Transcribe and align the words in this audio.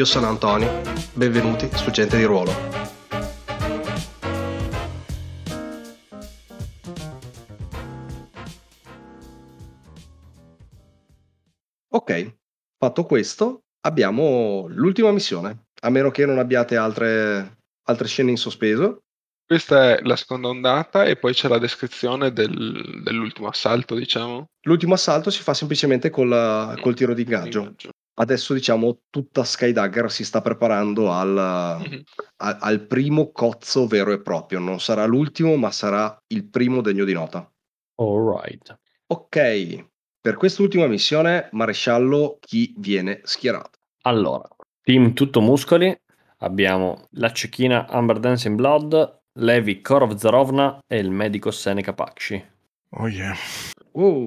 Io 0.00 0.06
sono 0.06 0.28
Antonio, 0.28 0.80
benvenuti 1.12 1.68
su 1.76 1.90
Gente 1.90 2.16
di 2.16 2.24
Ruolo. 2.24 2.50
Ok, 11.88 12.36
fatto 12.78 13.04
questo, 13.04 13.64
abbiamo 13.80 14.64
l'ultima 14.68 15.12
missione, 15.12 15.66
a 15.82 15.90
meno 15.90 16.10
che 16.10 16.24
non 16.24 16.38
abbiate 16.38 16.78
altre, 16.78 17.58
altre 17.86 18.08
scene 18.08 18.30
in 18.30 18.38
sospeso. 18.38 19.02
Questa 19.44 19.98
è 19.98 20.00
la 20.04 20.16
seconda 20.16 20.48
ondata 20.48 21.04
e 21.04 21.16
poi 21.16 21.34
c'è 21.34 21.48
la 21.48 21.58
descrizione 21.58 22.32
del, 22.32 23.02
dell'ultimo 23.04 23.48
assalto, 23.48 23.94
diciamo. 23.96 24.46
L'ultimo 24.62 24.94
assalto 24.94 25.28
si 25.28 25.42
fa 25.42 25.52
semplicemente 25.52 26.08
col, 26.08 26.78
col 26.80 26.94
tiro 26.94 27.12
di 27.12 27.20
ingaggio 27.20 27.74
adesso 28.20 28.54
diciamo 28.54 29.00
tutta 29.10 29.44
Skydagger 29.44 30.10
si 30.10 30.24
sta 30.24 30.40
preparando 30.40 31.10
al, 31.10 31.80
mm-hmm. 31.80 32.00
a, 32.36 32.58
al, 32.60 32.86
primo 32.86 33.32
cozzo 33.32 33.86
vero 33.86 34.12
e 34.12 34.20
proprio. 34.20 34.58
Non 34.60 34.80
sarà 34.80 35.04
l'ultimo, 35.06 35.56
ma 35.56 35.70
sarà 35.70 36.16
il 36.28 36.48
primo 36.48 36.80
degno 36.82 37.04
di 37.04 37.12
nota. 37.12 37.50
Alright. 37.96 38.78
Ok, 39.06 39.84
per 40.20 40.36
quest'ultima 40.36 40.86
missione, 40.86 41.48
maresciallo, 41.52 42.38
chi 42.40 42.74
viene 42.78 43.20
schierato? 43.24 43.78
Allora, 44.02 44.48
team 44.82 45.12
tutto 45.14 45.40
muscoli, 45.40 45.94
abbiamo 46.38 47.08
la 47.12 47.32
cecchina 47.32 47.88
Amber 47.88 48.18
Dancing 48.18 48.54
Blood, 48.54 49.20
Levi 49.38 49.80
Korov 49.80 50.14
Zarovna 50.14 50.78
e 50.86 50.98
il 50.98 51.10
medico 51.10 51.50
Seneca 51.50 51.92
Pakshi. 51.92 52.44
Oh 52.90 53.08
yeah. 53.08 53.34
Uh, 53.92 54.24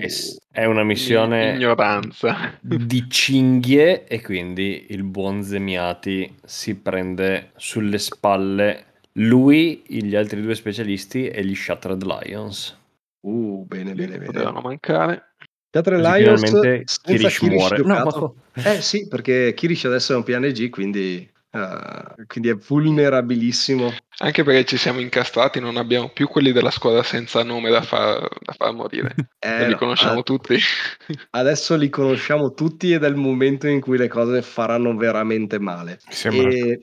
è 0.52 0.66
una 0.66 0.84
missione 0.84 1.56
ignoranza 1.56 2.58
di 2.60 3.06
cinghie 3.10 4.06
e 4.06 4.22
quindi 4.22 4.88
il 4.90 5.04
buon 5.04 5.42
Zemiati 5.42 6.36
si 6.44 6.76
prende 6.76 7.52
sulle 7.56 7.98
spalle 7.98 8.86
lui, 9.14 9.84
gli 9.88 10.16
altri 10.16 10.42
due 10.42 10.56
specialisti 10.56 11.28
e 11.28 11.46
gli 11.46 11.56
Shattered 11.56 12.04
Lions. 12.04 12.78
Uh, 13.22 13.64
bene, 13.66 13.94
bene, 13.94 14.14
bene. 14.18 14.26
Potevano 14.26 14.62
mancare. 14.62 15.36
Shattered 15.72 16.02
Lions 16.02 17.00
Kirish 17.04 17.42
muore. 17.42 17.78
No. 17.84 18.36
Eh 18.54 18.82
sì, 18.82 19.08
perché 19.08 19.54
Kirish 19.56 19.86
adesso 19.86 20.14
è 20.14 20.16
un 20.16 20.24
PNG, 20.24 20.70
quindi 20.70 21.32
Uh, 21.54 22.26
quindi 22.26 22.50
è 22.50 22.56
vulnerabilissimo. 22.56 23.92
Anche 24.24 24.44
perché 24.44 24.64
ci 24.64 24.78
siamo 24.78 25.02
incastrati, 25.02 25.60
non 25.60 25.76
abbiamo 25.76 26.08
più 26.08 26.30
quelli 26.30 26.54
della 26.54 26.72
squadra 26.72 27.04
senza 27.04 27.44
nome 27.44 27.70
da 27.70 27.82
far, 27.82 28.26
da 28.40 28.54
far 28.54 28.74
morire. 28.74 29.14
Eh, 29.44 29.66
li 29.66 29.72
no, 29.72 29.78
conosciamo 29.78 30.20
ad... 30.20 30.24
tutti. 30.24 30.58
Adesso 31.32 31.76
li 31.76 31.90
conosciamo 31.90 32.54
tutti 32.54 32.94
ed 32.94 33.04
è 33.04 33.10
il 33.10 33.18
momento 33.18 33.68
in 33.68 33.82
cui 33.82 33.98
le 33.98 34.08
cose 34.08 34.42
faranno 34.42 34.96
veramente 34.96 35.60
male. 35.60 36.00
Mi 36.08 36.14
sembra... 36.14 36.50
E... 36.50 36.80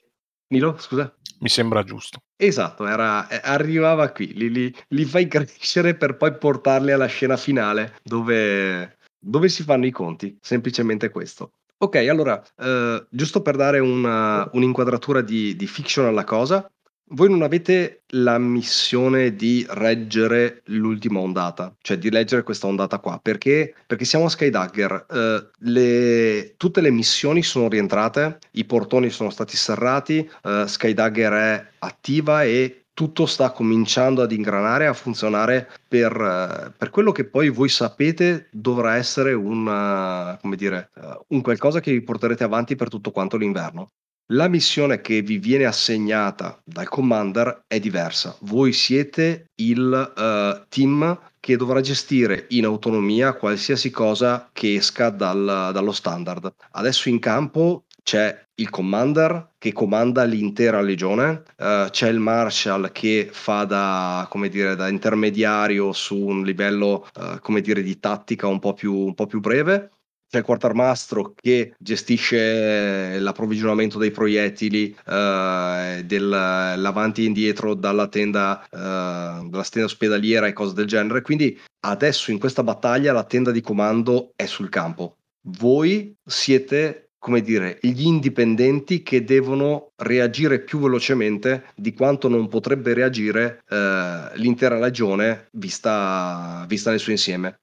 Nilo, 0.48 0.76
scusa? 0.78 1.14
Mi 1.38 1.48
sembra 1.48 1.82
giusto. 1.82 2.18
Esatto, 2.36 2.86
era, 2.86 3.26
eh, 3.28 3.40
arrivava 3.42 4.10
qui, 4.10 4.34
li, 4.34 4.50
li, 4.50 4.74
li 4.88 5.04
fai 5.06 5.26
crescere 5.26 5.94
per 5.94 6.18
poi 6.18 6.36
portarli 6.36 6.92
alla 6.92 7.06
scena 7.06 7.38
finale 7.38 7.94
dove, 8.02 8.98
dove 9.18 9.48
si 9.48 9.62
fanno 9.62 9.86
i 9.86 9.90
conti, 9.90 10.36
semplicemente 10.38 11.08
questo. 11.08 11.52
Ok, 11.78 11.96
allora, 11.96 12.42
eh, 12.58 13.06
giusto 13.08 13.40
per 13.40 13.56
dare 13.56 13.78
una, 13.78 14.46
un'inquadratura 14.52 15.22
di, 15.22 15.56
di 15.56 15.66
fiction 15.66 16.04
alla 16.04 16.24
cosa, 16.24 16.70
voi 17.12 17.28
non 17.28 17.42
avete 17.42 18.02
la 18.10 18.38
missione 18.38 19.34
di 19.34 19.64
reggere 19.68 20.62
l'ultima 20.66 21.20
ondata, 21.20 21.74
cioè 21.80 21.98
di 21.98 22.10
leggere 22.10 22.42
questa 22.42 22.66
ondata 22.66 22.98
qua, 22.98 23.18
perché, 23.20 23.74
perché 23.86 24.04
siamo 24.04 24.26
a 24.26 24.28
Skydagger, 24.28 25.06
eh, 25.10 25.50
le, 25.58 26.54
tutte 26.56 26.80
le 26.80 26.90
missioni 26.90 27.42
sono 27.42 27.68
rientrate, 27.68 28.38
i 28.52 28.64
portoni 28.64 29.10
sono 29.10 29.30
stati 29.30 29.56
serrati, 29.56 30.28
eh, 30.44 30.64
Skydagger 30.66 31.32
è 31.32 31.66
attiva 31.78 32.44
e 32.44 32.84
tutto 32.92 33.26
sta 33.26 33.50
cominciando 33.50 34.22
ad 34.22 34.30
ingranare, 34.30 34.86
a 34.86 34.92
funzionare 34.92 35.68
per, 35.88 36.12
eh, 36.12 36.72
per 36.76 36.90
quello 36.90 37.12
che 37.12 37.24
poi 37.24 37.48
voi 37.48 37.68
sapete 37.68 38.48
dovrà 38.52 38.96
essere 38.96 39.32
una, 39.32 40.38
come 40.40 40.56
dire, 40.56 40.90
eh, 40.96 41.18
un 41.28 41.40
qualcosa 41.40 41.80
che 41.80 41.92
vi 41.92 42.02
porterete 42.02 42.44
avanti 42.44 42.76
per 42.76 42.88
tutto 42.88 43.10
quanto 43.10 43.36
l'inverno. 43.36 43.92
La 44.32 44.46
missione 44.46 45.00
che 45.00 45.22
vi 45.22 45.38
viene 45.38 45.64
assegnata 45.64 46.60
dal 46.64 46.88
commander 46.88 47.64
è 47.66 47.80
diversa. 47.80 48.36
Voi 48.42 48.72
siete 48.72 49.46
il 49.56 50.12
uh, 50.16 50.66
team 50.68 51.18
che 51.40 51.56
dovrà 51.56 51.80
gestire 51.80 52.46
in 52.50 52.64
autonomia 52.64 53.34
qualsiasi 53.34 53.90
cosa 53.90 54.48
che 54.52 54.76
esca 54.76 55.10
dal, 55.10 55.70
dallo 55.72 55.90
standard. 55.90 56.54
Adesso 56.70 57.08
in 57.08 57.18
campo 57.18 57.86
c'è 58.04 58.46
il 58.54 58.70
commander 58.70 59.54
che 59.58 59.72
comanda 59.72 60.22
l'intera 60.22 60.80
legione, 60.80 61.42
uh, 61.56 61.90
c'è 61.90 62.08
il 62.08 62.20
marshal 62.20 62.92
che 62.92 63.30
fa 63.32 63.64
da, 63.64 64.30
dire, 64.48 64.76
da 64.76 64.88
intermediario 64.88 65.92
su 65.92 66.16
un 66.16 66.44
livello 66.44 67.08
uh, 67.18 67.60
dire, 67.60 67.82
di 67.82 67.98
tattica 67.98 68.46
un 68.46 68.60
po' 68.60 68.74
più, 68.74 68.94
un 68.94 69.14
po 69.14 69.26
più 69.26 69.40
breve 69.40 69.90
c'è 70.30 70.38
il 70.38 70.44
quartarmastro 70.44 71.34
che 71.34 71.74
gestisce 71.76 73.18
l'approvvigionamento 73.18 73.98
dei 73.98 74.12
proiettili, 74.12 74.96
eh, 75.06 76.02
dell'avanti 76.04 77.22
e 77.22 77.26
indietro 77.26 77.74
dalla 77.74 78.06
tenda, 78.06 78.62
eh, 78.62 78.68
dalla 78.78 79.64
tenda 79.68 79.88
ospedaliera 79.88 80.46
e 80.46 80.52
cose 80.52 80.74
del 80.74 80.86
genere. 80.86 81.22
Quindi 81.22 81.58
adesso 81.80 82.30
in 82.30 82.38
questa 82.38 82.62
battaglia 82.62 83.12
la 83.12 83.24
tenda 83.24 83.50
di 83.50 83.60
comando 83.60 84.30
è 84.36 84.46
sul 84.46 84.68
campo. 84.68 85.16
Voi 85.48 86.14
siete 86.24 87.06
come 87.18 87.42
dire, 87.42 87.78
gli 87.82 88.06
indipendenti 88.06 89.02
che 89.02 89.24
devono 89.24 89.92
reagire 89.96 90.60
più 90.60 90.78
velocemente 90.78 91.64
di 91.76 91.92
quanto 91.92 92.28
non 92.28 92.48
potrebbe 92.48 92.94
reagire 92.94 93.62
eh, 93.68 94.30
l'intera 94.36 94.78
legione 94.78 95.48
vista, 95.52 96.64
vista, 96.66 96.88
nel 96.88 96.98
suo 96.98 97.12
insieme. 97.12 97.58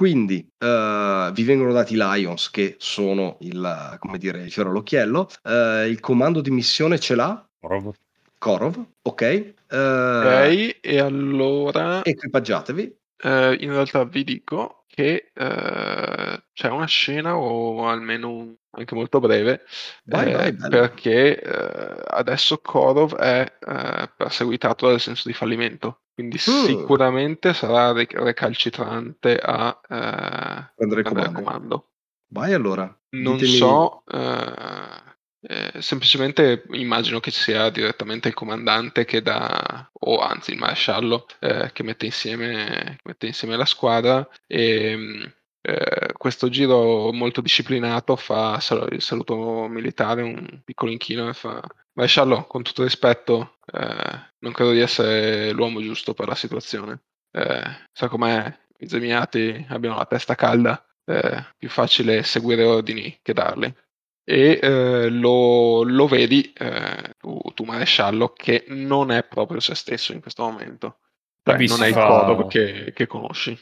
Quindi 0.00 0.50
uh, 0.60 1.30
vi 1.30 1.42
vengono 1.42 1.74
dati 1.74 1.92
i 1.92 1.96
Lions, 1.98 2.48
che 2.48 2.76
sono 2.78 3.36
il, 3.40 3.96
come 3.98 4.16
dire, 4.16 4.40
il 4.40 4.50
fiore 4.50 4.70
all'occhiello. 4.70 5.28
Uh, 5.42 5.84
il 5.86 6.00
comando 6.00 6.40
di 6.40 6.50
missione 6.50 6.98
ce 6.98 7.14
l'ha 7.14 7.46
Korov. 7.60 7.92
Korov, 8.38 8.82
ok. 9.02 9.54
Uh, 9.68 9.76
ok, 9.76 10.78
e 10.80 11.00
allora... 11.00 12.02
Equipaggiatevi. 12.02 12.96
in 13.24 13.70
realtà 13.70 14.04
vi 14.04 14.24
dico 14.24 14.84
che 14.86 15.32
c'è 15.34 16.68
una 16.68 16.86
scena 16.86 17.36
o 17.36 17.86
almeno 17.86 18.30
un, 18.30 18.54
anche 18.72 18.94
molto 18.94 19.18
breve 19.20 19.64
vai, 20.04 20.30
eh, 20.30 20.32
vai, 20.32 20.54
perché 20.54 21.40
eh, 21.40 22.02
adesso 22.06 22.58
Korov 22.58 23.16
è 23.16 23.52
eh, 23.58 24.10
perseguitato 24.16 24.88
dal 24.88 25.00
senso 25.00 25.28
di 25.28 25.34
fallimento 25.34 26.02
quindi 26.20 26.36
uh. 26.36 26.64
sicuramente 26.66 27.54
sarà 27.54 27.92
recalcitrante 27.92 29.36
a 29.36 29.80
eh, 29.88 30.72
prendere 30.76 31.02
comando. 31.02 31.32
comando. 31.32 31.88
vai 32.28 32.52
allora 32.52 32.84
non 33.10 33.36
ditemi... 33.36 33.56
so 33.56 34.02
eh, 34.06 35.10
eh, 35.42 35.80
semplicemente 35.80 36.64
immagino 36.72 37.18
che 37.18 37.30
sia 37.30 37.70
direttamente 37.70 38.28
il 38.28 38.34
comandante 38.34 39.06
che 39.06 39.22
dà, 39.22 39.90
o 40.00 40.18
anzi 40.18 40.52
il 40.52 40.58
maresciallo, 40.58 41.26
eh, 41.38 41.70
che 41.72 41.82
mette 41.82 42.04
insieme, 42.04 42.98
mette 43.04 43.26
insieme 43.26 43.56
la 43.56 43.64
squadra 43.64 44.28
e 44.46 44.94
mm, 44.96 45.22
eh, 45.62 46.09
questo 46.20 46.50
giro 46.50 47.14
molto 47.14 47.40
disciplinato 47.40 48.14
fa 48.14 48.60
il 48.90 49.00
saluto 49.00 49.66
militare, 49.68 50.20
un 50.20 50.60
piccolo 50.62 50.90
inchino 50.90 51.26
e 51.26 51.32
fa 51.32 51.62
maresciallo, 51.94 52.44
con 52.44 52.62
tutto 52.62 52.82
rispetto, 52.82 53.56
eh, 53.72 54.20
non 54.40 54.52
credo 54.52 54.72
di 54.72 54.80
essere 54.80 55.50
l'uomo 55.52 55.80
giusto 55.80 56.12
per 56.12 56.28
la 56.28 56.34
situazione. 56.34 57.04
Eh, 57.30 57.62
sa 57.90 58.08
com'è, 58.08 58.54
i 58.80 58.86
zemiati 58.86 59.64
abbiano 59.70 59.96
la 59.96 60.04
testa 60.04 60.34
calda, 60.34 60.84
è 61.02 61.42
più 61.56 61.70
facile 61.70 62.22
seguire 62.22 62.64
ordini 62.64 63.18
che 63.22 63.32
darli. 63.32 63.74
E 64.22 64.58
eh, 64.60 65.08
lo, 65.08 65.84
lo, 65.84 66.06
vedi 66.06 66.52
eh, 66.52 67.14
tu, 67.16 67.40
tu, 67.54 67.64
maresciallo 67.64 68.34
che 68.34 68.66
non 68.68 69.10
è 69.10 69.24
proprio 69.24 69.58
se 69.60 69.74
stesso 69.74 70.12
in 70.12 70.20
questo 70.20 70.42
momento. 70.42 70.98
Cioè, 71.42 71.56
non 71.66 71.82
è 71.82 71.86
il 71.86 71.94
fa... 71.94 72.06
Codor 72.06 72.46
che, 72.46 72.92
che, 72.92 73.06
conosci 73.06 73.58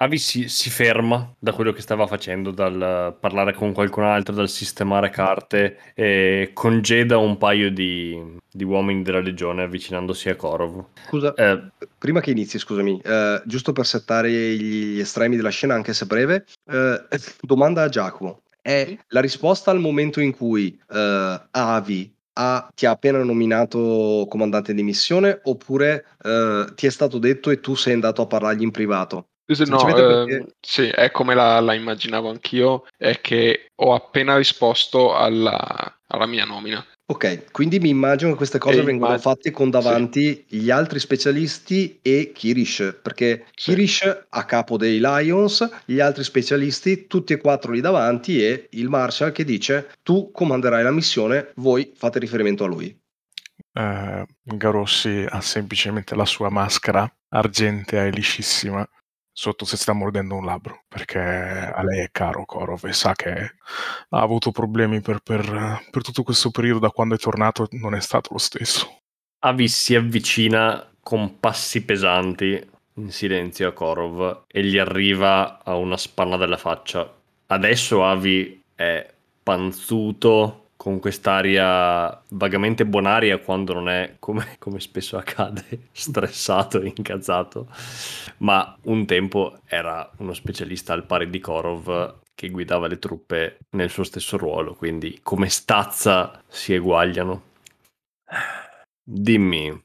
Avi 0.00 0.18
si, 0.18 0.48
si 0.48 0.70
ferma 0.70 1.34
da 1.40 1.52
quello 1.52 1.72
che 1.72 1.80
stava 1.80 2.06
facendo, 2.06 2.52
dal 2.52 3.16
parlare 3.18 3.52
con 3.52 3.72
qualcun 3.72 4.04
altro, 4.04 4.32
dal 4.32 4.48
sistemare 4.48 5.10
carte 5.10 5.92
e 5.92 6.50
congeda 6.54 7.18
un 7.18 7.36
paio 7.36 7.68
di, 7.72 8.16
di 8.48 8.62
uomini 8.62 9.02
della 9.02 9.18
legione 9.18 9.64
avvicinandosi 9.64 10.28
a 10.28 10.36
Korov. 10.36 10.84
Scusa, 11.08 11.34
Eh, 11.34 11.72
prima 11.98 12.20
che 12.20 12.30
inizi, 12.30 12.60
scusami, 12.60 13.00
eh, 13.02 13.42
giusto 13.44 13.72
per 13.72 13.86
settare 13.86 14.30
gli, 14.30 14.94
gli 14.94 15.00
estremi 15.00 15.34
della 15.34 15.48
scena, 15.48 15.74
anche 15.74 15.92
se 15.92 16.06
breve, 16.06 16.46
eh, 16.70 17.04
domanda 17.40 17.82
a 17.82 17.88
Giacomo. 17.88 18.42
È 18.62 18.96
la 19.08 19.20
risposta 19.20 19.72
al 19.72 19.80
momento 19.80 20.20
in 20.20 20.32
cui 20.32 20.78
eh, 20.90 21.40
Avi 21.50 22.14
ha- 22.34 22.68
ti 22.72 22.86
ha 22.86 22.90
appena 22.90 23.24
nominato 23.24 24.26
comandante 24.28 24.74
di 24.74 24.82
missione 24.84 25.40
oppure 25.42 26.04
eh, 26.22 26.66
ti 26.76 26.86
è 26.86 26.90
stato 26.90 27.18
detto 27.18 27.50
e 27.50 27.58
tu 27.58 27.74
sei 27.74 27.94
andato 27.94 28.22
a 28.22 28.26
parlargli 28.28 28.62
in 28.62 28.70
privato? 28.70 29.26
Sì, 29.50 29.64
No, 29.66 29.78
Semplicemente 29.78 30.02
perché- 30.02 30.34
ehm, 30.36 30.46
sì, 30.60 30.82
è 30.88 31.10
come 31.10 31.34
la, 31.34 31.58
la 31.60 31.72
immaginavo 31.72 32.28
anch'io, 32.28 32.84
è 32.98 33.18
che 33.22 33.70
ho 33.76 33.94
appena 33.94 34.36
risposto 34.36 35.14
alla, 35.16 35.98
alla 36.06 36.26
mia 36.26 36.44
nomina. 36.44 36.84
Ok, 37.10 37.50
quindi 37.52 37.78
mi 37.78 37.88
immagino 37.88 38.32
che 38.32 38.36
queste 38.36 38.58
cose 38.58 38.80
E 38.80 38.82
vengono 38.82 39.06
immag- 39.12 39.22
fatte 39.22 39.50
con 39.50 39.70
davanti 39.70 40.44
gli 40.46 40.68
altri 40.70 40.98
specialisti 40.98 41.98
e 42.02 42.32
Kirish, 42.34 42.98
perché 43.02 43.46
Sì. 43.54 43.70
Kirish 43.70 44.26
a 44.28 44.44
capo 44.44 44.76
dei 44.76 44.98
Lions, 45.00 45.66
gli 45.86 46.00
altri 46.00 46.24
specialisti, 46.24 47.06
tutti 47.06 47.32
e 47.32 47.38
quattro 47.38 47.72
lì 47.72 47.80
davanti 47.80 48.44
e 48.44 48.66
il 48.72 48.90
Marshal 48.90 49.32
che 49.32 49.44
dice 49.44 49.88
tu 50.02 50.30
comanderai 50.30 50.82
la 50.82 50.90
missione, 50.92 51.52
voi 51.54 51.90
fate 51.96 52.18
riferimento 52.18 52.64
a 52.64 52.66
lui. 52.66 52.94
Eh, 53.72 54.26
Garossi 54.42 55.24
ha 55.26 55.40
semplicemente 55.40 56.14
la 56.14 56.26
sua 56.26 56.50
maschera 56.50 57.10
argentea 57.30 58.04
e 58.04 58.10
liscissima 58.10 58.86
sotto 59.38 59.64
se 59.64 59.76
sta 59.76 59.92
mordendo 59.92 60.34
un 60.34 60.44
labbro 60.44 60.82
perché 60.88 61.20
a 61.20 61.80
lei 61.84 62.00
è 62.00 62.08
caro 62.10 62.44
Korov 62.44 62.84
e 62.86 62.92
sa 62.92 63.14
che 63.14 63.30
ha 64.08 64.20
avuto 64.20 64.50
problemi 64.50 65.00
per, 65.00 65.20
per- 65.20 65.86
per 65.92 66.02
tutto 66.02 66.24
questo 66.24 66.50
periodo 66.50 66.80
da 66.80 66.90
quando 66.90 67.14
è 67.14 67.18
tornato 67.18 67.68
non 67.70 67.94
è 67.94 68.00
stato 68.00 68.30
lo 68.32 68.38
stesso. 68.38 68.98
Avi 69.44 69.68
si 69.68 69.94
avvicina 69.94 70.84
con 71.00 71.38
passi 71.38 71.84
pesanti 71.84 72.68
in 72.94 73.12
silenzio 73.12 73.68
a 73.68 73.72
Korov 73.72 74.42
e 74.48 74.64
gli 74.64 74.76
arriva 74.76 75.62
a 75.62 75.76
una 75.76 75.96
spanna 75.96 76.36
della 76.36 76.56
faccia. 76.56 77.08
Adesso 77.46 78.04
Avi 78.04 78.60
è 78.74 79.08
panzuto 79.40 80.67
con 80.88 81.00
quest'aria 81.00 82.18
vagamente 82.30 82.86
bonaria 82.86 83.36
quando 83.36 83.74
non 83.74 83.90
è, 83.90 84.16
come, 84.18 84.56
come 84.58 84.80
spesso 84.80 85.18
accade, 85.18 85.88
stressato 85.92 86.80
e 86.80 86.94
incazzato. 86.96 87.68
Ma 88.38 88.74
un 88.84 89.04
tempo 89.04 89.58
era 89.66 90.10
uno 90.16 90.32
specialista 90.32 90.94
al 90.94 91.04
pari 91.04 91.28
di 91.28 91.40
Korov 91.40 92.20
che 92.34 92.48
guidava 92.48 92.86
le 92.86 92.98
truppe 92.98 93.58
nel 93.72 93.90
suo 93.90 94.02
stesso 94.02 94.38
ruolo, 94.38 94.74
quindi 94.74 95.20
come 95.22 95.50
stazza 95.50 96.42
si 96.48 96.72
eguagliano. 96.72 97.42
Dimmi, 99.04 99.82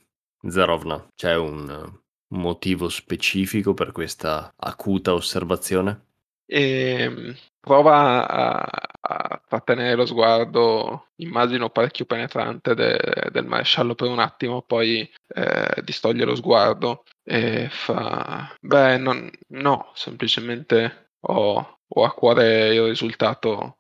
Zarovna, 0.48 1.06
c'è 1.14 1.36
un 1.36 2.00
motivo 2.30 2.88
specifico 2.88 3.74
per 3.74 3.92
questa 3.92 4.54
acuta 4.56 5.14
osservazione? 5.14 6.06
E 6.46 7.10
mm, 7.10 7.30
prova 7.60 8.26
a, 8.26 8.93
a 9.06 9.42
trattenere 9.46 9.96
lo 9.96 10.06
sguardo, 10.06 11.10
immagino 11.18 11.70
parecchio 11.70 12.06
penetrante 12.06 12.74
de- 12.74 13.30
del 13.32 13.46
maresciallo 13.46 13.96
per 13.96 14.08
un 14.10 14.20
attimo, 14.20 14.62
poi 14.62 15.10
eh, 15.28 15.82
distoglie 15.84 16.24
lo 16.24 16.36
sguardo 16.36 17.04
e 17.24 17.68
fa: 17.70 18.56
Beh, 18.62 18.98
non- 18.98 19.30
no, 19.50 19.92
semplicemente 19.94 21.12
ho, 21.22 21.80
ho 21.88 22.04
a 22.06 22.14
cuore 22.14 22.74
il 22.74 22.84
risultato. 22.84 23.80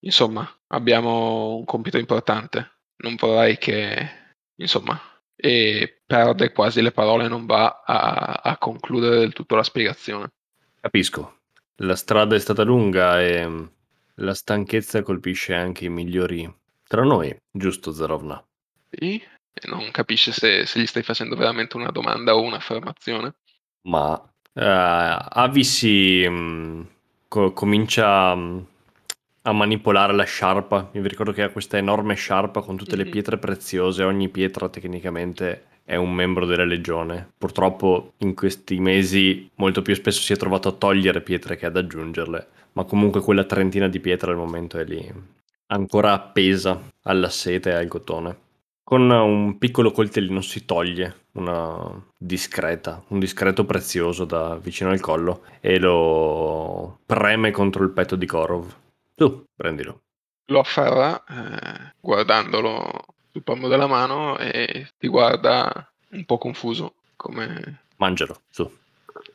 Insomma, 0.00 0.48
abbiamo 0.68 1.56
un 1.56 1.64
compito 1.64 1.98
importante. 1.98 2.80
Non 2.98 3.16
vorrei 3.16 3.58
che, 3.58 4.34
insomma, 4.56 5.00
e 5.34 6.02
perde 6.04 6.52
quasi 6.52 6.82
le 6.82 6.92
parole, 6.92 7.28
non 7.28 7.46
va 7.46 7.82
a, 7.84 8.40
a 8.42 8.58
concludere 8.58 9.18
del 9.18 9.32
tutto 9.32 9.56
la 9.56 9.62
spiegazione. 9.62 10.28
Capisco. 10.80 11.36
La 11.82 11.96
strada 11.96 12.34
è 12.34 12.38
stata 12.40 12.64
lunga 12.64 13.20
e 13.22 13.68
la 14.18 14.34
stanchezza 14.34 15.02
colpisce 15.02 15.54
anche 15.54 15.86
i 15.86 15.88
migliori 15.88 16.52
tra 16.86 17.02
noi, 17.02 17.34
giusto 17.50 17.92
Zarovna? 17.92 18.42
Sì? 18.90 19.20
E 19.52 19.68
non 19.68 19.90
capisce 19.90 20.32
se, 20.32 20.66
se 20.66 20.80
gli 20.80 20.86
stai 20.86 21.02
facendo 21.02 21.34
veramente 21.36 21.76
una 21.76 21.90
domanda 21.90 22.34
o 22.36 22.42
un'affermazione. 22.42 23.34
Ma 23.88 24.20
eh, 24.52 24.62
Avi 24.64 25.64
si 25.64 26.24
mm, 26.28 26.82
co- 27.28 27.52
comincia 27.52 28.34
mm, 28.34 28.58
a 29.42 29.52
manipolare 29.52 30.12
la 30.12 30.24
sciarpa. 30.24 30.90
Io 30.92 31.02
vi 31.02 31.08
ricordo 31.08 31.32
che 31.32 31.42
ha 31.42 31.50
questa 31.50 31.76
enorme 31.78 32.14
sciarpa 32.14 32.60
con 32.60 32.76
tutte 32.76 32.96
le 32.96 33.04
Mhm. 33.04 33.10
pietre 33.10 33.38
preziose. 33.38 34.02
Ogni 34.04 34.28
pietra 34.28 34.68
tecnicamente 34.68 35.77
è 35.88 35.96
un 35.96 36.12
membro 36.12 36.44
della 36.44 36.66
legione. 36.66 37.32
Purtroppo 37.38 38.12
in 38.18 38.34
questi 38.34 38.78
mesi 38.78 39.50
molto 39.54 39.80
più 39.80 39.94
spesso 39.94 40.20
si 40.20 40.34
è 40.34 40.36
trovato 40.36 40.68
a 40.68 40.72
togliere 40.72 41.22
pietre 41.22 41.56
che 41.56 41.64
ad 41.64 41.78
aggiungerle. 41.78 42.46
Ma 42.72 42.84
comunque 42.84 43.22
quella 43.22 43.44
trentina 43.44 43.88
di 43.88 43.98
pietre 43.98 44.32
al 44.32 44.36
momento 44.36 44.78
è 44.78 44.84
lì, 44.84 45.10
ancora 45.68 46.12
appesa 46.12 46.78
alla 47.04 47.30
sete 47.30 47.70
e 47.70 47.74
al 47.74 47.88
cotone. 47.88 48.36
Con 48.84 49.10
un 49.10 49.56
piccolo 49.56 49.90
coltellino 49.90 50.42
si 50.42 50.66
toglie 50.66 51.24
una 51.32 51.90
discreta, 52.18 53.02
un 53.08 53.18
discreto 53.18 53.64
prezioso 53.64 54.26
da 54.26 54.56
vicino 54.56 54.90
al 54.90 55.00
collo 55.00 55.44
e 55.60 55.78
lo 55.78 56.98
preme 57.06 57.50
contro 57.50 57.82
il 57.82 57.90
petto 57.90 58.14
di 58.14 58.26
Korov. 58.26 58.76
Tu, 59.14 59.42
prendilo. 59.56 60.02
Lo 60.50 60.60
afferra 60.60 61.24
eh, 61.24 61.94
guardandolo 61.98 63.06
sul 63.32 63.42
palmo 63.42 63.68
della 63.68 63.86
mano 63.86 64.38
e 64.38 64.88
ti 64.98 65.08
guarda 65.08 65.90
un 66.10 66.24
po' 66.24 66.38
confuso, 66.38 66.94
come 67.16 67.82
Mangialo, 67.96 68.40
su. 68.50 68.70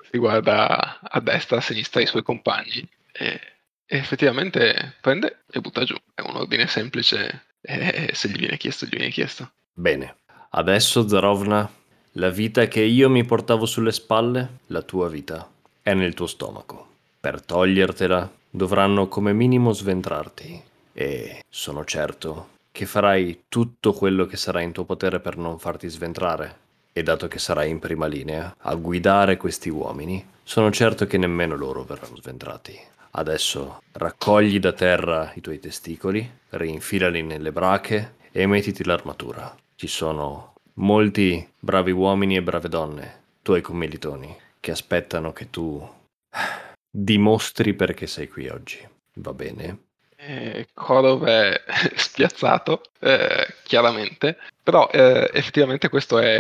si 0.10 0.18
guarda 0.18 1.00
a 1.02 1.20
destra, 1.20 1.58
a 1.58 1.62
sinistra 1.62 2.02
i 2.02 2.06
suoi 2.08 2.24
compagni 2.24 2.88
e, 3.12 3.40
e 3.86 3.98
effettivamente 3.98 4.96
prende 5.02 5.44
e 5.52 5.60
butta 5.62 5.84
giù. 5.84 5.96
È 6.14 6.22
un 6.22 6.36
ordine 6.36 6.68
semplice 6.68 7.46
e 7.62 8.10
se 8.14 8.30
gli 8.30 8.38
viene 8.38 8.58
chiesto, 8.58 8.86
gli 8.86 8.96
viene 8.96 9.10
chiesto. 9.10 9.52
Bene. 9.74 10.18
Adesso, 10.56 11.08
Zarovna, 11.08 11.68
la 12.14 12.30
vita 12.30 12.68
che 12.68 12.82
io 12.82 13.10
mi 13.10 13.26
portavo 13.26 13.66
sulle 13.66 13.92
spalle, 13.92 14.60
la 14.68 14.84
tua 14.84 15.10
vita, 15.10 15.50
è 15.82 15.94
nel 15.94 16.14
tuo 16.14 16.28
stomaco. 16.28 16.88
Per 17.20 17.44
togliertela 17.44 18.32
dovranno 18.50 19.08
come 19.08 19.34
minimo 19.34 19.72
sventrarti 19.72 20.62
e 20.94 21.44
sono 21.50 21.84
certo 21.86 22.50
che 22.74 22.88
farai 22.88 23.44
tutto 23.50 23.94
quello 23.94 24.26
che 24.26 24.36
sarà 24.36 24.60
in 24.60 24.72
tuo 24.72 24.84
potere 24.84 25.20
per 25.20 25.38
non 25.38 25.60
farti 25.60 25.88
sventrare. 25.88 26.62
E 26.92 27.04
dato 27.04 27.28
che 27.28 27.38
sarai 27.38 27.70
in 27.70 27.78
prima 27.78 28.08
linea 28.08 28.56
a 28.58 28.74
guidare 28.74 29.38
questi 29.38 29.70
uomini, 29.70 30.26
sono 30.42 30.72
certo 30.72 31.06
che 31.06 31.20
nemmeno 31.20 31.56
loro 31.56 31.84
verranno 31.84 32.16
sventrati. 32.16 32.78
Adesso 33.12 33.82
raccogli 33.92 34.60
da 34.60 34.74
terra 34.74 35.32
i 35.36 35.42
tuoi 35.42 35.60
testicoli, 35.60 36.28
rinfilali 36.50 37.22
nelle 37.22 37.52
brache 37.52 38.16
e 38.32 38.48
mettiti 38.48 38.84
l'armatura. 38.84 39.56
Ci 39.76 39.88
sono 39.88 40.56
molti 40.76 41.48
bravi 41.60 41.92
uomini 41.92 42.38
e 42.38 42.42
brave 42.42 42.70
donne, 42.70 43.22
tuoi 43.44 43.62
commilitoni, 43.62 44.36
che 44.60 44.72
aspettano 44.72 45.32
che 45.32 45.52
tu 45.52 45.88
dimostri 46.90 47.76
perché 47.76 48.08
sei 48.08 48.28
qui 48.28 48.50
oggi. 48.50 48.80
Va 49.18 49.34
bene? 49.34 49.92
E 50.26 50.68
Korov 50.74 51.26
è 51.26 51.62
spiazzato, 51.96 52.82
eh, 53.00 53.46
chiaramente, 53.64 54.38
però 54.62 54.88
eh, 54.90 55.30
effettivamente 55.34 55.90
questo 55.90 56.18
è, 56.20 56.40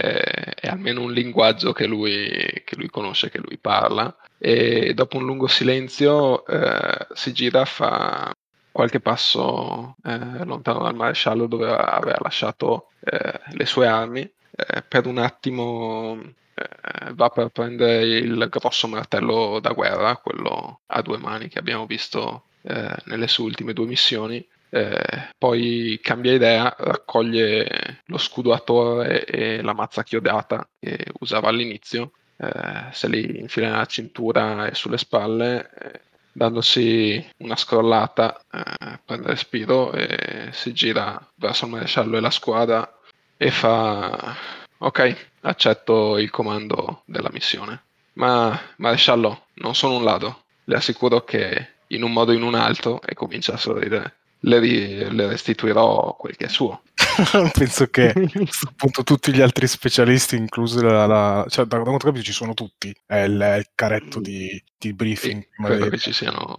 è 0.55 0.67
almeno 0.67 1.01
un 1.01 1.11
linguaggio 1.11 1.73
che 1.73 1.85
lui, 1.85 2.61
che 2.63 2.75
lui 2.77 2.89
conosce, 2.89 3.29
che 3.29 3.39
lui 3.39 3.57
parla. 3.57 4.15
E 4.37 4.93
dopo 4.93 5.17
un 5.17 5.25
lungo 5.25 5.47
silenzio 5.47 6.45
eh, 6.45 7.07
si 7.13 7.33
gira, 7.33 7.65
fa 7.65 8.33
qualche 8.71 9.01
passo 9.01 9.95
eh, 10.03 10.45
lontano 10.45 10.83
dal 10.83 10.95
maresciallo 10.95 11.45
dove 11.45 11.69
aveva 11.69 12.17
lasciato 12.21 12.89
eh, 13.01 13.39
le 13.51 13.65
sue 13.65 13.87
armi. 13.87 14.21
Eh, 14.21 14.81
per 14.87 15.07
un 15.07 15.17
attimo 15.17 16.19
eh, 16.53 17.13
va 17.13 17.29
per 17.29 17.49
prendere 17.49 18.03
il 18.03 18.47
grosso 18.49 18.87
martello 18.87 19.59
da 19.59 19.71
guerra, 19.71 20.17
quello 20.17 20.81
a 20.87 21.01
due 21.01 21.17
mani 21.17 21.49
che 21.49 21.59
abbiamo 21.59 21.85
visto 21.85 22.45
eh, 22.63 22.95
nelle 23.05 23.27
sue 23.27 23.45
ultime 23.45 23.73
due 23.73 23.85
missioni. 23.85 24.45
Eh, 24.69 25.29
poi 25.37 25.99
cambia 26.01 26.33
idea, 26.33 26.75
raccoglie 26.77 28.01
lo 28.05 28.17
scudo 28.17 28.53
a 28.53 28.59
torre 28.59 29.23
e 29.25 29.61
la 29.61 29.73
mazza 29.73 30.03
chiodata 30.03 30.67
che 30.79 31.05
usava 31.19 31.49
all'inizio, 31.49 32.13
eh, 32.37 32.91
se 32.91 33.07
li 33.07 33.39
infila 33.39 33.69
nella 33.69 33.85
cintura 33.85 34.67
e 34.67 34.73
sulle 34.73 34.97
spalle, 34.97 35.69
eh, 35.79 36.01
dandosi 36.31 37.23
una 37.37 37.55
scrollata, 37.55 38.41
eh, 38.51 38.99
prende 39.05 39.27
respiro 39.27 39.93
e 39.93 40.49
si 40.51 40.73
gira 40.73 41.23
verso 41.35 41.65
il 41.65 41.71
maresciallo 41.71 42.17
e 42.17 42.19
la 42.19 42.31
squadra 42.31 42.99
e 43.37 43.51
fa 43.51 44.35
ok, 44.79 45.29
accetto 45.41 46.17
il 46.17 46.31
comando 46.31 47.03
della 47.05 47.29
missione. 47.31 47.83
Ma 48.13 48.59
maresciallo, 48.77 49.47
non 49.55 49.75
sono 49.75 49.97
un 49.97 50.03
ladro. 50.03 50.41
Le 50.65 50.75
assicuro 50.75 51.23
che 51.23 51.73
in 51.87 52.03
un 52.03 52.11
modo 52.11 52.31
o 52.31 52.35
in 52.35 52.43
un 52.43 52.55
altro, 52.55 53.01
e 53.01 53.13
comincia 53.13 53.53
a 53.53 53.57
sorridere, 53.57 54.17
le, 54.45 54.59
ri- 54.59 55.13
le 55.13 55.27
restituirò 55.27 56.15
quel 56.17 56.35
che 56.35 56.45
è 56.45 56.49
suo. 56.49 56.81
Penso 57.53 57.87
che 57.87 58.09
a 58.15 58.29
questo 58.29 58.73
punto 58.75 59.03
tutti 59.03 59.33
gli 59.33 59.41
altri 59.41 59.67
specialisti, 59.67 60.35
incluso 60.35 60.81
la, 60.81 61.05
la- 61.05 61.45
cioè 61.49 61.65
da, 61.65 61.77
da 61.77 61.83
quanto 61.83 62.05
capisco 62.07 62.25
ci 62.25 62.31
sono 62.33 62.53
tutti, 62.53 62.93
è 63.05 63.19
il, 63.19 63.39
è 63.39 63.57
il 63.57 63.69
caretto 63.75 64.19
di, 64.19 64.61
di 64.77 64.93
briefing, 64.93 65.41
Sì, 65.41 65.47
prima 65.55 65.67
credo 65.69 65.89
che 65.89 65.97
ci 65.97 66.13
siano... 66.13 66.55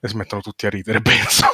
e 0.00 0.08
smettono 0.08 0.40
tutti 0.40 0.66
a 0.66 0.70
ridere, 0.70 1.00
penso. 1.02 1.46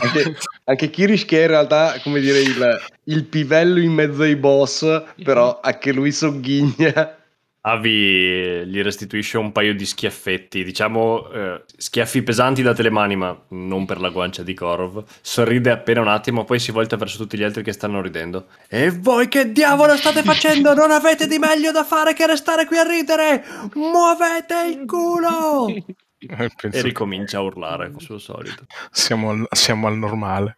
Anche, 0.00 0.36
anche 0.64 0.90
Kirish 0.90 1.24
che 1.24 1.38
è 1.38 1.42
in 1.42 1.48
realtà, 1.48 1.98
come 2.02 2.20
dire, 2.20 2.40
il, 2.40 2.80
il 3.04 3.24
pivello 3.24 3.80
in 3.80 3.92
mezzo 3.92 4.22
ai 4.22 4.36
boss, 4.36 5.04
però 5.22 5.60
anche 5.62 5.92
lui 5.92 6.12
sogghigna. 6.12 7.16
Avi 7.64 8.66
gli 8.66 8.82
restituisce 8.82 9.38
un 9.38 9.52
paio 9.52 9.72
di 9.74 9.86
schiaffetti, 9.86 10.64
diciamo 10.64 11.30
eh, 11.30 11.62
schiaffi 11.76 12.22
pesanti 12.22 12.60
da 12.60 12.74
telemani, 12.74 13.14
ma 13.14 13.40
non 13.50 13.86
per 13.86 14.00
la 14.00 14.08
guancia 14.08 14.42
di 14.42 14.52
Korov. 14.52 15.04
Sorride 15.20 15.70
appena 15.70 16.00
un 16.00 16.08
attimo, 16.08 16.42
poi 16.44 16.58
si 16.58 16.72
volta 16.72 16.96
verso 16.96 17.18
tutti 17.18 17.38
gli 17.38 17.44
altri 17.44 17.62
che 17.62 17.72
stanno 17.72 18.02
ridendo. 18.02 18.48
E 18.68 18.90
voi 18.90 19.28
che 19.28 19.52
diavolo 19.52 19.96
state 19.96 20.22
facendo? 20.24 20.74
Non 20.74 20.90
avete 20.90 21.28
di 21.28 21.38
meglio 21.38 21.70
da 21.70 21.84
fare 21.84 22.14
che 22.14 22.26
restare 22.26 22.66
qui 22.66 22.78
a 22.78 22.82
ridere? 22.82 23.44
Muovete 23.74 24.54
il 24.68 24.84
culo! 24.84 25.68
Eh, 25.68 26.50
E 26.70 26.82
ricomincia 26.82 27.38
a 27.38 27.42
urlare, 27.42 27.88
come 27.88 28.00
suo 28.00 28.18
solito. 28.18 28.66
siamo 28.90 29.30
al, 29.30 29.46
siamo 29.52 29.86
al 29.86 29.96
normale. 29.96 30.56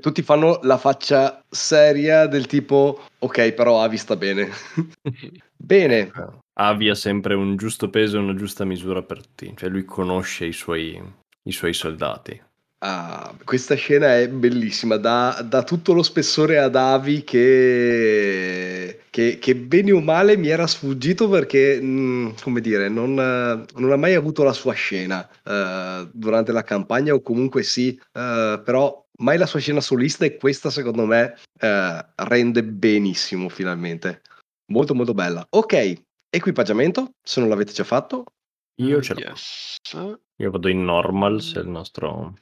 Tutti 0.00 0.22
fanno 0.22 0.58
la 0.62 0.78
faccia 0.78 1.42
seria 1.48 2.26
del 2.26 2.46
tipo, 2.46 3.02
ok, 3.18 3.52
però 3.52 3.82
Avi 3.82 3.96
sta 3.98 4.16
bene. 4.16 4.48
bene, 5.60 6.10
Avi 6.54 6.88
ha 6.88 6.94
sempre 6.94 7.34
un 7.34 7.56
giusto 7.56 7.88
peso 7.88 8.16
e 8.16 8.20
una 8.20 8.34
giusta 8.34 8.64
misura 8.64 9.02
per 9.02 9.26
te, 9.26 9.52
cioè 9.56 9.68
lui 9.68 9.84
conosce 9.84 10.46
i 10.46 10.52
suoi, 10.52 11.00
i 11.42 11.52
suoi 11.52 11.72
soldati. 11.72 12.40
Ah, 12.82 13.34
questa 13.44 13.74
scena 13.74 14.16
è 14.18 14.26
bellissima, 14.28 14.96
dà, 14.96 15.44
dà 15.46 15.62
tutto 15.64 15.92
lo 15.92 16.02
spessore 16.02 16.58
ad 16.58 16.76
Avi 16.76 17.24
che, 17.24 19.02
che, 19.10 19.38
che 19.38 19.56
bene 19.56 19.92
o 19.92 20.00
male 20.00 20.38
mi 20.38 20.48
era 20.48 20.66
sfuggito 20.66 21.28
perché, 21.28 21.78
mh, 21.78 22.36
come 22.42 22.62
dire, 22.62 22.88
non, 22.88 23.14
non 23.14 23.92
ha 23.92 23.96
mai 23.96 24.14
avuto 24.14 24.42
la 24.42 24.54
sua 24.54 24.72
scena 24.72 25.28
eh, 25.44 26.08
durante 26.10 26.52
la 26.52 26.62
campagna 26.62 27.12
o 27.12 27.20
comunque 27.20 27.62
sì, 27.62 27.94
eh, 28.14 28.62
però 28.64 29.06
mai 29.18 29.36
la 29.36 29.46
sua 29.46 29.60
scena 29.60 29.82
solista 29.82 30.24
e 30.24 30.36
questa 30.36 30.70
secondo 30.70 31.04
me 31.04 31.36
eh, 31.58 32.06
rende 32.16 32.64
benissimo 32.64 33.50
finalmente. 33.50 34.22
Molto 34.70 34.94
molto 34.94 35.14
bella. 35.14 35.44
Ok, 35.50 36.02
equipaggiamento, 36.30 37.12
se 37.22 37.40
non 37.40 37.48
l'avete 37.48 37.72
già 37.72 37.84
fatto. 37.84 38.24
Io 38.80 39.02
ce 39.02 39.14
l'ho. 39.14 39.20
Yes. 39.20 39.76
Io 40.36 40.50
vado 40.50 40.68
in 40.68 40.84
normal 40.84 41.42
se 41.42 41.58
il 41.58 41.68
nostro... 41.68 42.34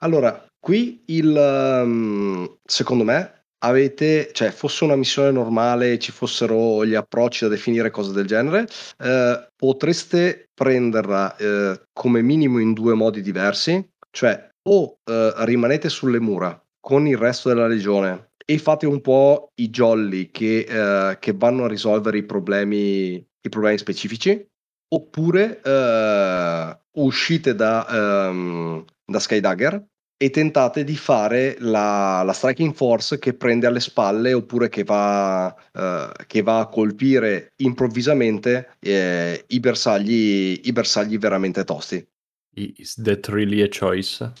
Allora, 0.00 0.46
qui 0.58 1.02
il 1.06 1.34
ehm, 1.34 2.58
secondo 2.64 3.04
me 3.04 3.44
avete, 3.64 4.30
cioè 4.32 4.50
fosse 4.50 4.84
una 4.84 4.96
missione 4.96 5.30
normale 5.30 5.98
ci 5.98 6.12
fossero 6.12 6.84
gli 6.84 6.94
approcci 6.94 7.44
da 7.44 7.50
definire 7.50 7.90
cose 7.90 8.12
del 8.12 8.26
genere, 8.26 8.68
eh, 8.98 9.48
potreste 9.56 10.50
prenderla 10.52 11.36
eh, 11.36 11.80
come 11.92 12.20
minimo 12.20 12.58
in 12.58 12.74
due 12.74 12.94
modi 12.94 13.22
diversi, 13.22 13.88
cioè 14.10 14.50
o 14.68 14.98
eh, 15.04 15.32
rimanete 15.38 15.88
sulle 15.88 16.20
mura 16.20 16.60
con 16.78 17.06
il 17.06 17.16
resto 17.16 17.48
della 17.48 17.66
legione 17.66 18.25
e 18.48 18.58
fate 18.58 18.86
un 18.86 19.00
po' 19.00 19.50
i 19.56 19.70
jolly 19.70 20.30
che, 20.30 20.60
eh, 20.60 21.18
che 21.18 21.32
vanno 21.32 21.64
a 21.64 21.68
risolvere 21.68 22.18
i 22.18 22.22
problemi, 22.22 23.14
i 23.14 23.48
problemi 23.48 23.76
specifici, 23.76 24.46
oppure 24.88 25.60
eh, 25.62 26.78
uscite 26.92 27.54
da, 27.56 28.28
ehm, 28.28 28.84
da 29.04 29.18
Skydagger 29.18 29.84
e 30.18 30.30
tentate 30.30 30.84
di 30.84 30.96
fare 30.96 31.56
la, 31.58 32.22
la 32.22 32.32
striking 32.32 32.72
force 32.72 33.18
che 33.18 33.34
prende 33.34 33.66
alle 33.66 33.80
spalle 33.80 34.32
oppure 34.32 34.68
che 34.68 34.84
va, 34.84 35.54
eh, 35.72 36.12
che 36.26 36.42
va 36.42 36.60
a 36.60 36.68
colpire 36.68 37.52
improvvisamente 37.56 38.76
eh, 38.78 39.44
i, 39.48 39.60
bersagli, 39.60 40.60
i 40.64 40.72
bersagli 40.72 41.18
veramente 41.18 41.64
tosti. 41.64 42.06
Is 42.54 42.94
that 43.02 43.26
really 43.26 43.60
a 43.60 43.68
choice? 43.68 44.32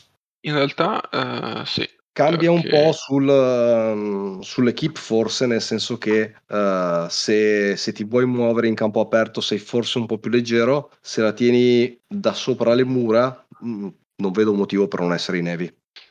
In 0.46 0.54
realtà, 0.54 1.02
eh, 1.10 1.66
sì. 1.66 1.86
Cambia 2.16 2.50
un 2.50 2.62
Perché- 2.62 2.82
po' 2.82 2.92
sul, 2.92 3.28
ehm, 3.28 4.40
sull'equipe 4.40 4.98
forse, 4.98 5.44
nel 5.44 5.60
senso 5.60 5.98
che 5.98 6.34
eh, 6.48 7.06
se, 7.10 7.76
se 7.76 7.92
ti 7.92 8.04
vuoi 8.04 8.24
muovere 8.24 8.68
in 8.68 8.74
campo 8.74 9.00
aperto 9.00 9.42
sei 9.42 9.58
forse 9.58 9.98
un 9.98 10.06
po' 10.06 10.16
più 10.16 10.30
leggero, 10.30 10.92
se 11.02 11.20
la 11.20 11.34
tieni 11.34 12.00
da 12.06 12.32
sopra 12.32 12.72
le 12.72 12.84
mura 12.84 13.46
mm, 13.62 13.88
non 14.16 14.32
vedo 14.32 14.54
motivo 14.54 14.88
per 14.88 15.00
non 15.00 15.12
essere 15.12 15.36
in 15.36 15.48
heavy. 15.48 15.70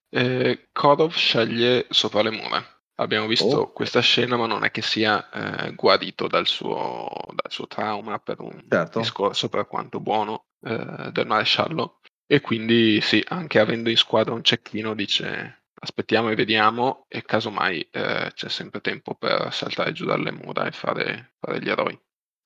Eh, 0.10 0.68
Korov 0.72 1.12
sceglie 1.12 1.88
sopra 1.90 2.22
le 2.22 2.30
mura. 2.30 2.64
Abbiamo 2.98 3.26
visto 3.26 3.62
Oh. 3.62 3.72
questa 3.72 4.00
scena, 4.00 4.38
ma 4.38 4.46
non 4.46 4.64
è 4.64 4.70
che 4.70 4.84
sia 4.84 5.28
eh, 5.32 5.74
guarito 5.74 6.28
dal 6.28 6.46
suo, 6.46 7.10
dal 7.34 7.52
suo 7.52 7.66
trauma 7.66 8.20
per 8.20 8.42
un 8.42 8.64
Certo. 8.70 9.00
discorso 9.00 9.50
per 9.50 9.66
quanto 9.66 10.00
buono 10.00 10.46
eh, 10.64 11.10
del 11.12 11.26
maresciallo. 11.26 12.00
E 12.28 12.42
quindi 12.42 13.02
sì, 13.02 13.24
anche 13.28 13.58
avendo 13.60 13.90
in 13.90 13.98
squadra 13.98 14.36
un 14.36 14.44
cecchino 14.44 14.94
dice 14.94 15.64
aspettiamo 15.86 16.30
e 16.30 16.36
vediamo 16.36 17.06
e 17.08 17.22
casomai 17.24 17.88
eh, 17.92 18.32
c'è 18.34 18.50
sempre 18.50 18.82
tempo 18.82 19.16
per 19.16 19.50
saltare 19.52 19.94
giù 19.94 20.06
dalle 20.06 20.32
mura 20.32 20.66
e 20.66 20.72
fare, 20.72 21.36
fare 21.40 21.62
gli 21.62 21.70
eroi. 21.70 21.98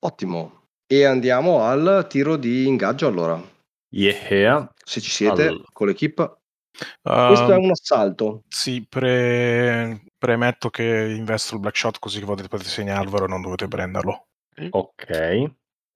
Ottimo. 0.01 0.67
E 0.86 1.05
andiamo 1.05 1.63
al 1.63 2.05
tiro 2.10 2.36
di 2.36 2.67
ingaggio 2.67 3.08
allora. 3.08 3.41
Yeah. 3.91 4.72
Se 4.84 5.01
ci 5.01 5.10
siete 5.10 5.48
Allora. 5.48 5.63
con 5.72 5.88
l'equipe. 5.88 6.38
Questo 7.01 7.51
è 7.51 7.58
Um, 7.58 7.63
un 7.65 7.72
assalto. 7.72 8.43
Sì, 8.48 8.86
pre- 8.88 10.03
premetto 10.17 10.69
che 10.69 10.84
investo 11.17 11.55
il 11.55 11.60
black 11.62 11.77
shot 11.77 12.00
così 12.00 12.19
che 12.19 12.25
potete, 12.25 12.48
potete 12.48 12.69
segnarvelo 12.69 13.25
e 13.25 13.27
non 13.27 13.41
dovete 13.41 13.67
prenderlo. 13.67 14.27
Ok. 14.69 15.08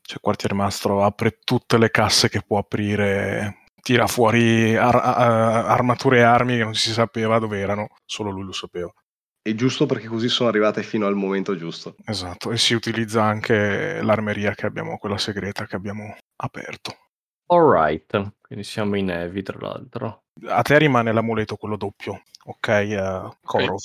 Cioè, 0.06 0.20
Quartier 0.20 0.54
Mastro 0.54 1.04
apre 1.04 1.40
tutte 1.44 1.78
le 1.78 1.90
casse 1.90 2.30
che 2.30 2.42
può 2.42 2.58
aprire, 2.58 3.63
tira 3.84 4.08
fuori 4.08 4.76
ar- 4.76 4.96
a- 4.96 5.68
armature 5.68 6.20
e 6.20 6.24
armi 6.24 6.58
che 6.58 6.64
non 6.64 6.74
si 6.74 6.92
sapeva 6.92 7.38
dove 7.38 7.60
erano, 7.60 7.90
solo 8.06 8.32
lui 8.32 8.46
lo 8.46 8.54
sapeva. 8.54 8.92
È 9.42 9.54
giusto 9.56 9.86
perché 9.86 10.08
così 10.08 10.30
sono 10.30 10.48
arrivate 10.48 10.84
fino 10.84 11.06
al 11.06 11.16
momento 11.16 11.58
giusto. 11.58 11.96
Esatto, 12.06 12.52
e 12.52 12.58
si 12.58 12.74
utilizza 12.74 13.24
anche 13.24 14.02
l'armeria 14.02 14.56
che 14.56 14.66
abbiamo, 14.66 14.98
quella 14.98 15.18
segreta 15.18 15.66
che 15.66 15.76
abbiamo 15.76 16.16
aperto. 16.38 16.98
Alright. 17.48 18.36
Quindi 18.40 18.64
siamo 18.64 18.96
in 18.96 19.10
heavy, 19.10 19.42
tra 19.44 19.58
l'altro. 19.60 20.24
A 20.48 20.62
te 20.62 20.78
rimane 20.78 21.12
l'amuleto, 21.12 21.58
quello 21.58 21.76
doppio, 21.76 22.22
ok, 22.46 22.68
eh, 22.68 23.30
Korov. 23.44 23.80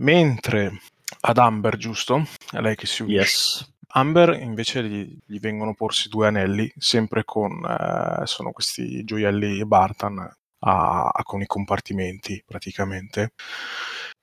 Mentre 0.00 0.80
ad 1.20 1.38
Amber, 1.38 1.76
giusto? 1.76 2.26
È 2.50 2.60
lei 2.60 2.74
che 2.74 2.86
si 2.86 3.02
unisce. 3.02 3.20
Yes. 3.20 3.73
Amber 3.96 4.40
invece 4.40 4.82
gli, 4.84 5.16
gli 5.24 5.38
vengono 5.38 5.74
porsi 5.74 6.08
due 6.08 6.26
anelli, 6.26 6.70
sempre 6.76 7.24
con 7.24 7.64
eh, 7.64 8.26
sono 8.26 8.50
questi 8.52 9.04
gioielli 9.04 9.64
Bartan 9.66 10.18
a- 10.18 11.08
a- 11.12 11.22
con 11.22 11.40
i 11.42 11.46
compartimenti 11.46 12.42
praticamente. 12.46 13.32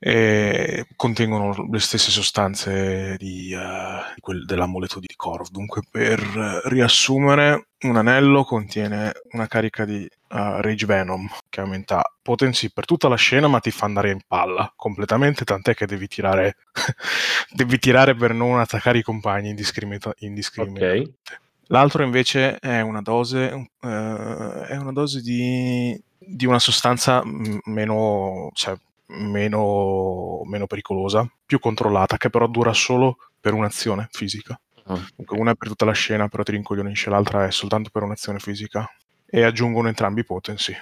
E 0.03 0.87
contengono 0.95 1.67
le 1.69 1.79
stesse 1.79 2.09
sostanze 2.11 3.15
di, 3.17 3.49
di 3.49 4.19
quel- 4.19 4.45
dell'amuleto 4.45 4.99
di 4.99 5.07
Korov. 5.15 5.49
Dunque, 5.49 5.81
per 5.89 6.19
riassumere, 6.65 7.67
un 7.81 7.95
anello 7.97 8.43
contiene 8.43 9.11
una 9.31 9.47
carica 9.47 9.85
di 9.85 10.07
eh, 10.31 10.61
Rage 10.61 10.85
Venom 10.85 11.29
che 11.49 11.61
aumenta 11.61 12.01
potency 12.21 12.69
per 12.71 12.85
tutta 12.85 13.07
la 13.07 13.15
scena, 13.15 13.47
ma 13.47 13.59
ti 13.59 13.71
fa 13.71 13.85
andare 13.85 14.11
in 14.11 14.21
palla 14.25 14.71
completamente. 14.75 15.43
Tant'è 15.43 15.73
che 15.75 15.85
devi 15.85 16.07
tirare, 16.07 16.57
devi 17.51 17.77
tirare 17.79 18.15
per 18.15 18.33
non 18.33 18.59
attaccare 18.59 18.99
i 18.99 19.03
compagni 19.03 19.49
indiscriminata- 19.49 20.13
indiscriminatamente. 20.19 21.09
Ok. 21.09 21.39
L'altro 21.67 22.03
invece 22.03 22.57
è 22.59 22.81
una 22.81 23.01
dose, 23.01 23.49
eh, 23.79 24.65
è 24.67 24.75
una 24.75 24.91
dose 24.91 25.21
di, 25.21 25.99
di 26.17 26.45
una 26.45 26.59
sostanza 26.59 27.23
mm, 27.25 27.59
meno, 27.65 28.49
cioè, 28.53 28.75
meno, 29.07 30.41
meno 30.45 30.67
pericolosa, 30.67 31.29
più 31.45 31.59
controllata, 31.59 32.17
che 32.17 32.29
però 32.29 32.47
dura 32.47 32.73
solo 32.73 33.17
per 33.39 33.53
un'azione 33.53 34.07
fisica. 34.11 34.59
Ah. 34.85 34.99
Una 35.29 35.51
è 35.51 35.55
per 35.55 35.69
tutta 35.69 35.85
la 35.85 35.93
scena, 35.93 36.27
però 36.27 36.43
ti 36.43 36.51
rincoglionisce, 36.51 37.09
l'altra 37.09 37.45
è 37.45 37.51
soltanto 37.51 37.89
per 37.89 38.03
un'azione 38.03 38.39
fisica. 38.39 38.89
E 39.33 39.43
aggiungono 39.43 39.87
entrambi 39.87 40.19
i 40.19 40.25
potency, 40.25 40.75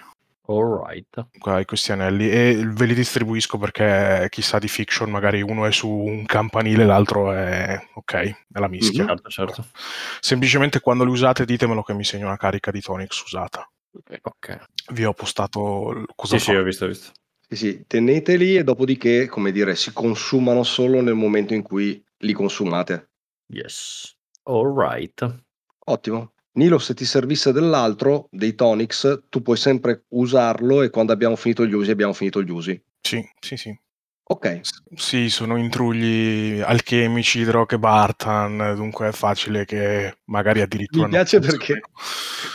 Alright. 0.50 1.28
Hai 1.42 1.64
questi 1.64 1.92
anelli, 1.92 2.28
e 2.28 2.60
ve 2.66 2.86
li 2.88 2.96
distribuisco 2.96 3.60
perché 3.60 4.26
chissà 4.32 4.58
di 4.58 4.68
fiction, 4.68 5.12
magari 5.12 5.44
uno 5.44 5.68
è 5.68 5.72
su 5.72 5.88
un 5.88 6.26
campanile, 6.26 6.86
l'altro 6.86 7.32
è 7.32 7.80
ok, 7.94 8.14
è 8.14 8.36
la 8.60 8.68
mischia. 8.68 9.06
Certo, 9.06 9.30
certo. 9.30 9.66
Semplicemente 10.20 10.80
quando 10.80 11.04
li 11.04 11.12
usate 11.12 11.46
ditemelo 11.46 11.84
che 11.84 11.94
mi 11.94 12.04
segno 12.04 12.26
una 12.26 12.38
carica 12.38 12.72
di 12.72 12.82
Tonix 12.82 13.22
usata. 13.22 13.70
Ok. 13.92 14.20
Ok. 14.24 14.60
Vi 14.92 15.06
ho 15.06 15.14
postato 15.14 16.04
cosa 16.16 16.40
Sì, 16.40 16.46
fa. 16.46 16.52
sì, 16.52 16.58
ho 16.58 16.64
visto, 16.64 16.86
ho 16.86 16.88
visto. 16.88 17.12
Sì, 17.48 17.56
sì, 17.56 17.84
teneteli 17.86 18.58
e 18.58 18.64
dopodiché, 18.64 19.28
come 19.28 19.52
dire, 19.52 19.76
si 19.76 19.94
consumano 19.94 20.64
solo 20.64 21.02
nel 21.02 21.14
momento 21.16 21.54
in 21.54 21.62
cui 21.62 22.04
li 22.18 22.34
consumate. 22.34 23.12
Yes. 23.54 24.16
Alright. 24.44 25.44
Ottimo. 25.86 26.34
Nilo, 26.60 26.78
se 26.78 26.94
ti 26.94 27.06
servisse 27.06 27.54
dell'altro, 27.54 28.28
dei 28.32 28.54
tonics, 28.54 29.28
tu 29.30 29.42
puoi 29.42 29.56
sempre 29.56 30.04
usarlo 30.10 30.82
e 30.82 30.90
quando 30.90 31.14
abbiamo 31.14 31.38
finito 31.38 31.66
gli 31.66 31.74
usi, 31.74 31.90
abbiamo 31.90 32.12
finito 32.12 32.44
gli 32.44 32.52
usi. 32.52 32.80
Sì, 33.00 33.26
sì, 33.40 33.56
sì. 33.56 33.80
Ok, 34.32 34.60
S- 34.62 34.84
Sì, 34.94 35.30
sono 35.30 35.56
intrugli 35.56 36.60
alchemici, 36.60 37.46
droghe 37.46 37.80
Bartan, 37.80 38.74
dunque 38.76 39.08
è 39.08 39.12
facile 39.14 39.64
che 39.64 40.18
magari 40.26 40.60
addirittura... 40.60 41.06
mi 41.06 41.12
piace 41.12 41.40
perché 41.40 41.80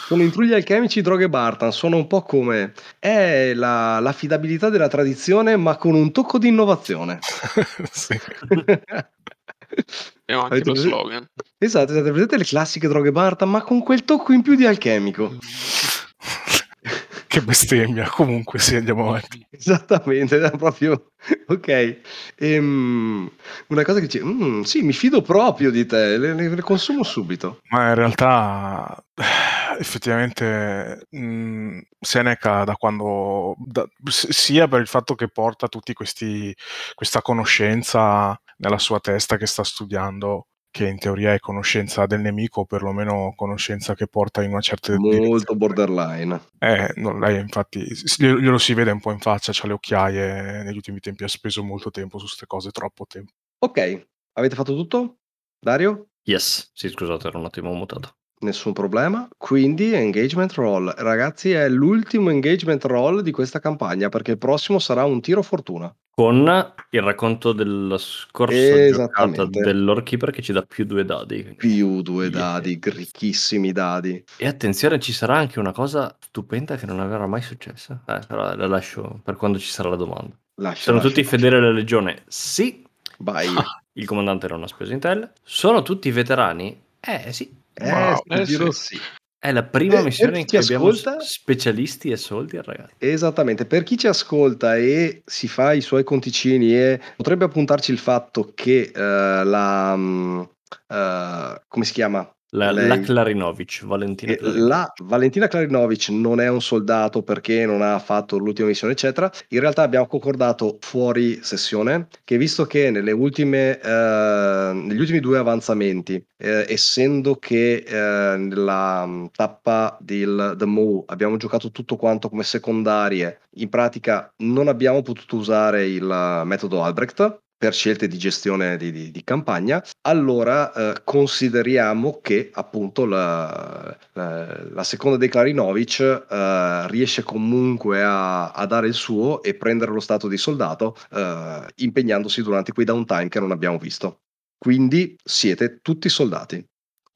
sono 0.06 0.22
intrugli 0.22 0.52
alchemici, 0.52 1.00
droghe 1.00 1.30
Bartan, 1.30 1.72
sono 1.72 1.96
un 1.96 2.06
po' 2.06 2.22
come 2.22 2.74
è 2.98 3.54
la, 3.54 4.00
l'affidabilità 4.00 4.68
della 4.68 4.88
tradizione, 4.88 5.56
ma 5.56 5.76
con 5.76 5.94
un 5.94 6.12
tocco 6.12 6.38
di 6.38 6.48
innovazione. 6.48 7.20
Sì. 7.90 8.20
E 10.26 10.32
anche 10.32 10.46
Avete 10.46 10.66
lo 10.68 10.72
prese- 10.72 10.88
slogan. 10.88 11.28
Esatto, 11.58 11.92
esatto, 11.92 12.12
vedete 12.12 12.36
le 12.38 12.44
classiche 12.44 12.88
droghe 12.88 13.12
Bartan, 13.12 13.50
ma 13.50 13.62
con 13.62 13.82
quel 13.82 14.04
tocco 14.04 14.32
in 14.32 14.42
più 14.42 14.54
di 14.54 14.66
alchemico. 14.66 15.36
che 17.26 17.40
bestemmia. 17.42 18.08
Comunque 18.08 18.58
sì, 18.58 18.76
andiamo 18.76 19.08
avanti. 19.08 19.44
Esattamente, 19.50 20.36
era 20.36 20.50
proprio 20.50 21.10
ok. 21.46 22.00
Ehm, 22.36 23.30
una 23.68 23.82
cosa 23.82 23.98
che 24.00 24.06
dice, 24.06 24.24
"Mm, 24.24 24.62
sì, 24.62 24.82
mi 24.82 24.92
fido 24.92 25.20
proprio 25.22 25.70
di 25.70 25.84
te, 25.86 26.16
le, 26.16 26.32
le- 26.34 26.48
le 26.54 26.60
consumo 26.62 27.02
subito. 27.02 27.60
Ma 27.70 27.88
in 27.88 27.94
realtà 27.96 29.04
effettivamente 29.78 31.06
mh, 31.10 31.78
Seneca 32.00 32.64
da 32.64 32.74
quando 32.76 33.54
da- 33.58 33.86
s- 34.04 34.28
sia 34.28 34.68
per 34.68 34.80
il 34.80 34.86
fatto 34.86 35.14
che 35.14 35.28
porta 35.28 35.68
tutti 35.68 35.92
questi 35.92 36.54
questa 36.94 37.20
conoscenza 37.22 38.38
nella 38.58 38.78
sua 38.78 39.00
testa 39.00 39.36
che 39.36 39.46
sta 39.46 39.64
studiando 39.64 40.48
che 40.74 40.88
in 40.88 40.98
teoria 40.98 41.32
è 41.32 41.38
conoscenza 41.38 42.04
del 42.06 42.20
nemico 42.20 42.62
o 42.62 42.64
perlomeno 42.64 43.32
conoscenza 43.36 43.94
che 43.94 44.08
porta 44.08 44.42
in 44.42 44.50
una 44.50 44.60
certa 44.60 44.92
Molto 44.96 45.16
direzione. 45.16 45.56
borderline. 45.56 46.40
Eh, 46.58 46.92
no, 46.96 47.16
lei 47.16 47.38
infatti 47.38 47.86
glielo 48.18 48.40
glielo 48.40 48.58
si 48.58 48.74
vede 48.74 48.90
un 48.90 48.98
po' 48.98 49.12
in 49.12 49.20
faccia, 49.20 49.52
c'ha 49.54 49.68
le 49.68 49.74
occhiaie, 49.74 50.64
negli 50.64 50.74
ultimi 50.74 50.98
tempi 50.98 51.22
ha 51.22 51.28
speso 51.28 51.62
molto 51.62 51.90
tempo 51.92 52.18
su 52.18 52.24
queste 52.24 52.46
cose, 52.46 52.70
troppo 52.72 53.06
tempo. 53.06 53.32
Ok, 53.60 54.08
avete 54.32 54.56
fatto 54.56 54.74
tutto? 54.74 55.18
Dario? 55.60 56.08
Yes, 56.24 56.70
sì, 56.74 56.88
scusate, 56.88 57.28
ero 57.28 57.38
un 57.38 57.44
attimo 57.44 57.72
mutato. 57.72 58.16
Nessun 58.44 58.74
problema. 58.74 59.26
Quindi 59.38 59.94
engagement 59.94 60.52
roll. 60.52 60.92
Ragazzi, 60.98 61.52
è 61.52 61.66
l'ultimo 61.68 62.28
engagement 62.28 62.84
roll 62.84 63.20
di 63.20 63.30
questa 63.30 63.58
campagna 63.58 64.10
perché 64.10 64.32
il 64.32 64.38
prossimo 64.38 64.78
sarà 64.78 65.04
un 65.04 65.22
tiro 65.22 65.42
fortuna. 65.42 65.94
Con 66.14 66.46
il 66.90 67.02
racconto 67.02 67.52
della 67.52 67.96
scorsa 67.98 68.56
giocata 68.88 69.24
Esattamente. 69.24 69.60
dell'Orkeeper 69.62 70.30
che 70.30 70.42
ci 70.42 70.52
dà 70.52 70.62
più 70.62 70.84
due 70.84 71.04
dadi. 71.06 71.54
Più 71.56 72.02
due 72.02 72.26
Yeah. 72.26 72.38
dadi, 72.38 72.78
ricchissimi 72.82 73.72
dadi. 73.72 74.22
E 74.36 74.46
attenzione, 74.46 75.00
ci 75.00 75.12
sarà 75.12 75.36
anche 75.38 75.58
una 75.58 75.72
cosa 75.72 76.14
stupenda 76.20 76.76
che 76.76 76.84
non 76.86 77.00
avrà 77.00 77.26
mai 77.26 77.40
successo. 77.42 78.00
Eh, 78.06 78.20
però 78.28 78.54
la 78.54 78.66
lascio 78.66 79.20
per 79.24 79.36
quando 79.36 79.58
ci 79.58 79.68
sarà 79.70 79.88
la 79.88 79.96
domanda. 79.96 80.36
Lascia, 80.56 80.82
Sono 80.82 80.96
lascia, 80.98 81.08
tutti 81.08 81.22
lascia. 81.22 81.36
fedeli 81.36 81.56
alla 81.56 81.72
legione? 81.72 82.22
Sì. 82.28 82.84
Vai. 83.18 83.48
Il 83.96 84.06
comandante 84.06 84.46
non 84.48 84.62
ha 84.62 84.66
speso 84.68 84.92
intel. 84.92 85.32
Sono 85.42 85.82
tutti 85.82 86.10
veterani? 86.10 86.80
Eh 87.00 87.32
sì. 87.32 87.62
Eh, 87.74 87.90
Wow. 87.90 88.22
Eh, 88.28 88.42
giro 88.44 88.70
sì. 88.70 88.94
sì. 88.96 89.00
È 89.38 89.52
la 89.52 89.62
prima 89.64 89.98
Eh, 89.98 90.04
missione 90.04 90.30
per 90.32 90.40
in 90.40 90.46
cui 90.46 90.56
abbiamo 90.58 90.86
ascolta- 90.88 91.20
s- 91.20 91.32
specialisti 91.32 92.10
e 92.10 92.16
soldi, 92.16 92.58
ragazzi. 92.62 92.94
Esattamente, 92.98 93.66
per 93.66 93.82
chi 93.82 93.98
ci 93.98 94.06
ascolta 94.06 94.76
e 94.76 95.22
si 95.26 95.48
fa 95.48 95.74
i 95.74 95.82
suoi 95.82 96.02
conticini 96.02 96.74
e 96.74 96.98
potrebbe 97.16 97.44
appuntarci 97.44 97.90
il 97.92 97.98
fatto 97.98 98.52
che 98.54 98.90
eh, 98.94 99.44
la... 99.44 99.94
mm, 99.96 100.40
eh, 100.88 101.60
come 101.68 101.84
si 101.84 101.92
chiama? 101.92 102.26
La, 102.54 102.70
Lei- 102.70 102.86
la 102.86 102.98
Clarinovic, 103.00 103.84
Valentina 103.84 104.32
Eh, 104.32 104.36
Clarinovic. 104.36 104.68
La 104.68 104.92
Valentina 105.02 105.48
Klarinovic 105.48 106.08
non 106.10 106.40
è 106.40 106.48
un 106.48 106.60
soldato 106.62 107.22
perché 107.22 107.66
non 107.66 107.82
ha 107.82 107.98
fatto 107.98 108.38
l'ultima 108.38 108.68
missione, 108.68 108.92
eccetera. 108.92 109.30
In 109.48 109.60
realtà 109.60 109.82
abbiamo 109.82 110.06
concordato 110.06 110.78
fuori 110.80 111.42
sessione 111.42 112.08
che, 112.22 112.38
visto 112.38 112.64
che 112.64 112.90
nelle 112.90 113.10
ultime, 113.12 113.80
eh, 113.80 114.72
negli 114.72 115.00
ultimi 115.00 115.20
due 115.20 115.38
avanzamenti, 115.38 116.24
eh, 116.36 116.64
essendo 116.68 117.36
che 117.36 117.84
eh, 117.86 118.36
nella 118.36 119.04
mm, 119.06 119.26
tappa 119.34 119.96
del 120.00 120.54
The 120.56 120.64
Moo 120.64 121.02
abbiamo 121.06 121.36
giocato 121.36 121.70
tutto 121.72 121.96
quanto 121.96 122.28
come 122.28 122.44
secondarie, 122.44 123.40
in 123.56 123.68
pratica 123.68 124.32
non 124.38 124.68
abbiamo 124.68 125.02
potuto 125.02 125.36
usare 125.36 125.86
il 125.88 126.08
eh, 126.08 126.44
metodo 126.44 126.82
Albrecht 126.82 127.42
per 127.56 127.72
scelte 127.72 128.08
di 128.08 128.18
gestione 128.18 128.76
di, 128.76 128.90
di- 128.92 129.10
di 129.10 129.24
campagna, 129.24 129.82
allora 130.02 130.72
eh, 130.72 131.00
consideriamo 131.04 132.20
che 132.20 132.50
appunto 132.52 133.04
la, 133.06 133.96
la- 134.12 134.62
la 134.70 134.82
seconda 134.84 135.16
dei 135.16 135.28
Klarinovic 135.28 136.00
eh, 136.28 136.86
riesce 136.88 137.22
comunque 137.22 138.02
a, 138.02 138.50
a 138.50 138.66
dare 138.66 138.86
il 138.88 138.94
suo 138.94 139.42
e 139.42 139.54
prendere 139.54 139.92
lo 139.92 140.00
stato 140.00 140.28
di 140.28 140.36
soldato 140.36 140.96
eh, 141.12 141.60
impegnandosi 141.76 142.42
durante 142.42 142.72
quei 142.72 142.86
downtime 142.86 143.28
che 143.28 143.40
non 143.40 143.50
abbiamo 143.50 143.78
visto. 143.78 144.20
Quindi 144.58 145.16
siete 145.22 145.78
tutti 145.82 146.08
soldati 146.08 146.64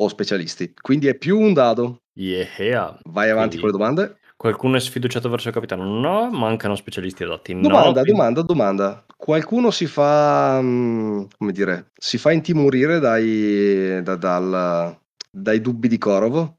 o 0.01 0.09
specialisti, 0.09 0.73
quindi 0.81 1.09
è 1.09 1.15
più 1.15 1.39
un 1.39 1.53
dado. 1.53 2.03
Yeah. 2.19 2.99
Vai 3.05 3.31
avanti 3.31 3.59
Quindi- 3.59 3.61
con 3.61 3.67
le 3.67 3.73
domande. 3.73 4.18
Qualcuno 4.39 4.77
è 4.77 4.81
sfiduciato 4.81 5.29
verso 5.29 5.49
il 5.49 5.55
capitano? 5.55 5.83
No, 5.99 6.31
mancano 6.31 6.77
specialisti 6.77 7.25
adatti. 7.25 7.55
No, 7.55 7.63
Domanda, 7.63 7.91
quindi- 8.03 8.11
domanda, 8.13 8.43
domanda. 8.43 9.05
Qualcuno 9.17 9.73
si 9.73 9.87
fa, 9.87 10.61
mm, 10.63 11.25
come 11.37 11.51
dire, 11.51 11.91
si 11.97 12.19
fa 12.19 12.31
intimorire 12.31 13.01
dai, 13.01 14.01
da- 14.01 14.15
dal- 14.15 14.97
dai 15.29 15.61
dubbi 15.61 15.89
di 15.89 15.99
Korov? 15.99 16.55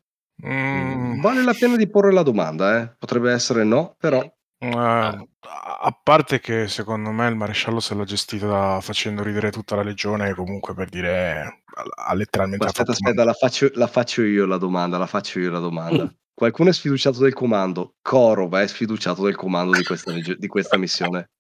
Mm, 0.46 1.22
Vale 1.22 1.42
la 1.42 1.54
pena 1.58 1.78
di 1.78 1.90
porre 1.90 2.12
la 2.12 2.22
domanda, 2.24 2.82
eh? 2.82 2.96
Potrebbe 3.00 3.32
essere 3.32 3.64
no, 3.64 3.96
però 3.98 4.22
eh, 4.22 4.68
a 4.68 6.00
parte 6.04 6.42
che 6.42 6.68
secondo 6.68 7.12
me 7.12 7.30
il 7.30 7.36
maresciallo 7.38 7.80
se 7.80 7.96
l'ha 7.96 8.04
gestita 8.04 8.82
facendo 8.82 9.24
ridere 9.24 9.52
tutta 9.52 9.78
la 9.78 9.84
legione, 9.84 10.34
comunque 10.34 10.74
per 10.74 10.90
dire 10.90 11.64
ha, 11.76 12.08
ha 12.08 12.14
letteralmente 12.14 12.66
aspetta, 12.66 12.92
aspetta, 12.92 13.24
la 13.24 13.32
faccio, 13.32 13.70
la 13.76 13.88
faccio 13.88 14.22
io 14.22 14.46
la 14.46 14.58
domanda, 14.58 14.98
la 14.98 15.06
faccio 15.08 15.40
io 15.40 15.50
la 15.50 15.60
domanda. 15.60 16.14
Qualcuno 16.40 16.70
è 16.70 16.74
sfiduciato 16.74 17.20
del 17.20 17.34
comando, 17.34 17.96
Korov 18.02 18.56
è 18.56 18.66
sfiduciato 18.66 19.24
del 19.26 19.36
comando 19.36 19.76
di 19.76 19.84
questa, 19.84 20.14
di 20.14 20.48
questa 20.48 20.78
missione. 20.78 21.32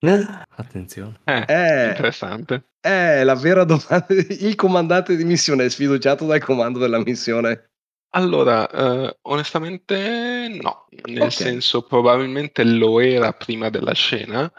Attenzione. 0.57 1.21
Eh, 1.23 1.45
Eh. 1.47 1.87
interessante. 1.87 2.71
È 2.81 3.23
la 3.23 3.35
vera 3.35 3.63
domanda. 3.63 4.07
Il 4.27 4.55
comandante 4.55 5.15
di 5.15 5.23
missione 5.23 5.63
è 5.63 5.69
sfiduciato 5.69 6.25
dal 6.25 6.43
comando 6.43 6.79
della 6.79 6.99
missione. 6.99 7.69
Allora, 8.09 8.69
eh, 8.69 9.17
onestamente 9.21 10.57
no, 10.61 10.87
nel 11.05 11.21
Ok. 11.21 11.31
senso 11.31 11.83
probabilmente 11.83 12.65
lo 12.65 12.99
era 12.99 13.31
prima 13.31 13.69
della 13.69 13.93
scena, 13.93 14.51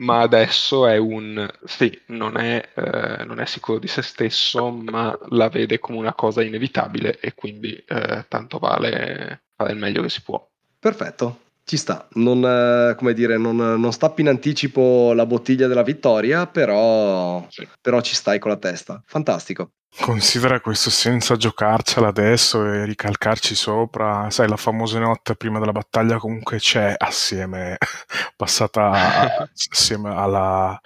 ma 0.00 0.20
adesso 0.22 0.88
è 0.88 0.96
un 0.96 1.48
sì, 1.64 1.96
non 2.06 2.36
è, 2.38 2.70
eh, 2.74 3.24
non 3.24 3.38
è 3.38 3.46
sicuro 3.46 3.78
di 3.78 3.86
se 3.86 4.02
stesso, 4.02 4.72
ma 4.72 5.16
la 5.28 5.48
vede 5.48 5.78
come 5.78 5.98
una 5.98 6.14
cosa 6.14 6.42
inevitabile 6.42 7.20
e 7.20 7.34
quindi 7.34 7.72
eh, 7.86 8.24
tanto 8.28 8.58
vale 8.58 9.42
fare 9.56 9.72
il 9.72 9.78
meglio 9.78 10.02
che 10.02 10.08
si 10.10 10.22
può. 10.22 10.46
Perfetto, 10.78 11.40
ci 11.64 11.76
sta. 11.76 12.06
Non, 12.12 12.44
eh, 12.44 12.94
come 12.96 13.12
dire, 13.14 13.38
non, 13.38 13.56
non 13.56 13.92
stappi 13.92 14.20
in 14.20 14.28
anticipo 14.28 15.12
la 15.14 15.26
bottiglia 15.26 15.66
della 15.66 15.82
vittoria, 15.82 16.46
però, 16.46 17.44
Sì. 17.48 17.66
però 17.80 18.00
ci 18.02 18.14
stai 18.14 18.38
con 18.38 18.50
la 18.50 18.58
testa. 18.58 19.02
Fantastico. 19.06 19.70
Considera 19.98 20.60
questo 20.60 20.90
senza 20.90 21.36
giocarcela 21.36 22.08
adesso 22.08 22.64
e 22.70 22.84
ricalcarci 22.84 23.54
sopra, 23.54 24.28
sai, 24.30 24.46
la 24.46 24.58
famosa 24.58 24.98
notte 24.98 25.36
prima 25.36 25.58
della 25.58 25.72
battaglia 25.72 26.18
comunque 26.18 26.58
c'è 26.58 26.94
assieme, 26.96 27.78
passata 28.36 28.90
a- 28.90 29.48
assieme 29.70 30.10
alla, 30.14 30.78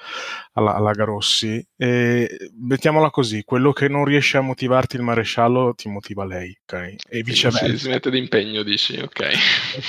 alla, 0.52 0.74
alla 0.74 0.92
Garossi. 0.92 1.62
E 1.76 2.50
mettiamola 2.60 3.10
così, 3.10 3.42
quello 3.42 3.72
che 3.72 3.88
non 3.88 4.04
riesce 4.04 4.36
a 4.36 4.42
motivarti 4.42 4.94
il 4.94 5.02
maresciallo 5.02 5.74
ti 5.74 5.88
motiva 5.88 6.24
lei, 6.24 6.56
ok? 6.62 6.94
E 7.08 7.22
viceversa. 7.22 7.76
si 7.76 7.88
mette 7.88 8.10
d'impegno, 8.10 8.62
dici, 8.62 8.96
ok. 8.96 9.28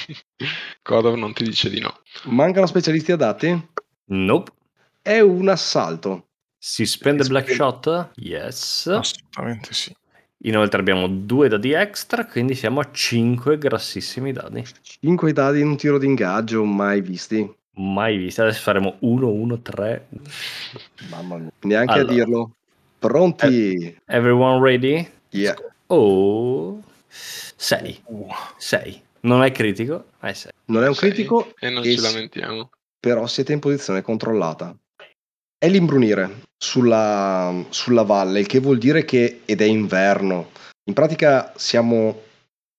Kodov 0.81 1.13
non 1.15 1.33
ti 1.33 1.43
dice 1.43 1.69
di 1.69 1.79
no. 1.79 1.99
Mancano 2.23 2.65
specialisti 2.65 3.11
adatti? 3.11 3.69
Nope. 4.05 4.51
È 4.99 5.19
un 5.19 5.47
assalto. 5.47 6.30
Si 6.63 6.85
spende 6.85 7.23
Black 7.27 7.49
Shot? 7.49 8.11
Yes. 8.17 8.85
Assolutamente 8.85 9.73
sì. 9.73 9.91
Inoltre 10.43 10.79
abbiamo 10.79 11.07
due 11.07 11.47
dadi 11.47 11.71
extra, 11.71 12.27
quindi 12.27 12.53
siamo 12.53 12.79
a 12.79 12.87
5 12.91 13.57
grassissimi 13.57 14.31
dadi. 14.31 14.63
5 14.83 15.33
dadi 15.33 15.59
in 15.61 15.69
un 15.69 15.75
tiro 15.77 15.97
di 15.97 16.05
ingaggio, 16.05 16.63
mai 16.63 17.01
visti. 17.01 17.51
Mai 17.77 18.17
visti. 18.17 18.41
Adesso 18.41 18.61
faremo 18.61 18.97
1, 18.99 19.27
1, 19.27 19.59
3. 19.61 20.07
Mamma 21.09 21.37
mia. 21.37 21.51
Neanche 21.61 21.93
Allora. 21.93 22.11
a 22.11 22.13
dirlo. 22.15 22.51
Pronti? 22.99 23.97
Everyone 24.05 24.59
ready? 24.63 25.09
Yeah. 25.31 25.55
Oh. 25.87 26.79
6. 27.07 28.01
Uh, 28.05 28.27
6. 28.57 29.01
Non 29.21 29.41
è 29.43 29.51
critico? 29.51 30.09
È 30.19 30.31
6. 30.31 30.51
Non 30.65 30.83
è 30.83 30.87
un 30.87 30.93
Sei, 30.93 31.09
critico, 31.09 31.53
E 31.59 31.69
non 31.71 31.83
e 31.83 31.95
ci 31.95 32.01
lamentiamo. 32.01 32.69
però 32.99 33.25
siete 33.25 33.51
in 33.51 33.59
posizione 33.59 34.03
controllata. 34.03 34.75
È 35.63 35.69
l'imbrunire 35.69 36.41
sulla, 36.57 37.53
sulla 37.69 38.01
valle, 38.01 38.39
il 38.39 38.47
che 38.47 38.57
vuol 38.57 38.79
dire 38.79 39.05
che, 39.05 39.41
ed 39.45 39.61
è 39.61 39.65
inverno, 39.65 40.49
In 40.85 40.95
pratica 40.95 41.53
siamo 41.55 42.19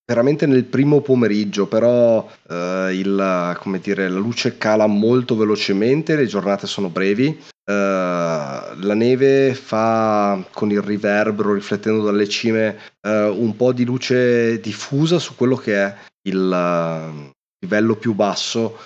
veramente 0.05 0.45
nel 0.47 0.65
primo 0.65 0.99
pomeriggio, 0.99 1.65
però 1.67 2.29
eh, 2.49 2.89
il, 2.91 3.79
dire, 3.81 4.09
la 4.09 4.19
luce 4.19 4.57
cala 4.57 4.85
molto 4.87 5.37
velocemente, 5.37 6.17
le 6.17 6.25
giornate 6.25 6.67
sono 6.67 6.89
brevi. 6.89 7.27
Uh, 7.65 7.71
la 8.81 8.93
neve 8.93 9.53
fa 9.53 10.45
con 10.51 10.69
il 10.69 10.81
riverbero 10.81 11.53
riflettendo 11.53 12.03
dalle 12.03 12.27
cime 12.27 12.77
uh, 13.07 13.09
un 13.09 13.55
po' 13.55 13.71
di 13.71 13.85
luce 13.85 14.59
diffusa 14.59 15.17
su 15.17 15.37
quello 15.37 15.55
che 15.55 15.73
è 15.77 15.95
il 16.23 17.31
livello 17.63 17.95
più 17.95 18.13
basso 18.13 18.85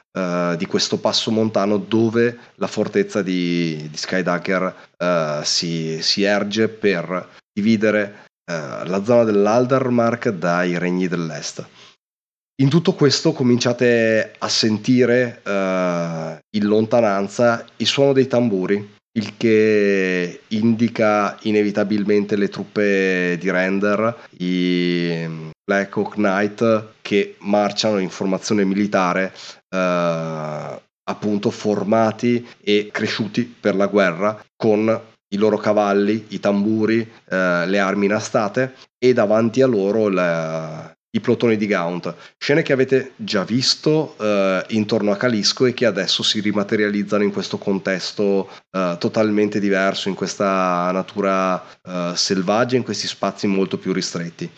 di 0.58 0.66
questo 0.66 0.98
passo 0.98 1.30
montano 1.30 1.78
dove 1.78 2.38
la 2.56 2.66
fortezza 2.66 3.22
di, 3.22 3.88
di 3.90 3.98
Skydagger 3.98 5.42
si, 5.44 6.02
si 6.02 6.24
erge 6.24 6.68
per 6.70 7.30
dividere 7.54 8.26
eh, 8.50 8.86
la 8.86 9.04
zona 9.04 9.26
dell'Aldermark 9.26 10.30
dai 10.30 10.78
regni 10.78 11.08
dell'est. 11.08 11.66
In 12.62 12.70
tutto 12.70 12.94
questo 12.94 13.34
cominciate 13.34 14.34
a 14.38 14.48
sentire 14.48 15.42
uh, 15.44 16.40
in 16.56 16.66
lontananza 16.66 17.66
il 17.76 17.86
suono 17.86 18.14
dei 18.14 18.26
tamburi, 18.26 18.96
il 19.18 19.36
che 19.36 20.42
indica 20.50 21.38
inevitabilmente 21.42 22.36
le 22.36 22.50
truppe 22.50 23.38
di 23.40 23.50
Render, 23.50 24.28
i 24.38 25.28
Black 25.64 25.98
Hawk 25.98 26.14
Knight, 26.14 26.94
che 27.02 27.36
marciano 27.40 27.98
in 27.98 28.10
formazione 28.10 28.64
militare, 28.64 29.34
uh, 29.70 30.80
appunto 31.10 31.50
formati 31.50 32.46
e 32.62 32.90
cresciuti 32.92 33.44
per 33.44 33.76
la 33.76 33.88
guerra, 33.88 34.40
con 34.56 35.02
i 35.30 35.38
loro 35.38 35.58
cavalli, 35.58 36.26
i 36.30 36.40
tamburi, 36.40 37.00
eh, 37.00 37.66
le 37.66 37.80
armi 37.80 38.06
inastate 38.06 38.76
e 38.98 39.12
davanti 39.14 39.62
a 39.62 39.68
loro 39.68 40.08
le, 40.08 40.97
i 41.18 41.20
plotoni 41.20 41.58
di 41.58 41.68
Gaunt. 41.68 42.14
Scene 42.38 42.62
che 42.62 42.74
avete 42.74 43.12
già 43.16 43.44
visto 43.44 44.16
eh, 44.20 44.64
intorno 44.70 45.12
a 45.12 45.18
Calisco 45.18 45.66
e 45.66 45.74
che 45.74 45.86
adesso 45.86 46.24
si 46.24 46.40
rimaterializzano 46.40 47.24
in 47.24 47.32
questo 47.32 47.58
contesto 47.58 48.50
eh, 48.72 48.96
totalmente 49.00 49.60
diverso, 49.60 50.10
in 50.10 50.16
questa 50.16 50.90
natura 50.92 51.64
eh, 51.84 52.14
selvaggia, 52.16 52.76
in 52.76 52.84
questi 52.84 53.08
spazi 53.08 53.48
molto 53.48 53.78
più 53.78 53.94
ristretti. 53.94 54.50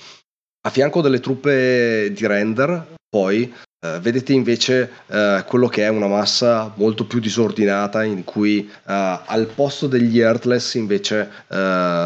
A 0.61 0.69
fianco 0.69 1.01
delle 1.01 1.19
truppe 1.19 2.11
di 2.11 2.27
Render, 2.27 2.95
poi 3.09 3.51
Uh, 3.81 3.97
vedete 3.99 4.33
invece 4.33 4.91
uh, 5.05 5.45
quello 5.45 5.69
che 5.69 5.83
è 5.83 5.87
una 5.87 6.07
massa 6.07 6.73
molto 6.75 7.05
più 7.05 7.21
disordinata 7.21 8.03
in 8.03 8.25
cui 8.25 8.69
uh, 8.69 8.81
al 8.83 9.49
posto 9.55 9.87
degli 9.87 10.19
Earthless 10.19 10.73
invece 10.73 11.31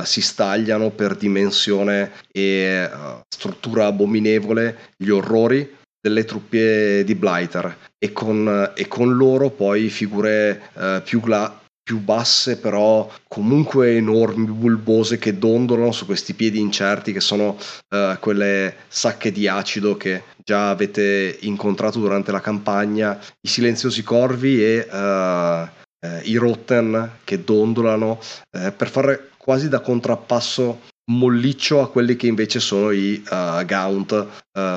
si 0.04 0.22
stagliano 0.22 0.92
per 0.92 1.16
dimensione 1.16 2.12
e 2.32 2.90
struttura 3.28 3.88
abominevole 3.88 4.92
gli 4.96 5.10
orrori 5.10 5.78
delle 6.00 6.26
truppe 6.26 7.04
di 7.04 7.16
Blighter. 7.16 7.76
E 7.98 8.12
con, 8.12 8.72
e 8.76 8.88
con 8.88 9.16
loro 9.16 9.50
poi 9.50 9.90
figure 9.90 10.62
più, 11.04 11.22
gla- 11.22 11.63
più 11.84 12.00
basse 12.00 12.58
però 12.58 13.12
comunque 13.28 13.98
enormi, 13.98 14.46
bulbose 14.46 15.18
che 15.18 15.38
dondolano 15.38 15.92
su 15.92 16.06
questi 16.06 16.34
piedi 16.34 16.60
incerti 16.60 17.12
che 17.12 17.20
sono 17.20 17.58
uh, 17.90 18.18
quelle 18.20 18.76
sacche 18.88 19.34
di 19.34 19.50
acido 19.50 19.98
che 19.98 20.24
già 20.38 20.70
avete 20.70 21.38
incontrato 21.42 22.00
durante 22.00 22.32
la 22.32 22.40
campagna, 22.40 23.20
i 23.42 23.48
silenziosi 23.48 24.02
corvi 24.02 24.64
e 24.64 24.88
uh, 24.90 24.98
uh, 24.98 26.20
i 26.24 26.36
rotten 26.36 27.18
che 27.26 27.44
dondolano 27.44 28.20
per 28.50 28.90
fare 28.90 29.30
quasi 29.38 29.68
da 29.68 29.82
contrappasso 29.82 30.82
molliccio 31.12 31.82
a 31.82 31.90
quelli 31.90 32.16
che 32.16 32.28
invece 32.28 32.62
sono 32.62 32.92
i 32.92 33.22
uh, 33.30 33.66
Gaunt 33.66 34.28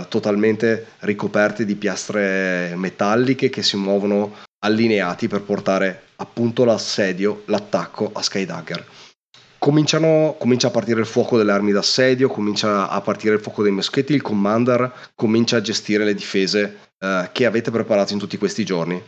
totalmente 0.09 0.87
ricoperti 1.01 1.65
di 1.65 1.77
piastre 1.77 2.73
metalliche 2.75 3.49
che 3.49 3.63
si 3.63 3.77
muovono 3.77 4.35
allineati 4.65 5.29
per 5.29 5.43
portare 5.43 6.06
appunto 6.17 6.65
l'assedio, 6.65 7.43
l'attacco 7.47 8.11
a 8.13 8.23
Skydagger. 8.23 8.85
Cominciano, 9.59 10.37
comincia 10.39 10.69
a 10.69 10.71
partire 10.71 11.01
il 11.01 11.07
fuoco 11.07 11.37
delle 11.37 11.53
armi 11.53 11.73
d'assedio, 11.73 12.29
comincia 12.29 12.89
a 12.89 13.01
partire 13.01 13.35
il 13.35 13.41
fuoco 13.41 13.63
dei 13.63 13.73
moschetti, 13.73 14.13
il 14.13 14.23
commander 14.23 15.11
comincia 15.15 15.57
a 15.57 15.61
gestire 15.61 16.05
le 16.05 16.15
difese 16.15 16.79
uh, 16.99 17.29
che 17.33 17.47
avete 17.47 17.71
preparato 17.71 18.13
in 18.13 18.19
tutti 18.19 18.37
questi 18.37 18.65
giorni. 18.65 19.03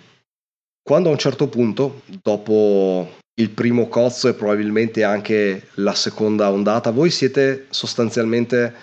Quando 0.83 1.11
a 1.11 1.13
un 1.13 1.19
certo 1.19 1.49
punto, 1.49 2.01
dopo 2.23 3.17
il 3.39 3.51
primo 3.51 3.89
cozzo 3.89 4.29
e 4.29 4.35
probabilmente 4.35 5.05
anche 5.05 5.69
la 5.75 5.95
seconda 5.95 6.51
ondata, 6.51 6.91
voi 6.91 7.11
siete 7.11 7.67
sostanzialmente 7.71 8.75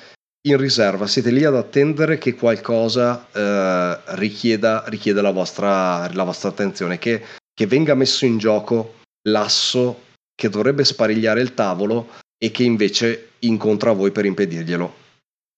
in 0.48 0.58
riserva, 0.58 1.08
siete 1.08 1.32
lì 1.32 1.44
ad 1.44 1.56
attendere 1.56 2.18
che 2.18 2.36
qualcosa 2.36 3.28
eh, 3.32 4.00
richieda, 4.16 4.84
richieda 4.88 5.22
la, 5.22 5.32
vostra, 5.32 6.08
la, 6.14 6.24
vostra, 6.24 6.50
attenzione, 6.50 7.00
che, 7.00 7.24
che 7.56 7.66
venga 7.66 7.96
messo 7.96 8.26
in 8.26 8.38
gioco 8.38 8.96
l'asso 9.30 10.04
che 10.36 10.50
dovrebbe 10.50 10.84
sparigliare 10.84 11.42
il 11.42 11.54
tavolo 11.54 12.10
e 12.38 12.52
che 12.52 12.64
invece 12.64 13.30
incontra 13.40 13.94
voi 13.94 14.12
per 14.12 14.26
impedirglielo. 14.26 14.94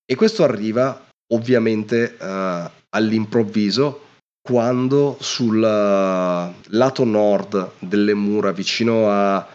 E 0.06 0.16
questo 0.16 0.44
arriva 0.44 1.06
ovviamente 1.34 2.16
eh, 2.16 2.72
all'improvviso 2.90 4.06
quando 4.48 5.18
sul 5.20 5.58
uh, 5.58 6.54
lato 6.70 7.04
nord 7.04 7.72
delle 7.80 8.14
mura, 8.14 8.54
vicino 8.54 9.10
a 9.10 9.46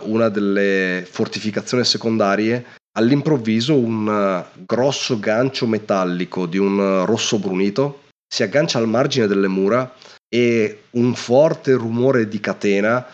uh, 0.00 0.10
una 0.10 0.30
delle 0.30 1.06
fortificazioni 1.06 1.84
secondarie, 1.84 2.64
all'improvviso 2.96 3.76
un 3.76 4.06
uh, 4.06 4.62
grosso 4.64 5.18
gancio 5.18 5.66
metallico 5.66 6.46
di 6.46 6.56
un 6.56 7.04
rosso 7.04 7.38
brunito 7.38 8.04
si 8.26 8.42
aggancia 8.42 8.78
al 8.78 8.88
margine 8.88 9.26
delle 9.26 9.48
mura 9.48 9.92
e 10.28 10.82
un 10.90 11.14
forte 11.14 11.72
rumore 11.72 12.28
di 12.28 12.40
catena 12.40 13.06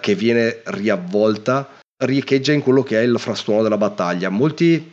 che 0.00 0.14
viene 0.14 0.62
riavvolta 0.64 1.68
riecheggia 2.04 2.52
in 2.52 2.62
quello 2.62 2.82
che 2.82 2.98
è 2.98 3.02
il 3.02 3.18
frastuono 3.18 3.62
della 3.62 3.76
battaglia. 3.76 4.28
Molti, 4.28 4.92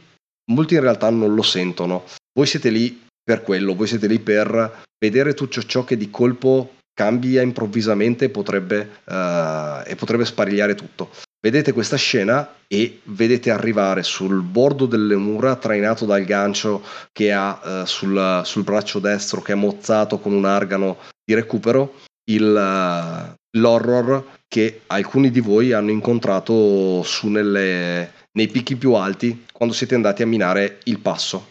molti 0.52 0.76
in 0.76 0.82
realtà 0.82 1.10
non 1.10 1.34
lo 1.34 1.42
sentono. 1.42 2.04
Voi 2.34 2.48
siete 2.48 2.70
lì 2.70 3.08
per 3.24 3.42
quello, 3.42 3.76
voi 3.76 3.88
siete 3.88 4.08
lì 4.08 4.20
per 4.20 4.84
vedere 4.98 5.34
tutto 5.34 5.62
ciò 5.63 5.84
che 5.84 5.98
di 5.98 6.10
colpo 6.10 6.74
cambia 7.00 7.42
improvvisamente 7.42 8.30
potrebbe, 8.30 8.89
uh, 9.06 9.84
e 9.86 9.96
potrebbe 9.98 10.26
sparigliare 10.26 10.76
tutto. 10.76 11.12
Vedete 11.42 11.72
questa 11.72 11.96
scena 11.96 12.56
e 12.68 13.00
vedete 13.04 13.52
arrivare 13.52 14.04
sul 14.04 14.42
bordo 14.42 14.86
delle 14.86 15.15
mura, 15.15 15.56
trainato 15.56 16.06
dal 16.06 16.26
gancio 16.26 16.84
che 17.13 17.32
ha 17.32 17.84
uh, 17.84 17.86
sul, 17.86 18.42
sul, 18.44 18.63
braccio 18.63 19.00
destro, 19.00 19.42
che 19.42 19.54
è 19.54 19.56
mozzato 19.56 20.20
con 20.20 20.34
un 20.34 20.44
argano 20.44 20.98
di 21.30 21.36
recupero, 21.36 21.94
il, 22.32 22.44
uh, 22.44 23.60
l'horror 23.60 24.39
che 24.48 24.82
alcuni 24.88 25.30
di 25.30 25.39
voi 25.39 25.74
hanno 25.74 25.92
incontrato 25.92 27.04
su 27.04 27.28
nelle, 27.28 28.13
nei 28.32 28.48
picchi 28.48 28.76
più 28.76 28.94
alti 28.94 29.46
quando 29.52 29.76
siete 29.76 29.94
andati 29.94 30.24
a 30.24 30.28
minare 30.28 30.80
il 30.86 31.00
passo. 31.00 31.48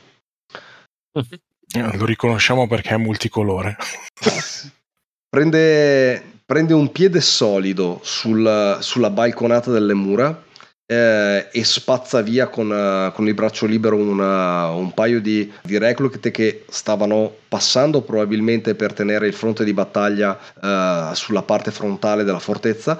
Eh, 1.12 1.96
lo 1.96 2.04
riconosciamo 2.04 2.66
perché 2.66 2.90
è 2.90 2.96
multicolore. 2.96 3.76
prende, 5.30 6.40
prende, 6.44 6.74
un 6.74 6.90
piede 6.90 7.20
solido 7.20 8.00
sul, 8.02 8.78
sulla 8.80 9.10
balconata 9.10 9.70
delle 9.70 9.94
mura 9.94 10.46
eh, 10.90 11.48
e 11.52 11.64
spazza 11.64 12.22
via 12.22 12.48
con, 12.48 12.70
uh, 12.70 13.12
con 13.12 13.28
il 13.28 13.34
braccio 13.34 13.66
libero 13.66 13.96
una, 13.96 14.70
un 14.70 14.94
paio 14.94 15.20
di, 15.20 15.52
di, 15.62 15.76
reclute 15.76 16.30
che 16.30 16.64
stavano 16.70 17.34
passando 17.46 18.00
probabilmente 18.00 18.74
per 18.74 18.94
tenere 18.94 19.26
il 19.26 19.34
fronte 19.34 19.64
di 19.64 19.74
battaglia 19.74 20.38
uh, 20.54 21.14
sulla 21.14 21.42
parte 21.42 21.70
frontale 21.70 22.24
della 22.24 22.38
fortezza, 22.38 22.98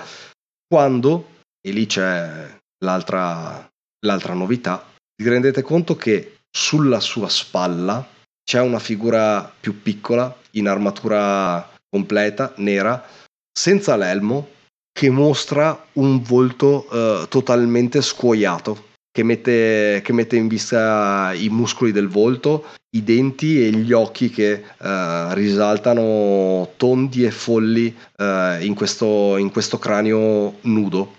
quando, 0.67 1.37
e 1.67 1.71
lì 1.71 1.87
c'è 1.87 2.47
l'altra, 2.85 3.67
l'altra 4.05 4.35
novità, 4.35 4.85
vi 5.23 5.29
rendete 5.31 5.63
conto 5.63 5.97
che 5.97 6.41
sulla 6.51 7.01
sua 7.01 7.31
spalla 7.31 8.07
c'è 8.45 8.61
una 8.61 8.79
figura 8.79 9.51
più 9.59 9.81
piccola, 9.81 10.35
in 10.53 10.69
armatura 10.69 11.67
completa, 11.89 12.53
nera, 12.57 13.03
senza 13.51 13.97
l'elmo, 13.97 14.57
che 14.99 15.11
mostra 15.11 15.87
un 15.93 16.21
volto 16.23 16.89
uh, 16.91 17.29
totalmente 17.29 18.03
scuoiato, 18.03 18.87
che 19.13 19.23
mette, 19.23 20.01
che 20.03 20.13
mette, 20.13 20.35
in 20.35 20.49
vista 20.49 21.33
i 21.35 21.49
muscoli 21.51 21.93
del 21.93 22.09
volto, 22.09 22.65
i 22.97 23.05
denti 23.05 23.65
e 23.65 23.71
gli 23.71 23.93
occhi 23.93 24.29
che 24.29 24.65
uh, 24.77 25.33
risaltano 25.35 26.73
tondi 26.77 27.25
e 27.25 27.31
folli 27.31 27.95
uh, 28.17 28.61
in, 28.61 28.75
questo, 28.75 29.37
in, 29.37 29.53
questo, 29.53 29.79
cranio 29.79 30.57
nudo. 30.63 31.15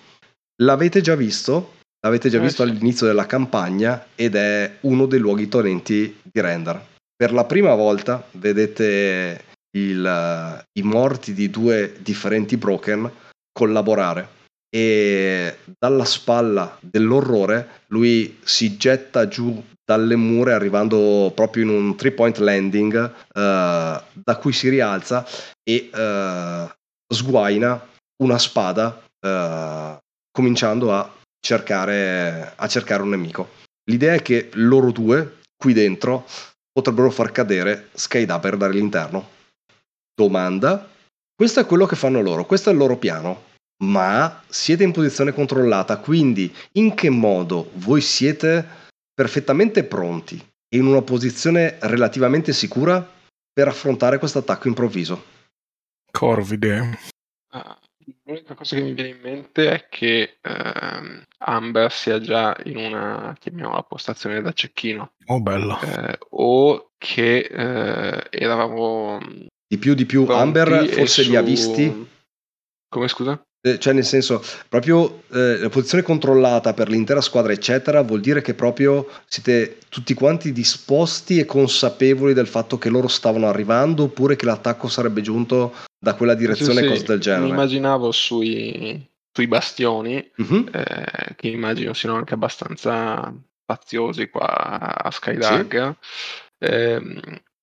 L'avete 0.62 1.00
già 1.00 1.16
visto? 1.16 1.76
L'avete 2.02 2.28
già 2.28 2.40
visto 2.40 2.64
all'inizio 2.64 3.08
della 3.08 3.28
campagna 3.28 4.08
ed 4.14 4.36
è 4.36 4.80
uno 4.82 5.06
dei 5.06 5.20
luoghi 5.20 5.48
torrenti 5.48 6.20
di 6.22 6.42
Render 6.42 6.86
per 7.16 7.34
la 7.34 7.44
prima 7.44 7.76
volta 7.76 8.26
vedete 8.32 9.44
il, 9.72 10.66
i 10.72 10.82
morti 10.84 11.34
di 11.34 11.50
due 11.50 11.96
differenti 12.00 12.56
Broken 12.56 13.12
collaborare. 13.60 14.38
e 14.72 15.58
dalla 15.80 16.06
spalla 16.06 16.78
dell'orrore 16.80 17.86
lui 17.88 18.38
si 18.44 18.78
getta 18.78 19.28
giù 19.28 19.64
dalle 19.84 20.16
mura 20.16 20.54
arrivando 20.54 21.32
proprio 21.34 21.64
in 21.64 21.70
un 21.70 21.96
three 21.96 22.12
point 22.12 22.38
landing 22.38 22.94
uh, 22.94 23.32
da 23.34 24.38
cui 24.40 24.54
si 24.54 24.70
rialza 24.70 25.26
e 25.64 25.90
uh, 25.92 26.70
sguaina 27.12 27.88
una 28.22 28.38
spada 28.38 29.02
uh, 29.26 29.98
cominciando 30.32 30.94
a 30.94 31.12
cercare, 31.40 32.54
a 32.56 32.68
cercare 32.68 33.02
un 33.02 33.10
nemico. 33.10 33.50
L'idea 33.90 34.14
è 34.14 34.22
che 34.22 34.52
loro 34.54 34.92
due 34.92 35.40
qui 35.58 35.74
dentro 35.74 36.28
potrebbero 36.72 37.10
far 37.10 37.32
cadere 37.32 37.90
Skydapper 37.94 38.58
dall'interno. 38.58 39.28
Domanda, 40.14 40.88
questo 41.34 41.62
è 41.62 41.66
quello 41.66 41.88
che 41.88 41.96
fanno 41.96 42.22
loro, 42.22 42.46
questo 42.46 42.70
è 42.70 42.74
il 42.74 42.78
loro 42.78 42.98
piano 42.98 43.48
ma 43.84 44.44
siete 44.48 44.84
in 44.84 44.92
posizione 44.92 45.34
controllata, 45.34 45.98
quindi 45.98 46.54
in 46.74 46.94
che 46.94 47.10
modo 47.10 47.72
voi 47.76 48.02
siete 48.02 48.66
perfettamente 49.14 49.84
pronti 49.84 50.36
e 50.68 50.78
in 50.78 50.86
una 50.86 51.02
posizione 51.02 51.78
relativamente 51.82 52.54
sicura 52.54 53.06
per 53.52 53.68
affrontare 53.68 54.18
questo 54.18 54.40
attacco 54.40 54.68
improvviso? 54.68 55.24
Corvide. 56.12 56.98
Ah, 57.52 57.78
l'unica 58.24 58.54
cosa 58.54 58.76
che 58.76 58.82
mi 58.82 58.94
viene 58.94 59.10
in 59.10 59.20
mente 59.22 59.72
è 59.72 59.88
che 59.90 60.38
ehm, 60.42 61.24
Amber 61.40 61.92
sia 61.92 62.20
già 62.20 62.56
in 62.66 62.78
una, 62.78 63.36
chiamiamola, 63.40 63.84
postazione 63.84 64.42
da 64.42 64.52
cecchino. 64.52 65.14
Oh, 65.26 65.42
bello. 65.42 65.80
Eh, 65.82 66.18
o 66.30 66.92
che 66.98 67.38
eh, 67.40 68.28
eravamo... 68.30 69.20
Di 69.68 69.78
più, 69.78 69.94
di 69.94 70.06
più, 70.06 70.26
Amber 70.28 70.88
forse 70.90 71.24
su... 71.24 71.30
li 71.30 71.36
ha 71.36 71.42
visti. 71.42 72.08
Come 72.88 73.08
scusa? 73.08 73.42
Eh, 73.62 73.78
cioè, 73.78 73.92
nel 73.92 74.06
senso, 74.06 74.42
proprio 74.70 75.24
eh, 75.34 75.58
la 75.58 75.70
posizione 75.70 76.02
controllata 76.02 76.74
per 76.74 76.88
l'intera 76.88 77.20
squadra, 77.20 77.52
eccetera, 77.52 78.02
vuol 78.04 78.22
dire 78.22 78.42
che 78.42 78.54
proprio 78.54 79.10
siete 79.26 79.80
tutti 79.90 80.14
quanti 80.14 80.54
disposti 80.54 81.40
e 81.40 81.46
consapevoli 81.46 82.34
del 82.34 82.48
fatto 82.48 82.78
che 82.78 82.90
loro 82.90 83.10
stavano 83.10 83.48
arrivando, 83.48 84.04
oppure 84.04 84.38
che 84.38 84.46
l'attacco 84.46 84.88
sarebbe 84.88 85.20
giunto 85.22 85.74
da 86.00 86.14
quella 86.14 86.36
direzione, 86.36 86.82
sì, 86.82 86.88
cose 86.88 87.04
del 87.04 87.20
genere. 87.20 87.44
Mi 87.44 87.50
immaginavo 87.50 88.12
sui, 88.12 89.06
sui 89.30 89.48
bastioni, 89.48 90.32
mm-hmm. 90.42 90.68
eh, 90.72 91.36
che 91.36 91.48
immagino 91.50 91.94
siano 91.94 92.16
anche 92.16 92.36
abbastanza 92.36 93.34
spaziosi 93.62 94.30
qua 94.30 95.04
a 95.04 95.12
Skydag. 95.12 95.96
Sì. 96.00 96.66
Eh, 96.66 97.02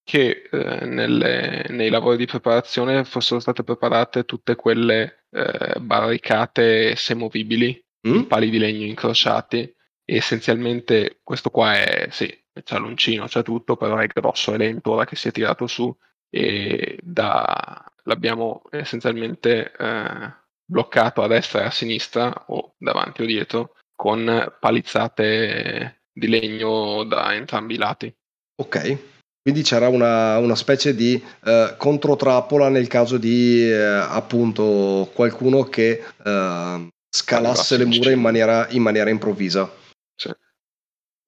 che 0.06 0.48
eh, 0.52 0.86
nelle, 0.86 1.66
nei 1.70 1.90
lavori 1.90 2.16
di 2.16 2.26
preparazione 2.26 3.04
fossero 3.04 3.40
state 3.40 3.64
preparate 3.64 4.24
tutte 4.24 4.54
quelle 4.54 5.25
eh, 5.36 5.78
barricate 5.80 6.96
semovibili, 6.96 7.84
mm? 8.08 8.22
pali 8.22 8.48
di 8.48 8.58
legno 8.58 8.86
incrociati 8.86 9.60
e 9.60 10.16
essenzialmente 10.16 11.20
questo 11.22 11.50
qua 11.50 11.74
è, 11.74 12.08
sì, 12.10 12.32
c'ha 12.64 12.78
l'uncino, 12.78 13.26
c'è 13.26 13.42
tutto, 13.42 13.76
però 13.76 13.98
è 13.98 14.06
grosso 14.06 14.54
e 14.54 14.56
lento 14.56 14.92
ora 14.92 15.04
che 15.04 15.16
si 15.16 15.28
è 15.28 15.32
tirato 15.32 15.66
su 15.66 15.94
e 16.30 16.98
da, 17.02 17.84
l'abbiamo 18.04 18.62
essenzialmente 18.70 19.72
eh, 19.72 20.34
bloccato 20.64 21.22
a 21.22 21.26
destra 21.26 21.62
e 21.62 21.64
a 21.66 21.70
sinistra 21.70 22.46
o 22.48 22.74
davanti 22.78 23.22
o 23.22 23.26
dietro 23.26 23.74
con 23.94 24.54
palizzate 24.58 26.04
di 26.12 26.28
legno 26.28 27.04
da 27.04 27.34
entrambi 27.34 27.74
i 27.74 27.78
lati. 27.78 28.14
Ok, 28.56 29.15
quindi 29.46 29.62
c'era 29.62 29.86
una, 29.86 30.38
una 30.38 30.56
specie 30.56 30.92
di 30.92 31.22
eh, 31.44 31.74
controtrappola 31.78 32.68
nel 32.68 32.88
caso 32.88 33.16
di 33.16 33.62
eh, 33.62 33.76
appunto 33.80 35.08
qualcuno 35.14 35.62
che 35.62 36.02
eh, 36.24 36.88
scalasse 37.08 37.76
le 37.76 37.84
mura 37.84 38.10
in 38.10 38.20
maniera, 38.20 38.66
in 38.70 38.82
maniera 38.82 39.08
improvvisa. 39.08 39.72
Sì. 40.16 40.30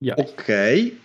Yeah. 0.04 0.16
Ok, 0.18 0.48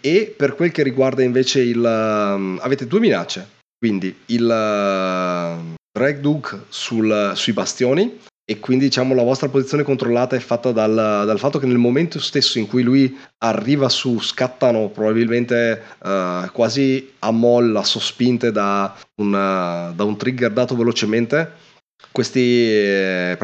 e 0.02 0.34
per 0.36 0.56
quel 0.56 0.71
che 0.71 0.82
riguarda 0.82 1.21
invece 1.21 1.62
il... 1.62 1.78
Um, 1.78 2.58
avete 2.63 2.88
due 2.88 2.99
minacce, 2.99 3.47
quindi 3.78 4.21
il 4.28 4.45
uh, 4.45 5.76
Drag 5.91 6.17
Duke 6.19 6.63
sul, 6.69 7.34
sui 7.36 7.54
bastioni 7.54 8.21
e 8.45 8.60
quindi 8.60 8.86
diciamo 8.86 9.15
la 9.15 9.23
vostra 9.23 9.47
posizione 9.47 9.84
controllata 9.84 10.36
è 10.36 10.39
fatta 10.39 10.73
dal, 10.73 10.93
dal, 10.93 11.39
fatto 11.39 11.60
che 11.60 11.65
nel 11.65 11.77
momento 11.77 12.19
stesso 12.19 12.60
in 12.60 12.67
cui 12.67 12.84
lui 12.84 13.17
arriva 13.38 13.88
su 13.88 14.19
scattano 14.19 14.89
probabilmente 14.89 15.82
uh, 15.99 16.51
quasi 16.51 17.13
a 17.19 17.32
molla 17.32 17.84
sospinte 17.84 18.51
da 18.51 18.93
un, 19.21 19.27
uh, 19.29 19.95
da 19.95 20.03
un 20.03 20.17
trigger 20.17 20.51
dato 20.51 20.75
velocemente 20.75 21.71
questi 22.12 22.69
eh, 22.69 23.38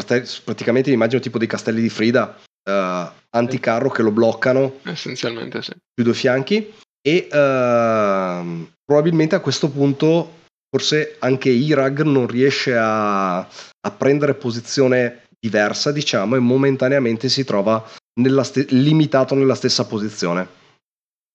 praticamente 0.44 0.92
immagino 0.92 1.22
tipo 1.22 1.38
dei 1.38 1.48
castelli 1.48 1.82
di 1.82 1.90
Frida 1.90 2.38
uh, 2.70 3.10
anticarro 3.30 3.90
che 3.90 4.02
lo 4.02 4.12
bloccano 4.12 4.80
essenzialmente 4.84 5.62
sì. 5.62 5.72
sui 5.72 6.04
due 6.04 6.14
fianchi 6.14 6.74
e 7.02 7.28
probabilmente 8.84 9.36
a 9.36 9.40
questo 9.40 9.70
punto 9.70 10.39
forse 10.70 11.18
anche 11.20 11.50
Irag 11.50 12.02
non 12.02 12.28
riesce 12.28 12.76
a, 12.76 13.40
a 13.40 13.92
prendere 13.98 14.36
posizione 14.36 15.24
diversa, 15.40 15.92
diciamo, 15.92 16.36
e 16.36 16.40
momentaneamente 16.40 17.30
si 17.30 17.44
trova 17.44 17.84
nella 18.20 18.44
ste- 18.44 18.68
limitato 18.70 19.36
nella 19.36 19.56
stessa 19.56 19.86
posizione. 19.86 20.58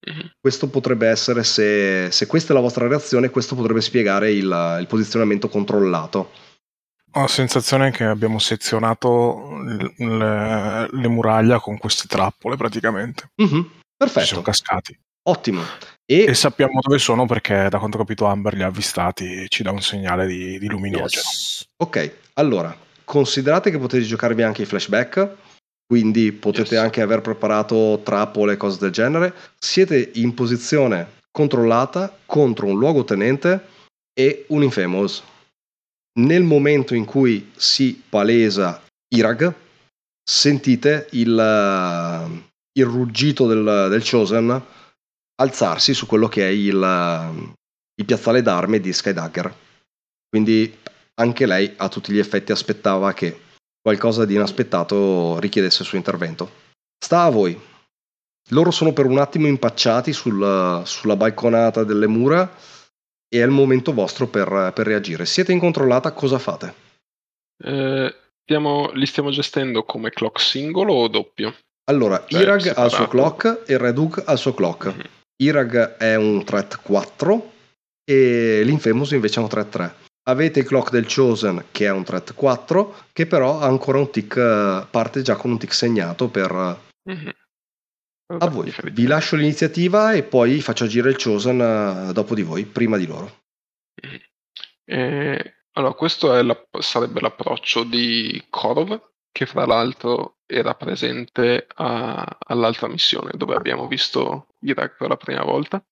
Mm-hmm. 0.08 0.26
Questo 0.38 0.68
potrebbe 0.68 1.08
essere, 1.08 1.42
se, 1.44 2.10
se, 2.10 2.26
questa 2.26 2.52
è 2.52 2.54
la 2.54 2.60
vostra 2.60 2.86
reazione, 2.86 3.30
questo 3.30 3.54
potrebbe 3.54 3.80
spiegare 3.80 4.30
il, 4.32 4.76
il 4.80 4.86
posizionamento 4.86 5.48
controllato. 5.48 6.30
Ho 7.12 7.20
la 7.20 7.28
sensazione 7.28 7.90
che 7.90 8.04
abbiamo 8.04 8.38
sezionato 8.38 9.62
le, 9.62 9.94
le, 9.96 10.88
le 10.90 11.08
muraglie 11.08 11.58
con 11.60 11.78
queste 11.78 12.06
trappole 12.06 12.56
praticamente. 12.56 13.30
Mm-hmm. 13.40 13.62
Perfetto. 13.96 14.20
Ci 14.20 14.26
sono 14.26 14.42
cascati. 14.42 14.98
Ottimo. 15.26 15.62
E... 16.06 16.24
e... 16.24 16.34
sappiamo 16.34 16.80
dove 16.80 16.98
sono 16.98 17.26
perché 17.26 17.68
da 17.70 17.78
quanto 17.78 17.96
ho 17.96 18.00
capito 18.00 18.26
Amber 18.26 18.54
li 18.54 18.62
ha 18.62 18.66
avvistati 18.66 19.44
e 19.44 19.48
ci 19.48 19.62
dà 19.62 19.70
un 19.70 19.80
segnale 19.80 20.26
di, 20.26 20.58
di 20.58 20.68
luminogeno. 20.68 21.06
Yes. 21.06 21.66
Ok, 21.76 22.12
allora, 22.34 22.76
considerate 23.04 23.70
che 23.70 23.78
potete 23.78 24.04
giocarvi 24.04 24.42
anche 24.42 24.62
i 24.62 24.66
flashback, 24.66 25.36
quindi 25.86 26.32
potete 26.32 26.74
yes. 26.74 26.84
anche 26.84 27.00
aver 27.00 27.20
preparato 27.20 28.00
trappole 28.04 28.54
e 28.54 28.56
cose 28.56 28.78
del 28.78 28.90
genere. 28.90 29.34
Siete 29.58 30.10
in 30.14 30.34
posizione 30.34 31.22
controllata 31.30 32.16
contro 32.26 32.66
un 32.66 32.78
luogotenente 32.78 33.66
e 34.12 34.44
un 34.48 34.62
infamous. 34.62 35.22
Nel 36.20 36.44
momento 36.44 36.94
in 36.94 37.04
cui 37.04 37.50
si 37.56 38.00
palesa 38.08 38.80
Irag, 39.08 39.52
sentite 40.22 41.08
il, 41.12 42.30
il 42.72 42.84
ruggito 42.84 43.48
del, 43.48 43.88
del 43.90 44.08
Chosen 44.08 44.62
alzarsi 45.36 45.94
su 45.94 46.06
quello 46.06 46.28
che 46.28 46.46
è 46.46 46.50
il, 46.50 47.46
il 47.94 48.04
piazzale 48.04 48.42
d'armi 48.42 48.80
di 48.80 48.92
Skydagger. 48.92 49.54
Quindi 50.28 50.78
anche 51.20 51.46
lei 51.46 51.72
a 51.76 51.88
tutti 51.88 52.12
gli 52.12 52.18
effetti 52.18 52.52
aspettava 52.52 53.12
che 53.12 53.40
qualcosa 53.80 54.24
di 54.24 54.34
inaspettato 54.34 55.38
richiedesse 55.38 55.82
il 55.82 55.88
suo 55.88 55.98
intervento. 55.98 56.62
Sta 56.98 57.22
a 57.22 57.30
voi. 57.30 57.58
Loro 58.50 58.70
sono 58.70 58.92
per 58.92 59.06
un 59.06 59.18
attimo 59.18 59.46
impacciati 59.46 60.12
sul, 60.12 60.82
sulla 60.84 61.16
balconata 61.16 61.84
delle 61.84 62.06
mura 62.06 62.50
e 63.28 63.40
è 63.40 63.44
il 63.44 63.50
momento 63.50 63.92
vostro 63.92 64.26
per, 64.26 64.72
per 64.74 64.86
reagire. 64.86 65.24
Siete 65.24 65.52
in 65.52 65.58
controllata, 65.58 66.12
cosa 66.12 66.38
fate? 66.38 66.74
Eh, 67.62 68.14
stiamo, 68.42 68.90
li 68.92 69.06
stiamo 69.06 69.30
gestendo 69.30 69.84
come 69.84 70.10
clock 70.10 70.40
singolo 70.40 70.92
o 70.92 71.08
doppio? 71.08 71.54
Allora, 71.90 72.24
cioè, 72.26 72.40
Irag 72.40 72.72
ha 72.74 72.84
il 72.84 72.90
suo 72.90 73.08
clock 73.08 73.62
e 73.66 73.76
Reduk 73.76 74.22
ha 74.24 74.32
il 74.32 74.38
suo 74.38 74.54
clock. 74.54 74.86
Mm-hmm. 74.86 75.06
Irag 75.42 75.96
è 75.96 76.14
un 76.14 76.44
threat 76.44 76.80
4 76.80 77.52
e 78.04 78.62
l'Infamous 78.64 79.10
invece 79.12 79.40
è 79.40 79.42
un 79.42 79.48
threat 79.48 79.68
3. 79.68 79.94
Avete 80.26 80.60
il 80.60 80.66
clock 80.66 80.90
del 80.90 81.12
Chosen 81.12 81.66
che 81.70 81.86
è 81.86 81.90
un 81.90 82.04
threat 82.04 82.34
4 82.34 82.94
che 83.12 83.26
però 83.26 83.60
ha 83.60 83.66
ancora 83.66 83.98
un 83.98 84.10
tick, 84.10 84.86
parte 84.88 85.22
già 85.22 85.36
con 85.36 85.50
un 85.52 85.58
tick 85.58 85.74
segnato 85.74 86.28
per... 86.28 86.80
Mm-hmm. 87.10 87.28
A 88.26 88.48
voi, 88.48 88.74
vi 88.92 89.06
lascio 89.06 89.36
l'iniziativa 89.36 90.12
e 90.12 90.22
poi 90.22 90.60
faccio 90.62 90.84
agire 90.84 91.10
il 91.10 91.22
Chosen 91.22 91.60
eh, 91.60 92.12
dopo 92.12 92.34
di 92.34 92.42
voi, 92.42 92.64
prima 92.64 92.96
di 92.96 93.06
loro. 93.06 93.42
Mm-hmm. 94.04 94.18
Eh, 94.86 95.54
allora, 95.72 95.92
questo 95.92 96.40
la, 96.40 96.66
sarebbe 96.80 97.20
l'approccio 97.20 97.84
di 97.84 98.42
Korov, 98.48 98.98
che 99.34 99.46
fra 99.46 99.66
l'altro 99.66 100.36
era 100.46 100.76
presente 100.76 101.66
a, 101.74 102.36
all'altra 102.38 102.86
missione 102.86 103.32
dove 103.34 103.56
abbiamo 103.56 103.88
visto 103.88 104.46
Iraq 104.60 104.96
per 104.96 105.08
la 105.08 105.16
prima 105.16 105.42
volta. 105.42 105.84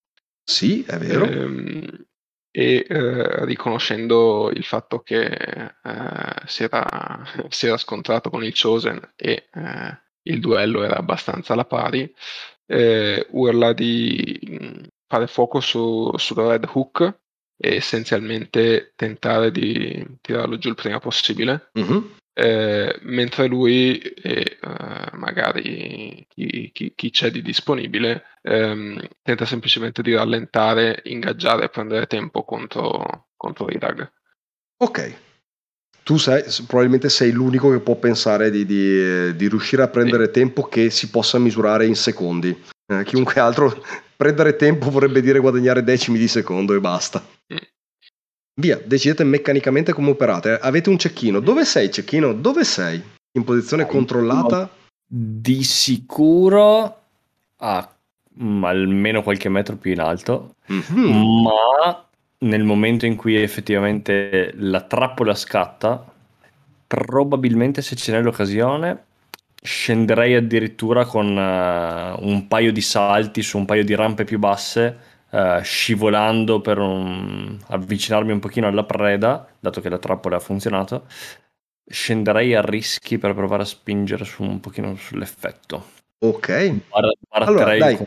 Sì, 0.45 0.85
è 0.85 0.97
vero. 0.97 1.25
Ehm, 1.25 2.07
e 2.53 2.87
eh, 2.89 3.45
riconoscendo 3.45 4.53
il 4.55 4.63
fatto 4.63 5.01
che 5.01 5.25
eh, 5.25 6.35
si, 6.47 6.63
era, 6.63 7.25
si, 7.49 7.67
era, 7.67 7.77
scontrato 7.79 8.31
con 8.31 8.45
il 8.45 8.55
Chosen 8.57 9.01
e 9.17 9.49
eh, 9.53 9.99
il 10.23 10.39
duello 10.39 10.85
era 10.85 10.99
abbastanza 10.99 11.55
alla 11.55 11.65
pari, 11.65 12.15
eh, 12.67 13.27
urla 13.31 13.73
di 13.73 14.39
mm, 14.51 14.83
fare 15.09 15.27
fuoco 15.27 15.59
su, 15.59 16.13
sulla 16.17 16.51
Red 16.51 16.69
Hook 16.73 17.19
e 17.57 17.75
essenzialmente 17.75 18.93
tentare 18.95 19.51
di 19.51 20.07
tirarlo 20.21 20.59
giù 20.59 20.69
il 20.69 20.77
prima 20.77 21.01
possibile. 21.01 21.71
Mm-hmm. 21.77 22.21
Eh, 22.35 22.99
mentre 23.03 23.47
lui 23.47 23.99
e 23.99 24.59
eh, 24.61 25.17
magari 25.17 26.27
chi, 26.29 26.71
chi, 26.73 26.93
chi, 26.95 27.11
c'è 27.11 27.31
di 27.31 27.43
disponibile 27.43 28.25
ehm, 28.43 29.07
tenta 29.23 29.45
semplicemente 29.45 30.03
di 30.03 30.15
rallentare, 30.15 31.03
ingaggiare 31.05 31.65
e 31.65 31.69
prendere 31.69 32.07
tempo 32.07 32.45
contro, 32.45 33.29
contro 33.37 33.69
Irag. 33.69 34.11
Ok. 34.79 35.15
Tu 36.05 36.17
sei, 36.17 36.43
probabilmente 36.67 37.09
sei 37.09 37.31
l'unico 37.31 37.71
che 37.71 37.79
può 37.79 37.95
pensare 37.97 38.51
di, 38.51 38.67
di, 38.67 39.37
di 39.37 39.49
riuscire 39.49 39.83
a 39.83 39.89
prendere 39.89 40.27
sì. 40.27 40.33
tempo 40.33 40.65
che 40.65 40.91
si 40.91 41.11
possa 41.11 41.39
misurare 41.39 41.87
in 41.87 41.95
secondi. 41.95 42.61
Eh, 42.87 43.05
chiunque 43.05 43.41
altro 43.41 43.85
prendere 44.17 44.57
tempo 44.57 44.91
vorrebbe 44.91 45.21
dire 45.21 45.39
guadagnare 45.39 45.85
decimi 45.85 46.19
di 46.19 46.29
secondo 46.29 46.75
e 46.75 46.81
basta. 46.81 47.23
Via, 48.63 48.81
decidete 48.85 49.25
meccanicamente 49.25 49.93
come 49.93 50.11
operate. 50.11 50.57
Avete 50.57 50.89
un 50.89 50.97
cecchino. 50.97 51.41
Dove 51.41 51.65
sei, 51.65 51.91
cecchino? 51.91 52.33
Dove 52.33 52.63
sei? 52.63 53.03
In 53.33 53.43
posizione 53.43 53.87
controllata? 53.87 54.71
Di 55.05 55.65
sicuro 55.65 57.01
a 57.57 57.93
mm, 58.41 58.63
almeno 58.63 59.25
qualche 59.25 59.49
metro 59.49 59.75
più 59.75 59.91
in 59.91 59.99
alto, 59.99 60.55
mm-hmm. 60.73 61.43
ma 61.43 62.07
nel 62.39 62.63
momento 62.63 63.05
in 63.05 63.17
cui 63.17 63.35
effettivamente 63.35 64.53
la 64.55 64.83
trappola 64.83 65.35
scatta, 65.35 66.05
probabilmente 66.87 67.83
se 67.83 67.97
ce 67.97 68.13
n'è 68.13 68.23
l'occasione, 68.23 69.05
scenderei 69.61 70.37
addirittura 70.37 71.05
con 71.05 71.27
uh, 71.27 72.29
un 72.29 72.47
paio 72.47 72.71
di 72.71 72.81
salti 72.81 73.43
su 73.43 73.59
un 73.59 73.65
paio 73.65 73.83
di 73.83 73.97
rampe 73.97 74.23
più 74.23 74.39
basse 74.39 75.11
uh, 75.33 75.61
scivolando 75.63 76.61
per 76.61 76.79
un... 76.79 77.59
avvicinarmi 77.67 78.33
un 78.33 78.39
pochino 78.39 78.69
alla 78.69 78.85
preda, 78.85 79.47
dato 79.59 79.81
che 79.81 79.89
la 79.89 79.99
trappola 79.99 80.37
ha 80.37 80.41
funzionato, 80.41 81.07
scenderei 81.85 82.55
a 82.55 82.63
rischi 82.63 83.19
per 83.19 83.35
provare 83.35 83.63
a 83.63 83.67
spingere 83.67 84.25
su 84.25 84.43
un 84.43 84.61
pochino 84.61 84.95
sull'effetto. 84.97 86.01
Ok. 86.25 86.71
Bar- 86.89 87.17
allora, 87.31 87.77
dai, 87.77 87.99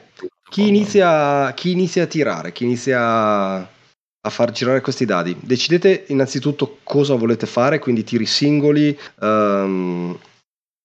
chi 0.50 0.68
inizia, 0.68 1.54
chi 1.54 1.72
inizia 1.72 2.04
a 2.04 2.08
tirare? 2.08 2.54
Chi 2.54 2.64
inizia 2.64 3.58
a 3.58 4.30
far 4.30 4.52
girare 4.52 4.80
questi 4.80 5.06
dadi? 5.06 5.36
Decidete 5.40 6.06
innanzitutto 6.08 6.80
cosa 6.84 7.16
volete 7.16 7.46
fare, 7.46 7.80
quindi 7.80 8.06
tiri 8.06 8.26
singoli, 8.26 8.98
um, 9.20 10.18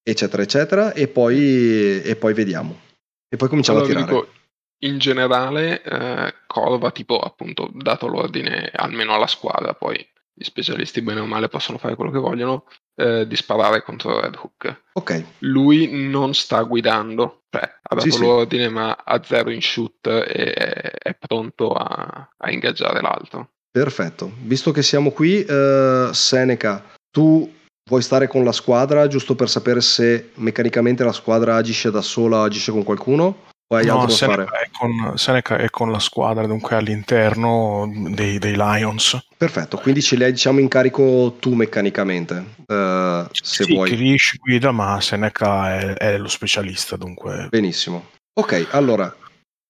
eccetera, 0.03 0.43
eccetera, 0.43 0.93
e 0.93 1.07
poi, 1.07 2.03
e 2.03 2.17
poi 2.17 2.35
vediamo. 2.35 2.81
E 3.29 3.37
poi 3.37 3.49
cominciamo 3.49 3.79
allora, 3.79 3.93
a 3.93 4.05
tirare. 4.05 4.13
Dico, 4.21 4.33
in 4.81 4.99
generale, 4.99 5.83
eh, 5.83 6.35
Corva, 6.47 6.91
tipo, 6.91 7.19
appunto, 7.19 7.71
dato 7.73 8.07
l'ordine 8.07 8.71
almeno 8.75 9.15
alla 9.15 9.27
squadra, 9.27 9.75
poi 9.75 10.07
gli 10.33 10.45
specialisti 10.45 11.03
bene 11.03 11.21
o 11.21 11.27
male 11.27 11.49
possono 11.49 11.79
fare 11.79 11.97
quello 11.97 12.11
che 12.11 12.19
vogliono, 12.19 12.65
eh, 12.95 13.27
di 13.27 13.37
sparare 13.37 13.83
contro 13.83 14.21
Red 14.21 14.37
Hook. 14.37 14.83
Ok. 14.95 15.25
Lui 15.41 16.09
non 16.09 16.35
sta 16.35 16.63
guidando, 16.63 17.43
cioè 17.51 17.63
ha 17.83 17.95
dato 17.95 18.11
sì, 18.11 18.19
l'ordine 18.19 18.69
sì. 18.69 18.73
ma 18.73 18.97
ha 19.05 19.23
zero 19.23 19.51
in 19.51 19.61
shoot 19.61 20.07
e 20.07 20.53
è 20.53 21.15
pronto 21.19 21.73
a, 21.73 22.31
a 22.37 22.51
ingaggiare 22.51 23.01
l'altro. 23.01 23.51
Perfetto. 23.71 24.33
Visto 24.43 24.73
che 24.73 24.83
siamo 24.83 25.11
qui, 25.11 25.45
uh, 25.47 26.13
Seneca, 26.13 26.85
tu 27.11 27.53
vuoi 27.89 28.03
stare 28.03 28.27
con 28.27 28.45
la 28.45 28.53
squadra 28.53 29.07
giusto 29.09 29.35
per 29.35 29.49
sapere 29.49 29.81
se 29.81 30.31
meccanicamente 30.37 31.05
la 31.05 31.13
squadra 31.13 31.57
agisce 31.57 31.91
da 31.91 32.03
sola 32.03 32.39
o 32.39 32.45
agisce 32.45 32.73
con 32.73 32.83
qualcuno? 32.83 33.49
O 33.73 33.77
hai 33.77 33.87
no, 33.87 34.01
altro 34.01 34.17
Seneca? 34.17 34.59
È 34.59 34.69
con, 34.73 35.17
Seneca 35.17 35.57
è 35.57 35.71
con 35.71 35.93
la 35.93 36.01
squadra, 36.01 36.45
dunque 36.45 36.75
all'interno 36.75 37.89
dei, 38.09 38.41
dei 38.41 38.57
Lions. 38.57 39.17
Perfetto, 39.37 39.77
quindi 39.77 40.03
ce 40.03 40.17
li 40.17 40.25
hai 40.25 40.33
diciamo 40.33 40.59
in 40.59 40.67
carico 40.67 41.37
tu 41.39 41.55
meccanicamente, 41.55 42.35
uh, 42.67 43.29
se 43.31 43.63
sì, 43.63 43.75
vuoi. 43.75 43.89
Kirish 43.89 44.39
guida, 44.39 44.73
ma 44.73 45.01
Seneca 45.01 45.79
è, 45.79 45.93
è, 45.95 46.19
lo 46.19 46.27
specialista, 46.27 46.97
dunque... 46.97 47.47
Benissimo. 47.49 48.11
Ok, 48.41 48.67
allora... 48.73 49.15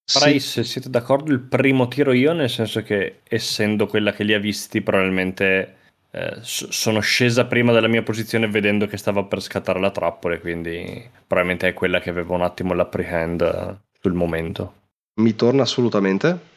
Farei, 0.03 0.39
se 0.39 0.63
siete 0.63 0.89
d'accordo, 0.89 1.31
il 1.31 1.39
primo 1.39 1.87
tiro 1.87 2.11
io, 2.11 2.33
nel 2.33 2.49
senso 2.49 2.81
che 2.81 3.19
essendo 3.29 3.85
quella 3.85 4.11
che 4.13 4.23
li 4.23 4.33
ha 4.33 4.39
visti, 4.39 4.81
probabilmente 4.81 5.75
eh, 6.09 6.37
sono 6.41 6.99
scesa 6.99 7.45
prima 7.45 7.71
della 7.71 7.87
mia 7.87 8.01
posizione 8.01 8.49
vedendo 8.49 8.87
che 8.87 8.97
stava 8.97 9.23
per 9.23 9.41
scattare 9.41 9.79
la 9.79 9.91
trappola, 9.91 10.39
quindi 10.39 11.07
probabilmente 11.25 11.69
è 11.69 11.73
quella 11.73 11.99
che 12.01 12.09
aveva 12.09 12.33
un 12.33 12.41
attimo 12.41 12.73
l'apprehend 12.73 13.79
sul 14.01 14.13
momento. 14.13 14.73
Mi 15.21 15.35
torna 15.35 15.61
assolutamente. 15.61 16.49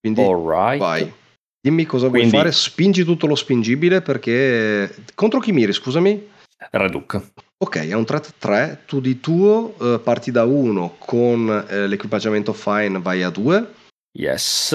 Quindi 0.00 0.22
right. 0.22 0.78
vai. 0.78 1.12
Dimmi 1.60 1.86
cosa 1.86 2.08
Quindi, 2.08 2.28
vuoi 2.28 2.40
fare, 2.42 2.52
spingi 2.52 3.04
tutto 3.04 3.26
lo 3.26 3.34
spingibile 3.34 4.02
perché... 4.02 4.94
Contro 5.14 5.40
chi 5.40 5.52
miri, 5.52 5.72
scusami? 5.72 6.28
Reduk. 6.70 7.30
Ok, 7.56 7.88
è 7.88 7.94
un 7.94 8.04
threat 8.04 8.34
3, 8.36 8.82
tu 8.86 9.00
di 9.00 9.20
tuo 9.20 9.74
eh, 9.80 9.98
parti 9.98 10.30
da 10.30 10.44
1 10.44 10.96
con 10.98 11.66
eh, 11.66 11.86
l'equipaggiamento 11.86 12.52
fine, 12.52 13.00
vai 13.00 13.22
a 13.22 13.30
2. 13.30 13.72
Yes. 14.18 14.72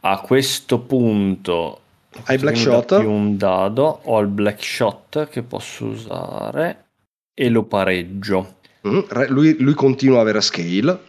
A 0.00 0.20
questo 0.20 0.78
punto... 0.78 1.80
Hai 2.24 2.38
black 2.38 2.56
shot? 2.56 2.92
un 2.92 3.36
dado, 3.36 4.00
ho 4.04 4.18
il 4.20 4.28
black 4.28 4.64
shot 4.64 5.28
che 5.28 5.42
posso 5.42 5.84
usare 5.84 6.84
e 7.34 7.50
lo 7.50 7.64
pareggio. 7.64 8.54
Mm, 8.86 9.00
lui, 9.28 9.56
lui 9.58 9.74
continua 9.74 10.18
a 10.18 10.20
avere 10.22 10.40
scale. 10.40 11.00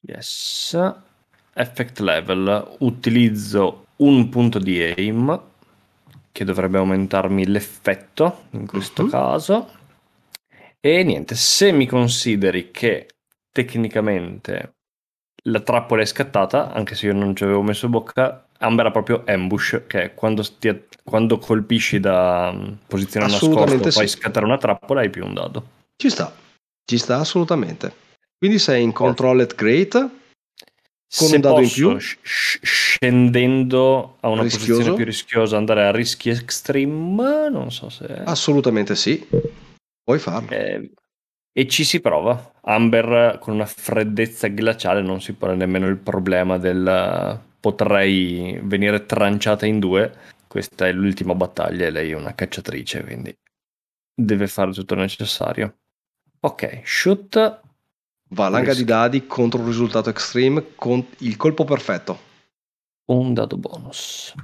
Yes. 0.00 0.78
Effect 1.54 1.98
level. 2.00 2.76
Utilizzo 2.80 3.86
un 3.96 4.28
punto 4.28 4.58
di 4.58 4.82
aim 4.82 5.40
che 6.32 6.44
dovrebbe 6.44 6.78
aumentarmi 6.78 7.46
l'effetto 7.46 8.46
in 8.50 8.66
questo 8.66 9.02
uh-huh. 9.02 9.08
caso. 9.08 9.70
E 10.80 11.02
niente, 11.02 11.34
se 11.34 11.72
mi 11.72 11.86
consideri 11.86 12.70
che 12.70 13.06
tecnicamente 13.50 14.74
la 15.44 15.60
trappola 15.60 16.02
è 16.02 16.06
scattata, 16.06 16.72
anche 16.72 16.94
se 16.94 17.06
io 17.06 17.14
non 17.14 17.36
ci 17.36 17.44
avevo 17.44 17.62
messo 17.62 17.88
bocca, 17.88 18.46
Amber 18.58 18.86
ha 18.86 18.90
proprio 18.90 19.22
ambush, 19.26 19.82
che 19.86 20.02
è 20.02 20.14
quando, 20.14 20.44
ti, 20.58 20.86
quando 21.02 21.38
colpisci 21.38 22.00
da 22.00 22.52
mm, 22.52 22.72
posizione 22.86 23.26
nascosta, 23.26 23.90
fai 23.90 24.08
sì. 24.08 24.16
scattare 24.16 24.44
una 24.44 24.58
trappola 24.58 25.00
hai 25.00 25.10
più 25.10 25.24
un 25.24 25.34
dado. 25.34 25.66
Ci 25.96 26.10
sta. 26.10 26.32
Ci 26.84 26.98
sta 26.98 27.18
assolutamente. 27.18 28.02
Quindi 28.36 28.58
sei 28.58 28.82
in 28.82 28.92
control 28.92 29.40
at 29.40 29.54
great 29.54 29.92
con 29.92 31.28
Se 31.28 31.34
un 31.36 31.40
dado 31.40 31.60
in 31.60 31.70
più. 31.70 31.98
Sh- 31.98 32.18
scendendo 32.62 34.16
a 34.20 34.28
una 34.28 34.42
rischioso. 34.42 34.70
posizione 34.70 34.96
più 34.96 35.04
rischiosa, 35.04 35.56
andare 35.56 35.86
a 35.86 35.92
rischi 35.92 36.28
extreme, 36.30 37.48
non 37.48 37.70
so 37.70 37.88
se... 37.88 38.06
Assolutamente 38.24 38.94
sì, 38.96 39.26
puoi 40.02 40.18
farlo. 40.18 40.50
Eh, 40.50 40.90
e 41.52 41.68
ci 41.68 41.84
si 41.84 42.00
prova. 42.00 42.52
Amber 42.62 43.38
con 43.38 43.54
una 43.54 43.66
freddezza 43.66 44.48
glaciale 44.48 45.02
non 45.02 45.20
si 45.20 45.34
pone 45.34 45.54
nemmeno 45.54 45.86
il 45.86 45.98
problema 45.98 46.58
del 46.58 47.40
potrei 47.60 48.58
venire 48.62 49.06
tranciata 49.06 49.64
in 49.64 49.78
due. 49.78 50.12
Questa 50.48 50.86
è 50.86 50.92
l'ultima 50.92 51.34
battaglia 51.34 51.86
e 51.86 51.90
lei 51.90 52.10
è 52.10 52.14
una 52.14 52.34
cacciatrice, 52.34 53.02
quindi 53.04 53.36
deve 54.14 54.46
fare 54.48 54.72
tutto 54.72 54.94
il 54.94 55.00
necessario. 55.00 55.78
Ok, 56.44 56.82
shoot. 56.84 57.60
Valanga 58.28 58.74
di 58.74 58.84
dadi 58.84 59.26
contro 59.26 59.60
un 59.60 59.66
risultato 59.66 60.10
extreme 60.10 60.74
con 60.74 61.02
il 61.18 61.36
colpo 61.36 61.64
perfetto. 61.64 62.18
Un 63.06 63.32
dado 63.32 63.56
bonus. 63.56 64.34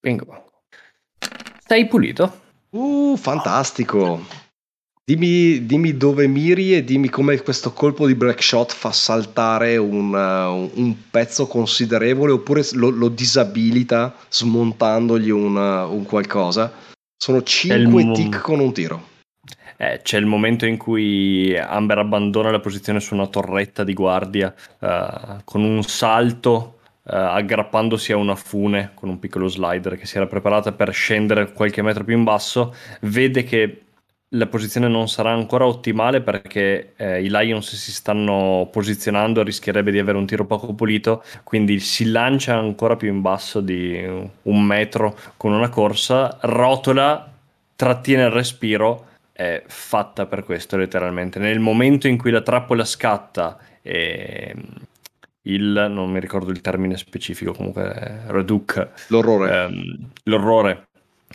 Bingo. 0.00 0.50
Sei 1.64 1.86
pulito. 1.86 2.40
Uh, 2.70 3.16
fantastico. 3.16 4.20
Dimmi, 5.04 5.64
dimmi, 5.64 5.96
dove 5.96 6.26
miri 6.26 6.74
e 6.74 6.82
dimmi 6.82 7.08
come 7.08 7.40
questo 7.40 7.72
colpo 7.72 8.08
di 8.08 8.16
black 8.16 8.42
shot 8.42 8.72
fa 8.72 8.90
saltare 8.90 9.76
un, 9.76 10.12
uh, 10.12 10.80
un 10.80 10.96
pezzo 11.08 11.46
considerevole 11.46 12.32
oppure 12.32 12.66
lo, 12.72 12.90
lo 12.90 13.08
disabilita 13.08 14.12
smontandogli 14.28 15.30
un, 15.30 15.54
uh, 15.54 15.94
un 15.94 16.02
qualcosa. 16.02 16.72
Sono 17.16 17.44
5 17.44 18.12
tic 18.12 18.40
con 18.40 18.58
un 18.58 18.72
tiro. 18.72 19.16
Eh, 19.80 20.00
c'è 20.02 20.18
il 20.18 20.26
momento 20.26 20.66
in 20.66 20.76
cui 20.76 21.56
Amber 21.56 21.98
abbandona 21.98 22.50
la 22.50 22.58
posizione 22.58 22.98
su 22.98 23.14
una 23.14 23.28
torretta 23.28 23.84
di 23.84 23.92
guardia 23.92 24.52
uh, 24.80 25.36
con 25.44 25.62
un 25.62 25.84
salto 25.84 26.78
uh, 27.04 27.14
aggrappandosi 27.14 28.10
a 28.10 28.16
una 28.16 28.34
fune 28.34 28.90
con 28.94 29.08
un 29.08 29.20
piccolo 29.20 29.46
slider 29.46 29.96
che 29.96 30.04
si 30.04 30.16
era 30.16 30.26
preparata 30.26 30.72
per 30.72 30.92
scendere 30.92 31.52
qualche 31.52 31.82
metro 31.82 32.02
più 32.02 32.16
in 32.16 32.24
basso, 32.24 32.74
vede 33.02 33.44
che 33.44 33.82
la 34.32 34.48
posizione 34.48 34.88
non 34.88 35.08
sarà 35.08 35.30
ancora 35.30 35.64
ottimale 35.64 36.22
perché 36.22 36.94
eh, 36.96 37.22
i 37.22 37.30
Lions 37.30 37.74
si 37.76 37.92
stanno 37.92 38.68
posizionando, 38.72 39.44
rischierebbe 39.44 39.92
di 39.92 40.00
avere 40.00 40.18
un 40.18 40.26
tiro 40.26 40.44
poco 40.44 40.74
pulito, 40.74 41.22
quindi 41.44 41.78
si 41.78 42.10
lancia 42.10 42.56
ancora 42.58 42.96
più 42.96 43.08
in 43.08 43.22
basso 43.22 43.60
di 43.60 43.96
un 44.42 44.62
metro 44.64 45.16
con 45.36 45.52
una 45.52 45.68
corsa, 45.68 46.36
rotola, 46.42 47.32
trattiene 47.74 48.24
il 48.24 48.30
respiro 48.30 49.07
è 49.38 49.62
fatta 49.68 50.26
per 50.26 50.42
questo 50.42 50.76
letteralmente. 50.76 51.38
Nel 51.38 51.60
momento 51.60 52.08
in 52.08 52.18
cui 52.18 52.32
la 52.32 52.40
trappola 52.40 52.84
scatta 52.84 53.56
e 53.82 54.52
il, 55.42 55.86
non 55.88 56.10
mi 56.10 56.18
ricordo 56.18 56.50
il 56.50 56.60
termine 56.60 56.96
specifico, 56.96 57.52
comunque 57.52 58.22
Reduc, 58.26 58.88
l'orrore. 59.06 59.54
Ehm, 59.54 60.10
l'orrore 60.24 60.88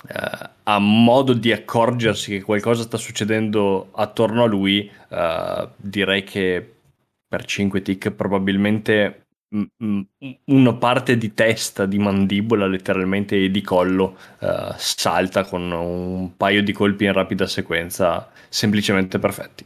eh, 0.05 0.49
ha 0.63 0.79
modo 0.79 1.31
di 1.31 1.53
accorgersi 1.53 2.31
che 2.31 2.41
qualcosa 2.41 2.83
sta 2.83 2.97
succedendo 2.97 3.87
attorno 3.93 4.43
a 4.43 4.47
lui, 4.47 4.91
eh, 5.07 5.69
direi 5.77 6.25
che 6.25 6.73
per 7.25 7.45
5 7.45 7.81
tick 7.81 8.11
probabilmente 8.11 9.22
una 10.45 10.73
parte 10.73 11.17
di 11.17 11.33
testa, 11.33 11.85
di 11.85 11.99
mandibola 11.99 12.65
letteralmente 12.65 13.35
e 13.35 13.51
di 13.51 13.61
collo 13.61 14.17
uh, 14.39 14.73
salta 14.77 15.43
con 15.43 15.71
un 15.71 16.35
paio 16.35 16.63
di 16.63 16.73
colpi 16.73 17.05
in 17.05 17.13
rapida 17.13 17.45
sequenza 17.45 18.31
semplicemente 18.49 19.19
perfetti. 19.19 19.65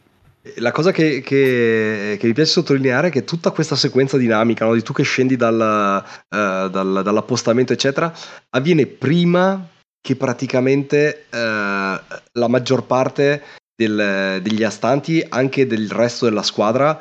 La 0.58 0.72
cosa 0.72 0.92
che, 0.92 1.22
che, 1.22 2.18
che 2.20 2.28
mi 2.28 2.34
piace 2.34 2.52
sottolineare 2.52 3.08
è 3.08 3.12
che 3.12 3.24
tutta 3.24 3.52
questa 3.52 3.76
sequenza 3.76 4.18
dinamica 4.18 4.66
no, 4.66 4.74
di 4.74 4.84
tu 4.84 4.94
che 4.94 5.04
scendi 5.04 5.36
dal, 5.36 5.56
uh, 5.56 6.70
dal, 6.70 7.02
dall'appostamento 7.04 7.74
eccetera 7.74 8.14
avviene 8.52 8.86
prima 8.86 9.68
che 10.00 10.16
praticamente 10.16 11.26
uh, 11.30 11.36
la 11.36 12.48
maggior 12.48 12.86
parte 12.86 13.44
del, 13.76 14.40
degli 14.42 14.64
astanti 14.64 15.24
anche 15.28 15.68
del 15.68 15.90
resto 15.92 16.26
della 16.26 16.44
squadra 16.44 17.00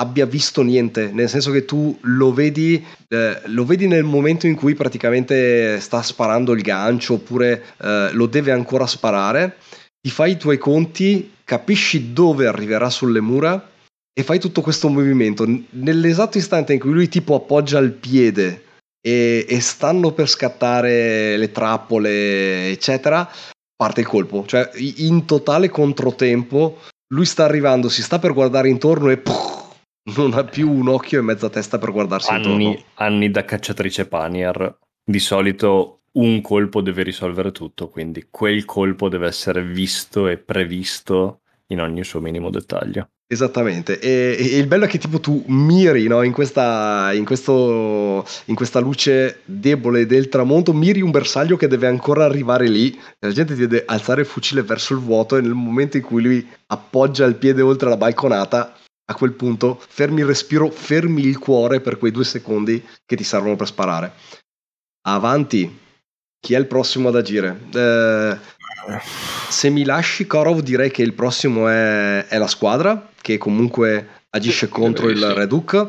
abbia 0.00 0.24
visto 0.24 0.62
niente, 0.62 1.10
nel 1.12 1.28
senso 1.28 1.50
che 1.50 1.66
tu 1.66 1.96
lo 2.02 2.32
vedi, 2.32 2.82
eh, 3.08 3.40
lo 3.44 3.66
vedi 3.66 3.86
nel 3.86 4.02
momento 4.02 4.46
in 4.46 4.54
cui 4.54 4.74
praticamente 4.74 5.78
sta 5.78 6.02
sparando 6.02 6.52
il 6.52 6.62
gancio 6.62 7.14
oppure 7.14 7.62
eh, 7.82 8.08
lo 8.12 8.26
deve 8.26 8.50
ancora 8.50 8.86
sparare, 8.86 9.56
ti 10.00 10.10
fai 10.10 10.32
i 10.32 10.36
tuoi 10.38 10.56
conti, 10.56 11.34
capisci 11.44 12.14
dove 12.14 12.46
arriverà 12.46 12.88
sulle 12.88 13.20
mura 13.20 13.70
e 14.18 14.22
fai 14.22 14.40
tutto 14.40 14.62
questo 14.62 14.88
movimento. 14.88 15.46
Nell'esatto 15.70 16.38
istante 16.38 16.72
in 16.72 16.80
cui 16.80 16.92
lui 16.92 17.08
tipo 17.08 17.34
appoggia 17.34 17.78
il 17.78 17.92
piede 17.92 18.64
e, 19.06 19.44
e 19.46 19.60
stanno 19.60 20.12
per 20.12 20.28
scattare 20.28 21.36
le 21.36 21.52
trappole, 21.52 22.70
eccetera, 22.70 23.30
parte 23.76 24.00
il 24.00 24.06
colpo. 24.06 24.44
Cioè, 24.46 24.70
in 24.96 25.26
totale 25.26 25.68
controtempo, 25.68 26.78
lui 27.12 27.26
sta 27.26 27.44
arrivando, 27.44 27.90
si 27.90 28.02
sta 28.02 28.18
per 28.18 28.32
guardare 28.32 28.70
intorno 28.70 29.10
e... 29.10 29.18
Puff, 29.18 29.59
non 30.16 30.34
ha 30.34 30.44
più 30.44 30.70
un 30.70 30.88
occhio 30.88 31.18
e 31.18 31.22
mezza 31.22 31.48
testa 31.48 31.78
per 31.78 31.92
guardarsi 31.92 32.30
anni, 32.30 32.64
intorno. 32.64 32.84
Anni 32.94 33.30
da 33.30 33.44
cacciatrice 33.44 34.06
Panier. 34.06 34.78
Di 35.04 35.18
solito 35.18 36.00
un 36.12 36.40
colpo 36.40 36.80
deve 36.80 37.02
risolvere 37.02 37.52
tutto, 37.52 37.88
quindi 37.88 38.26
quel 38.30 38.64
colpo 38.64 39.08
deve 39.08 39.26
essere 39.26 39.62
visto 39.62 40.26
e 40.26 40.38
previsto 40.38 41.40
in 41.68 41.80
ogni 41.80 42.04
suo 42.04 42.20
minimo 42.20 42.50
dettaglio. 42.50 43.08
Esattamente, 43.32 44.00
e, 44.00 44.36
e, 44.36 44.58
il 44.58 44.66
bello 44.66 44.86
è 44.86 44.88
che 44.88 44.98
tipo 44.98 45.20
tu 45.20 45.44
miri 45.46 46.08
no? 46.08 46.22
in, 46.22 46.32
questa, 46.32 47.12
in, 47.12 47.24
questo, 47.24 48.26
in, 48.46 48.56
questa, 48.56 48.80
luce 48.80 49.42
debole 49.44 50.04
del 50.04 50.28
tramonto, 50.28 50.72
miri 50.72 51.00
un 51.00 51.12
bersaglio 51.12 51.56
che 51.56 51.68
deve 51.68 51.86
ancora 51.86 52.24
arrivare 52.24 52.66
lì, 52.66 52.98
la 53.20 53.30
gente 53.30 53.54
ti 53.54 53.60
deve 53.60 53.84
alzare 53.86 54.22
il 54.22 54.26
fucile 54.26 54.62
verso 54.62 54.94
il 54.94 54.98
vuoto 54.98 55.36
e 55.36 55.42
nel 55.42 55.54
momento 55.54 55.96
in 55.96 56.02
cui 56.02 56.22
lui 56.22 56.48
appoggia 56.66 57.24
il 57.24 57.36
piede 57.36 57.62
oltre 57.62 57.88
la 57.88 57.96
balconata, 57.96 58.74
a 59.10 59.14
quel 59.14 59.32
punto 59.32 59.82
fermi 59.88 60.20
il 60.20 60.26
respiro, 60.26 60.70
fermi 60.70 61.22
il 61.22 61.38
cuore 61.38 61.80
per 61.80 61.98
quei 61.98 62.12
due 62.12 62.24
secondi 62.24 62.82
che 63.04 63.16
ti 63.16 63.24
servono 63.24 63.56
per 63.56 63.66
sparare. 63.66 64.12
Avanti, 65.02 65.78
chi 66.38 66.54
è 66.54 66.58
il 66.58 66.66
prossimo 66.66 67.08
ad 67.08 67.16
agire? 67.16 67.60
Eh, 67.74 68.38
se 69.48 69.68
mi 69.68 69.84
lasci 69.84 70.26
Korov 70.26 70.60
direi 70.60 70.90
che 70.90 71.02
il 71.02 71.14
prossimo 71.14 71.68
è, 71.68 72.26
è 72.26 72.38
la 72.38 72.46
squadra, 72.46 73.10
che 73.20 73.36
comunque 73.36 74.24
agisce 74.30 74.68
contro 74.68 75.10
il 75.10 75.24
Reduk, 75.24 75.88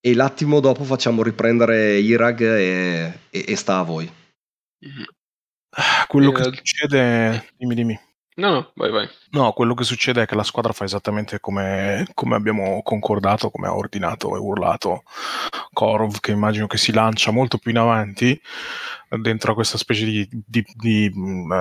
e 0.00 0.14
l'attimo 0.14 0.60
dopo 0.60 0.84
facciamo 0.84 1.22
riprendere 1.22 1.98
Irag 1.98 2.40
e, 2.40 3.18
e, 3.28 3.44
e 3.46 3.56
sta 3.56 3.78
a 3.78 3.82
voi. 3.82 4.10
Quello 6.06 6.32
che 6.32 6.42
eh, 6.42 6.54
succede... 6.54 7.48
Dimmi, 7.56 7.74
dimmi. 7.74 8.00
No, 8.36 8.50
no, 8.50 8.72
vai, 8.74 8.90
vai. 8.90 9.08
No, 9.30 9.52
quello 9.52 9.74
che 9.74 9.84
succede 9.84 10.22
è 10.22 10.26
che 10.26 10.34
la 10.34 10.42
squadra 10.42 10.72
fa 10.72 10.84
esattamente 10.84 11.38
come, 11.38 12.04
come 12.14 12.34
abbiamo 12.34 12.82
concordato, 12.82 13.48
come 13.50 13.68
ha 13.68 13.76
ordinato 13.76 14.34
e 14.34 14.38
urlato 14.38 15.04
Korov, 15.72 16.18
che 16.18 16.32
immagino 16.32 16.66
che 16.66 16.76
si 16.76 16.92
lancia 16.92 17.30
molto 17.30 17.58
più 17.58 17.70
in 17.70 17.78
avanti 17.78 18.40
dentro 19.20 19.52
a 19.52 19.54
questa 19.54 19.78
specie 19.78 20.04
di, 20.04 20.28
di, 20.30 20.64
di, 20.74 21.12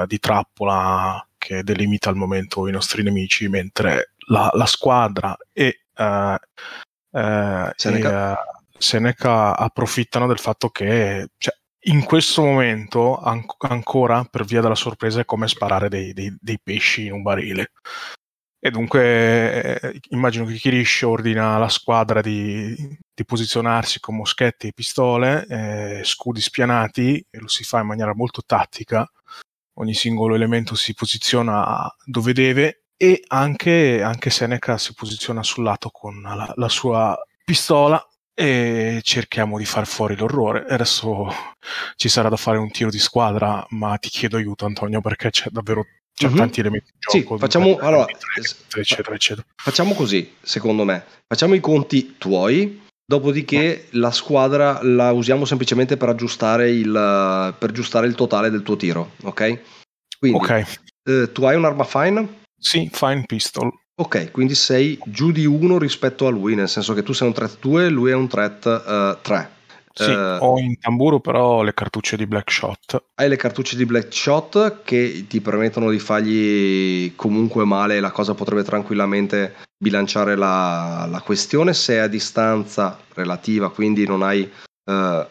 di 0.08 0.20
trappola 0.20 1.24
che 1.38 1.62
delimita 1.62 2.10
al 2.10 2.16
momento 2.16 2.68
i 2.68 2.72
nostri 2.72 3.04
nemici, 3.04 3.48
mentre 3.50 4.14
la, 4.30 4.50
la 4.54 4.66
squadra 4.66 5.38
e, 5.52 5.82
uh, 5.96 6.34
uh, 7.12 7.72
Seneca. 7.76 8.32
E, 8.32 8.32
uh, 8.32 8.62
Seneca 8.76 9.56
approfittano 9.56 10.28
del 10.28 10.40
fatto 10.40 10.70
che 10.70 11.30
cioè, 11.38 11.54
in 11.84 12.04
questo 12.04 12.44
momento 12.44 13.18
an- 13.20 13.46
ancora 13.60 14.24
per 14.24 14.46
via 14.46 14.62
della 14.62 14.76
sorpresa 14.76 15.22
è 15.22 15.26
come 15.26 15.48
sparare 15.48 15.90
dei, 15.90 16.14
dei, 16.14 16.36
dei 16.40 16.60
pesci 16.62 17.06
in 17.06 17.14
un 17.14 17.22
barile 17.22 17.72
e 18.66 18.72
dunque 18.72 19.82
eh, 19.82 20.00
immagino 20.12 20.46
che 20.46 20.54
Kirish 20.54 21.02
ordina 21.02 21.56
alla 21.56 21.68
squadra 21.68 22.22
di, 22.22 22.74
di 23.14 23.26
posizionarsi 23.26 24.00
con 24.00 24.16
moschetti 24.16 24.68
e 24.68 24.72
pistole, 24.72 25.46
eh, 25.50 26.02
scudi 26.06 26.40
spianati, 26.40 27.28
e 27.30 27.40
lo 27.40 27.50
si 27.50 27.66
fa 27.66 27.82
in 27.82 27.88
maniera 27.88 28.16
molto 28.16 28.42
tattica. 28.46 29.06
Ogni 29.80 29.94
singolo 29.94 30.36
elemento 30.36 30.76
si 30.76 30.94
posiziona 30.94 31.94
dove 32.06 32.32
deve 32.32 32.84
e 32.96 33.22
anche, 33.28 34.02
anche 34.02 34.30
Seneca 34.30 34.78
si 34.78 34.94
posiziona 34.94 35.44
sul 35.44 35.66
lato 35.66 35.90
con 35.90 36.22
la, 36.22 36.50
la 36.56 36.70
sua 36.70 37.22
pistola 37.44 38.02
e 38.34 39.00
cerchiamo 39.04 39.58
di 39.58 39.66
far 39.66 39.86
fuori 39.86 40.16
l'orrore. 40.16 40.66
Adesso 40.68 41.28
ci 41.96 42.10
sarà 42.10 42.30
da 42.30 42.38
fare 42.38 42.58
un 42.58 42.72
tiro 42.72 42.90
di 42.90 43.00
squadra, 43.00 43.66
ma 43.70 43.96
ti 43.98 44.10
chiedo 44.10 44.38
aiuto 44.38 44.66
Antonio 44.66 45.02
perché 45.02 45.30
c'è 45.30 45.50
davvero 45.50 45.86
c'è 46.16 46.28
mm-hmm. 46.28 46.36
tanti 46.36 46.60
elementi 46.60 46.92
di 46.92 46.98
gioco. 47.00 47.36
Sì, 47.36 47.40
facciamo, 47.40 47.78
allora, 47.78 48.06
eccetera, 48.78 49.16
eccetera. 49.16 49.46
facciamo 49.56 49.94
così, 49.94 50.36
secondo 50.42 50.84
me. 50.84 51.04
Facciamo 51.28 51.56
i 51.56 51.60
conti 51.60 52.16
tuoi, 52.18 52.82
dopodiché 53.06 53.88
la 53.92 54.12
squadra 54.12 54.80
la 54.84 55.12
usiamo 55.12 55.46
semplicemente 55.46 55.98
per 55.98 56.10
aggiustare 56.10 56.70
il, 56.70 57.56
per 57.58 57.70
aggiustare 57.70 58.08
il 58.08 58.16
totale 58.16 58.50
del 58.52 58.62
tuo 58.62 58.76
tiro, 58.76 59.14
ok? 59.24 59.60
Quindi, 60.20 60.38
okay. 60.38 60.66
Eh, 61.04 61.32
tu 61.32 61.44
hai 61.46 61.56
un'arma 61.56 61.84
fine? 61.84 62.42
Sì, 62.58 62.90
fine 62.94 63.24
pistol. 63.26 63.72
Ok, 63.96 64.32
quindi 64.32 64.56
sei 64.56 64.98
giù 65.06 65.32
di 65.32 65.46
uno 65.46 65.78
rispetto 65.78 66.26
a 66.26 66.32
lui, 66.32 66.56
nel 66.56 66.68
senso 66.68 66.94
che 66.94 67.04
tu 67.04 67.14
sei 67.14 67.28
un 67.28 67.34
threat 67.34 67.58
2 67.60 67.86
e 67.86 67.90
lui 67.90 68.10
è 68.10 68.16
un 68.16 68.28
threat 68.28 68.66
uh, 68.66 69.22
3. 69.22 69.52
Sì, 69.94 70.10
uh, 70.10 70.38
ho 70.40 70.58
in 70.58 70.80
tamburo 70.80 71.20
però 71.20 71.62
le 71.62 71.76
cartucce 71.76 72.18
di 72.18 72.26
Black 72.26 72.52
Shot. 72.52 73.04
Hai 73.14 73.30
le 73.30 73.36
cartucce 73.36 73.76
di 73.76 73.86
Black 73.86 74.12
Shot 74.12 74.82
che 74.84 75.26
ti 75.28 75.40
permettono 75.40 75.92
di 75.92 76.00
fargli 76.00 77.16
comunque 77.16 77.66
male, 77.66 78.00
la 78.00 78.10
cosa 78.10 78.34
potrebbe 78.34 78.64
tranquillamente 78.64 79.54
bilanciare 79.78 80.36
la, 80.36 81.08
la 81.08 81.22
questione 81.22 81.76
se 81.76 81.94
è 81.94 81.98
a 81.98 82.08
distanza 82.08 83.00
relativa, 83.14 83.70
quindi 83.70 84.08
non 84.08 84.24
hai, 84.24 84.42
uh, 84.42 84.92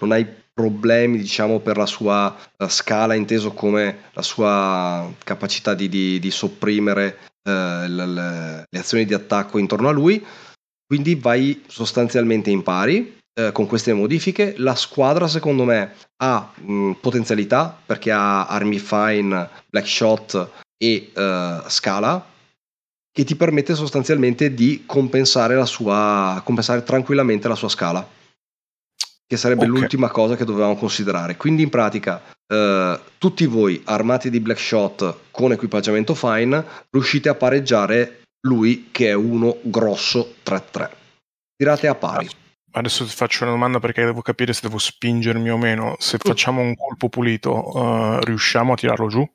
non 0.00 0.12
hai 0.12 0.26
problemi 0.54 1.18
diciamo 1.18 1.58
per 1.58 1.76
la 1.76 1.84
sua 1.84 2.34
uh, 2.56 2.68
scala 2.68 3.14
inteso 3.14 3.52
come 3.52 4.04
la 4.12 4.22
sua 4.22 5.12
capacità 5.24 5.74
di, 5.74 5.88
di, 5.88 6.20
di 6.20 6.30
sopprimere 6.30 7.18
uh, 7.42 7.50
le, 7.88 8.06
le, 8.06 8.78
azioni 8.78 9.04
di 9.04 9.12
attacco 9.12 9.58
intorno 9.58 9.88
a 9.88 9.92
lui. 9.92 10.24
Quindi 10.86 11.16
vai 11.16 11.64
sostanzialmente 11.66 12.50
in 12.50 12.62
pari 12.62 13.18
uh, 13.40 13.50
con 13.50 13.66
queste 13.66 13.92
modifiche. 13.92 14.54
La 14.58 14.76
squadra 14.76 15.26
secondo 15.26 15.64
me 15.64 15.92
ha 16.18 16.52
mh, 16.54 16.92
potenzialità 17.00 17.76
perché 17.84 18.12
ha 18.12 18.46
armi 18.46 18.78
fine 18.78 19.48
black 19.68 19.88
shot 19.88 20.50
e 20.76 21.10
scala 21.68 22.32
che 23.10 23.24
ti 23.24 23.36
permette 23.36 23.74
sostanzialmente 23.74 24.52
di 24.52 24.82
compensare 24.86 25.54
la 25.54 25.66
sua 25.66 26.42
compensare 26.44 26.82
tranquillamente 26.82 27.46
la 27.46 27.54
sua 27.54 27.68
scala 27.68 28.06
che 29.34 29.40
sarebbe 29.40 29.66
okay. 29.66 29.78
l'ultima 29.78 30.08
cosa 30.08 30.36
che 30.36 30.44
dovevamo 30.44 30.76
considerare. 30.76 31.36
Quindi 31.36 31.62
in 31.62 31.70
pratica 31.70 32.22
eh, 32.46 33.00
tutti 33.18 33.46
voi 33.46 33.80
armati 33.84 34.30
di 34.30 34.40
Black 34.40 34.60
Shot 34.60 35.16
con 35.30 35.52
equipaggiamento 35.52 36.14
fine 36.14 36.64
riuscite 36.90 37.28
a 37.28 37.34
pareggiare 37.34 38.22
lui 38.46 38.88
che 38.90 39.08
è 39.08 39.12
uno 39.12 39.58
grosso 39.62 40.34
3-3. 40.44 40.90
Tirate 41.56 41.86
a 41.88 41.94
pari. 41.94 42.28
Adesso 42.76 43.04
ti 43.04 43.14
faccio 43.14 43.44
una 43.44 43.52
domanda 43.52 43.78
perché 43.78 44.04
devo 44.04 44.20
capire 44.20 44.52
se 44.52 44.60
devo 44.62 44.78
spingermi 44.78 45.50
o 45.50 45.56
meno. 45.56 45.94
Se 45.98 46.18
facciamo 46.18 46.60
un 46.60 46.74
colpo 46.74 47.08
pulito, 47.08 47.76
uh, 47.78 48.18
riusciamo 48.18 48.72
a 48.72 48.76
tirarlo 48.76 49.06
giù? 49.06 49.28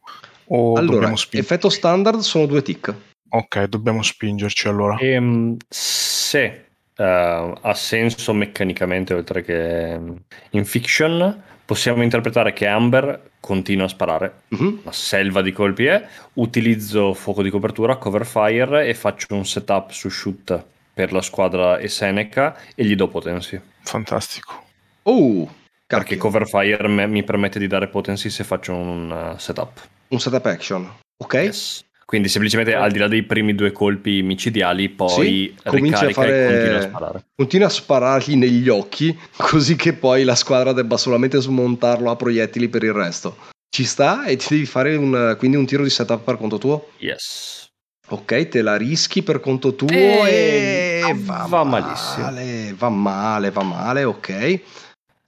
O 0.51 0.73
allora, 0.73 1.13
effetto 1.31 1.69
standard 1.69 2.19
sono 2.19 2.47
due 2.47 2.61
tick. 2.61 2.93
Ok, 3.29 3.63
dobbiamo 3.65 4.01
spingerci 4.01 4.67
allora. 4.67 4.97
Ehm, 4.97 5.55
se 5.69 6.68
uh, 6.99 7.57
ha 7.61 7.73
senso 7.73 8.33
meccanicamente 8.33 9.13
oltre 9.13 9.43
che 9.43 9.97
mm, 9.97 10.15
in 10.51 10.65
fiction. 10.65 11.43
Possiamo 11.65 12.01
interpretare 12.01 12.51
che 12.51 12.65
Amber 12.65 13.29
continua 13.39 13.85
a 13.85 13.89
sparare, 13.89 14.41
uh-huh. 14.47 14.79
una 14.81 14.91
selva 14.91 15.43
di 15.43 15.51
colpi 15.51 15.85
è, 15.85 16.03
utilizzo 16.33 17.13
fuoco 17.13 17.43
di 17.43 17.51
copertura, 17.51 17.97
cover 17.97 18.25
fire 18.25 18.87
e 18.87 18.95
faccio 18.95 19.35
un 19.35 19.45
setup 19.45 19.91
su 19.91 20.09
shoot 20.09 20.65
per 20.91 21.13
la 21.13 21.21
squadra 21.21 21.77
e 21.77 21.87
Seneca 21.87 22.57
e 22.73 22.83
gli 22.83 22.95
do 22.95 23.07
potenzi. 23.07 23.61
Fantastico. 23.83 24.63
Oh, 25.03 25.47
Perché 25.85 26.17
cover 26.17 26.47
fire 26.47 26.87
me- 26.87 27.07
mi 27.07 27.23
permette 27.23 27.57
di 27.57 27.65
dare 27.65 27.87
potency 27.87 28.29
se 28.29 28.43
faccio 28.43 28.75
un 28.75 29.09
uh, 29.09 29.37
setup. 29.39 29.87
Un 30.09 30.19
setup 30.19 30.45
action, 30.45 30.87
ok? 31.17 31.33
Yes. 31.33 31.83
Quindi 32.09 32.27
semplicemente 32.27 32.73
al 32.73 32.89
di 32.91 32.97
là 32.97 33.07
dei 33.07 33.21
primi 33.21 33.53
due 33.53 33.71
colpi 33.71 34.23
micidiali, 34.23 34.89
poi 34.89 35.53
Sì, 35.53 35.55
cominci 35.63 36.03
a 36.03 36.07
ricarica 36.07 36.21
fare- 36.21 36.41
e 36.41 36.47
continua 36.47 36.77
a 36.79 36.81
sparare. 36.81 37.25
Continua 37.35 37.67
a 37.67 37.69
sparargli 37.69 38.33
negli 38.35 38.67
occhi, 38.67 39.15
così 39.37 39.75
che 39.75 39.93
poi 39.93 40.23
la 40.23 40.33
squadra 40.33 40.73
debba 40.73 40.97
solamente 40.97 41.39
smontarlo 41.39 42.09
a 42.09 42.15
proiettili 42.15 42.67
per 42.67 42.81
il 42.81 42.93
resto. 42.93 43.37
Ci 43.69 43.83
sta 43.83 44.25
e 44.25 44.37
ti 44.37 44.47
devi 44.49 44.65
fare 44.65 44.95
un, 44.95 45.35
quindi 45.37 45.55
un 45.57 45.67
tiro 45.67 45.83
di 45.83 45.91
setup 45.91 46.23
per 46.23 46.37
conto 46.37 46.57
tuo? 46.57 46.89
Yes. 46.97 47.69
Ok, 48.07 48.47
te 48.47 48.63
la 48.63 48.75
rischi 48.75 49.21
per 49.21 49.39
conto 49.39 49.75
tuo 49.75 50.25
Eh, 50.25 50.99
e 51.05 51.15
va 51.27 51.45
va, 51.47 51.63
malissimo. 51.63 52.25
male, 52.25 52.73
va 52.75 52.89
male, 52.89 53.51
va 53.51 53.61
male, 53.61 54.03
ok. 54.03 54.61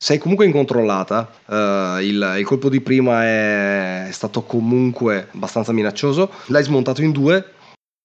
Sei 0.03 0.17
comunque 0.17 0.47
incontrollata, 0.47 1.31
eh, 1.47 2.07
il, 2.07 2.35
il 2.39 2.43
colpo 2.43 2.69
di 2.69 2.81
prima 2.81 3.23
è, 3.23 4.09
stato 4.11 4.41
comunque 4.41 5.27
abbastanza 5.31 5.71
minaccioso, 5.73 6.31
l'hai 6.47 6.63
smontato 6.63 7.03
in 7.03 7.11
due, 7.11 7.53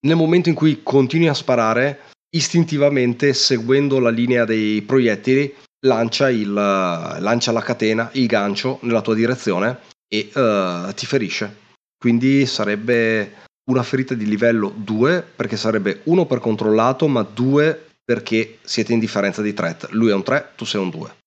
nel 0.07 0.16
momento 0.16 0.51
in 0.51 0.55
cui 0.55 0.82
continui 0.82 1.28
a 1.28 1.32
sparare, 1.32 2.01
istintivamente 2.36 3.32
seguendo 3.32 3.99
la 3.99 4.11
linea 4.11 4.44
dei 4.44 4.82
proiettili, 4.82 5.55
lancia, 5.86 6.28
il, 6.28 6.53
lancia 6.53 7.51
la 7.51 7.62
catena, 7.62 8.11
il 8.12 8.26
gancio 8.26 8.78
nella 8.82 9.01
tua 9.01 9.14
direzione 9.14 9.78
e 10.07 10.30
eh, 10.30 10.92
ti 10.94 11.07
ferisce. 11.07 11.57
Quindi 11.97 12.44
sarebbe 12.44 13.36
una 13.70 13.82
ferita 13.82 14.12
di 14.12 14.26
livello 14.26 14.70
2 14.76 15.24
perché 15.34 15.57
sarebbe 15.57 16.03
uno 16.05 16.26
per 16.26 16.40
controllato 16.40 17.09
ma 17.09 17.22
2 17.22 17.86
perché 18.05 18.59
siete 18.64 18.92
in 18.92 18.99
differenza 18.99 19.40
di 19.40 19.55
threat. 19.55 19.88
Lui 19.92 20.11
è 20.11 20.14
un 20.14 20.22
3, 20.22 20.53
tu 20.57 20.66
sei 20.66 20.82
un 20.82 20.90
2. 20.90 21.24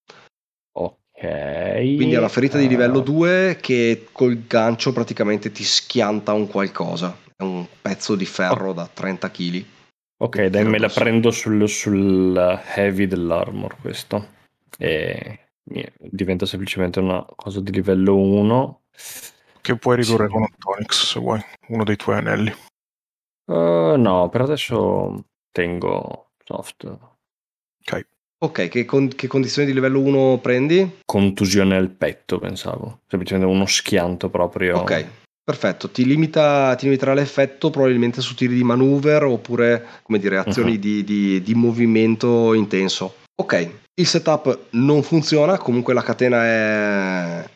Ok. 1.21 1.95
Quindi 1.95 2.13
è 2.13 2.17
una 2.17 2.29
ferita 2.29 2.57
di 2.57 2.65
Eh, 2.65 2.69
livello 2.69 3.01
2 3.01 3.57
che 3.61 4.07
col 4.13 4.45
gancio 4.47 4.93
praticamente 4.93 5.51
ti 5.51 5.63
schianta 5.65 6.31
un 6.31 6.47
qualcosa. 6.47 7.17
È 7.35 7.43
un 7.43 7.65
pezzo 7.81 8.15
di 8.15 8.25
ferro 8.25 8.71
da 8.71 8.87
30 8.91 9.29
kg. 9.29 9.65
Ok, 10.21 10.45
dai, 10.45 10.63
me 10.65 10.79
la 10.79 10.87
prendo 10.89 11.31
sul, 11.31 11.67
sul 11.67 12.35
heavy 12.75 13.05
dell'armor 13.07 13.75
questo. 13.81 14.37
E 14.77 15.47
diventa 15.99 16.45
semplicemente 16.45 16.99
una 16.99 17.25
cosa 17.35 17.59
di 17.59 17.71
livello 17.71 18.15
1. 18.15 18.83
Che 19.61 19.75
puoi 19.75 19.97
ridurre 19.97 20.25
Sì. 20.27 20.31
con 20.31 20.41
un 20.41 20.47
Tonix 20.57 21.05
se 21.05 21.19
vuoi, 21.19 21.41
uno 21.67 21.83
dei 21.83 21.95
tuoi 21.97 22.17
anelli. 22.17 22.49
Eh, 23.45 23.95
no, 23.97 24.29
per 24.29 24.41
adesso 24.41 25.25
tengo 25.51 26.31
soft. 26.45 26.83
Ok. 26.85 28.07
Ok, 28.41 28.69
che, 28.69 28.85
con- 28.85 29.09
che 29.09 29.27
condizioni 29.27 29.67
di 29.67 29.73
livello 29.73 29.99
1 29.99 30.37
prendi? 30.41 30.99
Contusione 31.05 31.75
al 31.75 31.89
petto, 31.89 32.39
pensavo. 32.39 32.99
Semplicemente 33.07 33.49
uno 33.51 33.65
schianto 33.65 34.29
proprio. 34.29 34.77
Ok, 34.77 35.05
perfetto. 35.43 35.89
Ti, 35.89 36.05
limita, 36.05 36.73
ti 36.75 36.85
limiterà 36.85 37.13
l'effetto 37.13 37.69
probabilmente 37.69 38.21
su 38.21 38.35
tiri 38.35 38.55
di 38.55 38.63
maneuver 38.63 39.23
oppure, 39.25 39.85
come 40.03 40.19
dire, 40.19 40.37
azioni 40.37 40.73
Mhm. 40.73 40.79
di, 40.79 41.03
di- 41.03 41.41
di 41.41 41.53
movimento 41.53 42.53
intenso. 42.53 43.15
Ok, 43.35 43.69
il 43.95 44.07
setup 44.07 44.67
non 44.71 45.03
funziona, 45.03 45.57
comunque 45.57 45.93
la 45.93 46.01
catena 46.01 46.45
è, 46.45 47.49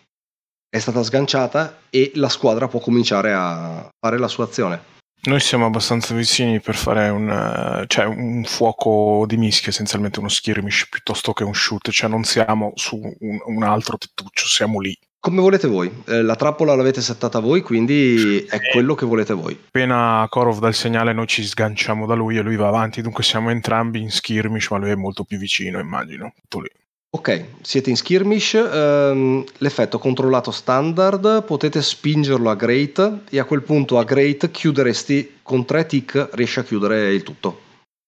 è 0.70 0.80
stata 0.80 1.02
sganciata 1.02 1.80
e 1.90 2.12
la 2.16 2.30
squadra 2.30 2.68
può 2.68 2.82
cominciare 2.82 3.32
a 3.34 3.88
fare 4.00 4.18
la 4.18 4.28
sua 4.28 4.44
azione. 4.46 4.92
Noi 5.26 5.40
siamo 5.40 5.66
abbastanza 5.66 6.14
vicini 6.14 6.60
per 6.60 6.76
fare 6.76 7.08
un, 7.08 7.30
eh, 7.30 7.86
cioè 7.88 8.04
un 8.04 8.44
fuoco 8.44 9.24
di 9.26 9.38
mischia, 9.38 9.70
essenzialmente 9.70 10.20
uno 10.20 10.28
skirmish 10.28 10.90
piuttosto 10.90 11.32
che 11.32 11.46
un 11.46 11.56
shoot, 11.56 11.92
cioè 11.92 12.10
non 12.10 12.26
siamo 12.26 12.74
su 12.76 12.98
un, 12.98 13.40
un 13.46 13.64
altro 13.64 13.98
tettuccio, 13.98 14.46
siamo 14.48 14.82
lì. 14.82 14.98
Come 15.22 15.40
volete 15.40 15.70
voi, 15.70 15.90
Eh, 16.08 16.22
la 16.22 16.36
trappola 16.36 16.76
l'avete 16.76 17.00
settata 17.00 17.40
voi, 17.40 17.62
quindi 17.62 18.40
è 18.40 18.60
quello 18.74 18.96
che 18.96 19.06
volete 19.06 19.34
voi. 19.34 19.58
Appena 19.68 20.28
Korov 20.30 20.60
dà 20.60 20.68
il 20.68 20.74
segnale 20.74 21.14
noi 21.14 21.28
ci 21.28 21.42
sganciamo 21.42 22.06
da 22.06 22.16
lui 22.16 22.36
e 22.36 22.42
lui 22.42 22.58
va 22.58 22.68
avanti, 22.68 23.02
dunque 23.02 23.24
siamo 23.24 23.50
entrambi 23.50 24.02
in 24.02 24.12
skirmish, 24.12 24.72
ma 24.72 24.80
lui 24.80 24.90
è 24.90 24.96
molto 24.96 25.24
più 25.24 25.38
vicino, 25.38 25.80
immagino. 25.80 26.34
Tutto 26.42 26.60
lì. 26.60 26.70
Ok, 27.16 27.46
siete 27.62 27.92
in 27.92 27.96
skirmish, 27.96 28.56
ehm, 28.56 29.44
l'effetto 29.60 30.00
controllato 30.00 30.50
standard, 30.50 31.44
potete 31.44 31.80
spingerlo 31.80 32.50
a 32.50 32.56
Great 32.56 33.26
e 33.30 33.38
a 33.38 33.46
quel 33.46 33.62
punto 33.62 34.00
a 34.00 34.04
Great 34.04 34.50
chiuderesti 34.50 35.42
con 35.44 35.64
tre 35.64 35.86
tick, 35.86 36.30
riesci 36.34 36.58
a 36.58 36.64
chiudere 36.64 37.14
il 37.14 37.22
tutto. 37.22 37.62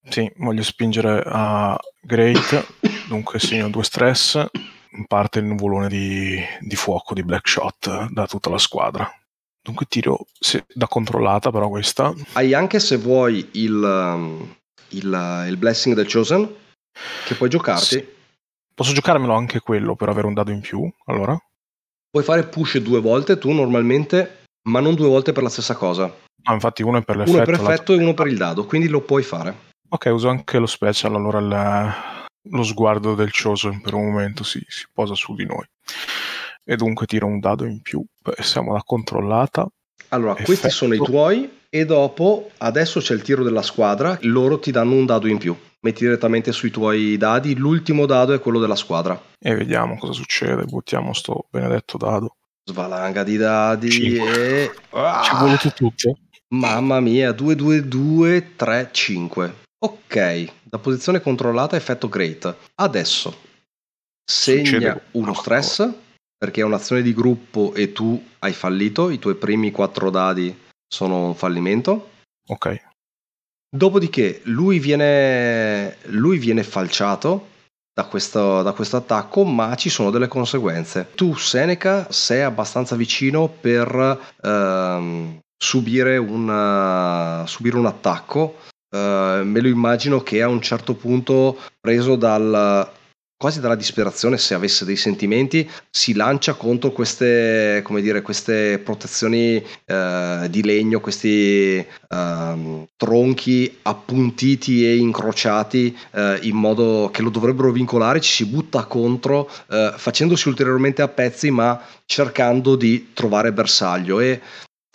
Sì, 0.09 0.29
voglio 0.37 0.63
spingere 0.63 1.21
a 1.23 1.77
Great, 2.01 2.65
dunque 3.07 3.37
segno 3.37 3.69
due 3.69 3.83
stress, 3.83 4.43
parte 5.05 5.37
il 5.37 5.45
nuvolone 5.45 5.87
di, 5.87 6.39
di 6.61 6.75
fuoco 6.75 7.13
di 7.13 7.23
Black 7.23 7.47
Shot 7.47 8.07
da 8.09 8.25
tutta 8.25 8.49
la 8.49 8.57
squadra. 8.57 9.07
Dunque 9.61 9.85
tiro 9.87 10.25
se- 10.39 10.65
da 10.73 10.87
controllata 10.87 11.51
però 11.51 11.69
questa, 11.69 12.11
Hai 12.33 12.55
anche 12.55 12.79
se 12.79 12.97
vuoi 12.97 13.49
il, 13.51 13.83
ehm, 13.83 14.55
il, 14.89 15.45
il 15.47 15.57
Blessing 15.57 15.93
del 15.93 16.11
Chosen, 16.11 16.51
che 17.23 17.35
puoi 17.35 17.49
giocarti. 17.49 17.85
Sì. 17.85 18.13
Posso 18.75 18.91
giocarmelo 18.91 19.33
anche 19.33 19.61
quello 19.61 19.95
per 19.95 20.09
avere 20.09 20.27
un 20.27 20.33
dado 20.33 20.51
in 20.51 20.59
più, 20.59 20.85
allora? 21.05 21.37
Puoi 22.09 22.23
fare 22.25 22.43
push 22.43 22.77
due 22.79 22.99
volte 22.99 23.37
tu 23.37 23.51
normalmente, 23.53 24.43
ma 24.67 24.81
non 24.81 24.95
due 24.95 25.07
volte 25.07 25.31
per 25.31 25.43
la 25.43 25.49
stessa 25.49 25.75
cosa. 25.77 26.13
Ah, 26.43 26.53
infatti 26.53 26.83
uno 26.83 26.97
è 26.97 27.01
per 27.01 27.15
l'effetto. 27.15 27.35
Uno 27.37 27.45
per 27.45 27.53
l'altro- 27.55 27.73
effetto 27.73 27.93
e 27.93 27.97
uno 27.97 28.13
per 28.13 28.27
il 28.27 28.37
dado, 28.37 28.65
quindi 28.65 28.89
lo 28.89 28.99
puoi 29.01 29.23
fare. 29.23 29.55
Ok, 29.87 30.09
uso 30.11 30.27
anche 30.27 30.59
lo 30.59 30.65
special, 30.65 31.15
allora 31.15 31.39
il- 31.39 32.51
lo 32.51 32.63
sguardo 32.63 33.15
del 33.15 33.31
Chosen 33.31 33.79
per 33.81 33.93
un 33.93 34.07
momento 34.11 34.43
si, 34.43 34.61
si 34.67 34.85
posa 34.93 35.15
su 35.15 35.33
di 35.35 35.45
noi. 35.45 35.63
E 36.65 36.75
dunque 36.75 37.05
tiro 37.05 37.27
un 37.27 37.39
dado 37.39 37.63
in 37.65 37.81
più, 37.81 38.03
siamo 38.41 38.71
alla 38.71 38.83
controllata. 38.83 39.65
Allora, 40.09 40.31
Effetto. 40.33 40.45
questi 40.47 40.69
sono 40.69 40.93
i 40.93 40.97
tuoi 40.97 41.59
e 41.69 41.85
dopo, 41.85 42.51
adesso 42.57 42.99
c'è 42.99 43.13
il 43.13 43.21
tiro 43.21 43.43
della 43.43 43.61
squadra, 43.61 44.17
loro 44.23 44.59
ti 44.59 44.71
danno 44.71 44.95
un 44.95 45.05
dado 45.05 45.27
in 45.27 45.37
più. 45.37 45.55
Metti 45.85 46.03
direttamente 46.03 46.51
sui 46.51 46.71
tuoi 46.71 47.15
dadi, 47.15 47.55
l'ultimo 47.55 48.07
dado 48.07 48.33
è 48.33 48.39
quello 48.39 48.57
della 48.57 48.75
squadra. 48.75 49.21
E 49.37 49.53
vediamo 49.53 49.99
cosa 49.99 50.13
succede, 50.13 50.65
buttiamo 50.65 51.13
sto 51.13 51.45
benedetto 51.51 51.99
dado. 51.99 52.37
Svalanga 52.67 53.23
di 53.23 53.37
dadi 53.37 53.91
Cinque. 53.91 54.63
e... 54.63 54.71
Ah! 54.89 55.21
Ci 55.21 55.35
vuole 55.35 55.57
tutto? 55.57 56.17
Mamma 56.55 56.99
mia, 56.99 57.31
2, 57.31 57.53
2, 57.53 57.87
2, 57.87 58.55
3, 58.55 58.89
5. 58.91 59.55
Ok, 59.77 60.51
da 60.63 60.79
posizione 60.79 61.21
controllata 61.21 61.75
effetto 61.75 62.09
great. 62.09 62.55
Adesso 62.73 63.41
segna 64.23 64.65
Succede 64.65 65.01
uno 65.11 65.35
stress 65.35 65.87
perché 66.35 66.61
è 66.61 66.63
un'azione 66.63 67.03
di 67.03 67.13
gruppo 67.13 67.75
e 67.75 67.91
tu 67.91 68.19
hai 68.39 68.53
fallito, 68.53 69.11
i 69.11 69.19
tuoi 69.19 69.35
primi 69.35 69.69
quattro 69.69 70.09
dadi 70.09 70.63
sono 70.87 71.27
un 71.27 71.35
fallimento. 71.35 72.09
Ok, 72.47 72.93
Dopodiché 73.75 74.39
lui 74.43 74.79
viene, 74.79 75.97
lui 76.03 76.37
viene 76.37 76.63
falciato 76.63 77.47
da 77.93 78.05
questo, 78.05 78.61
da 78.61 78.71
questo 78.71 78.95
attacco, 78.95 79.43
ma 79.43 79.75
ci 79.75 79.89
sono 79.89 80.11
delle 80.11 80.29
conseguenze. 80.29 81.09
Tu, 81.13 81.35
Seneca, 81.35 82.07
sei 82.09 82.41
abbastanza 82.43 82.95
vicino 82.95 83.49
per 83.49 84.17
ehm, 84.41 85.39
subire, 85.57 86.15
un, 86.15 86.49
eh, 86.49 87.47
subire 87.47 87.75
un 87.75 87.85
attacco. 87.85 88.59
Eh, 88.89 89.41
me 89.43 89.59
lo 89.59 89.67
immagino 89.67 90.21
che 90.21 90.41
a 90.41 90.47
un 90.47 90.61
certo 90.61 90.93
punto, 90.93 91.59
preso 91.81 92.15
dal, 92.15 92.89
quasi 93.37 93.59
dalla 93.59 93.75
disperazione, 93.75 94.37
se 94.37 94.53
avesse 94.53 94.85
dei 94.85 94.95
sentimenti, 94.95 95.69
si 95.89 96.13
lancia 96.13 96.53
contro 96.53 96.91
queste, 96.91 97.83
dire, 97.99 98.21
queste 98.21 98.79
protezioni 98.79 99.63
eh, 99.85 100.47
di 100.49 100.63
legno, 100.63 101.01
questi 101.01 101.85
ehm, 102.09 102.87
tronchi 102.95 103.79
appuntiti 103.83 104.85
e 104.85 104.95
incrociati 104.97 105.95
eh, 106.11 106.39
in 106.43 106.55
modo 106.55 107.09
che 107.11 107.21
lo 107.21 107.29
dovrebbero 107.29 107.71
vincolare, 107.71 108.21
ci 108.21 108.31
si 108.31 108.45
butta 108.45 108.85
contro 108.85 109.49
eh, 109.69 109.93
facendosi 109.95 110.47
ulteriormente 110.47 111.01
a 111.01 111.07
pezzi 111.07 111.51
ma 111.51 111.81
cercando 112.05 112.75
di 112.75 113.11
trovare 113.13 113.51
bersaglio. 113.51 114.19
E 114.21 114.41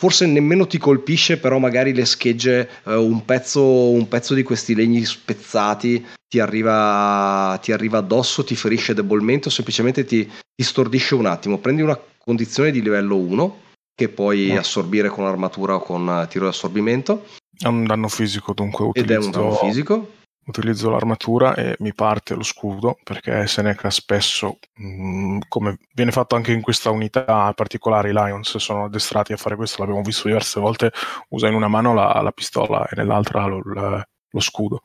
forse 0.01 0.25
nemmeno 0.25 0.65
ti 0.65 0.79
colpisce 0.79 1.37
però 1.37 1.59
magari 1.59 1.93
le 1.93 2.05
schegge 2.05 2.67
eh, 2.85 2.95
un, 2.95 3.23
pezzo, 3.23 3.91
un 3.91 4.07
pezzo 4.07 4.33
di 4.33 4.41
questi 4.41 4.73
legni 4.73 5.05
spezzati 5.05 6.03
ti 6.27 6.39
arriva, 6.39 7.59
ti 7.61 7.71
arriva 7.71 7.99
addosso, 7.99 8.43
ti 8.43 8.55
ferisce 8.55 8.95
debolmente 8.95 9.49
o 9.49 9.51
semplicemente 9.51 10.03
ti, 10.03 10.25
ti 10.25 10.63
stordisce 10.63 11.13
un 11.13 11.27
attimo. 11.27 11.59
Prendi 11.59 11.83
una 11.83 11.99
condizione 12.17 12.71
di 12.71 12.81
livello 12.81 13.15
1 13.15 13.59
che 13.93 14.09
puoi 14.09 14.53
Mm. 14.53 14.57
assorbire 14.57 15.09
con 15.09 15.25
armatura 15.27 15.75
o 15.75 15.81
con 15.81 16.09
eh, 16.09 16.27
tiro 16.27 16.45
di 16.45 16.51
assorbimento 16.51 17.25
è 17.59 17.67
un 17.67 17.83
danno 17.83 18.07
fisico, 18.07 18.53
dunque 18.53 18.89
ed 18.93 19.11
è 19.11 19.17
utilizzo, 19.17 19.25
un 19.25 19.31
danno 19.31 19.55
fisico. 19.55 20.11
Utilizzo 20.51 20.89
l'armatura 20.89 21.55
e 21.55 21.75
mi 21.79 21.93
parte 21.93 22.35
lo 22.35 22.43
scudo, 22.43 22.97
perché 23.03 23.47
Seneca 23.47 23.89
spesso, 23.89 24.59
mm, 24.81 25.39
come 25.47 25.77
viene 25.93 26.11
fatto 26.11 26.35
anche 26.35 26.51
in 26.51 26.61
questa 26.61 26.89
unità 26.91 27.51
particolare, 27.53 28.09
i 28.09 28.13
Lions 28.13 28.57
sono 28.57 28.85
addestrati 28.85 29.33
a 29.33 29.37
fare 29.37 29.55
questo, 29.55 29.81
l'abbiamo 29.81 30.03
visto 30.03 30.27
diverse 30.27 30.59
volte, 30.59 30.91
usa 31.29 31.47
in 31.47 31.55
una 31.55 31.67
mano 31.67 31.93
la, 31.93 32.19
la 32.21 32.31
pistola 32.31 32.87
e 32.87 32.95
nell'altra 32.95 33.45
lo, 33.45 33.61
lo- 33.63 34.03
lo 34.31 34.39
scudo. 34.39 34.83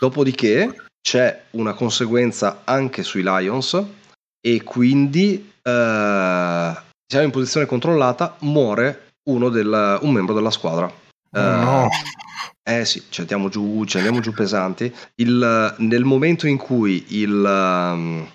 Dopodiché 0.00 0.84
c'è 1.00 1.44
una 1.50 1.74
conseguenza 1.74 2.62
anche 2.64 3.02
sui 3.02 3.22
Lions 3.22 3.82
e 4.40 4.62
quindi 4.62 5.52
eh, 5.62 6.76
siamo 7.06 7.24
in 7.24 7.30
posizione 7.30 7.66
controllata, 7.66 8.36
muore 8.40 9.06
del, 9.22 9.98
un 10.00 10.12
membro 10.12 10.34
della 10.34 10.50
squadra. 10.50 10.90
No. 11.30 11.88
Eh 12.62 12.84
sì, 12.84 13.02
ci 13.08 13.20
andiamo 13.20 13.48
giù, 13.48 13.84
ci 13.84 13.96
andiamo 13.96 14.20
giù 14.20 14.32
pesanti. 14.32 14.94
Il, 15.16 15.74
nel 15.78 16.04
momento 16.04 16.46
in 16.46 16.58
cui 16.58 17.04
il, 17.08 17.30
um, 17.30 18.28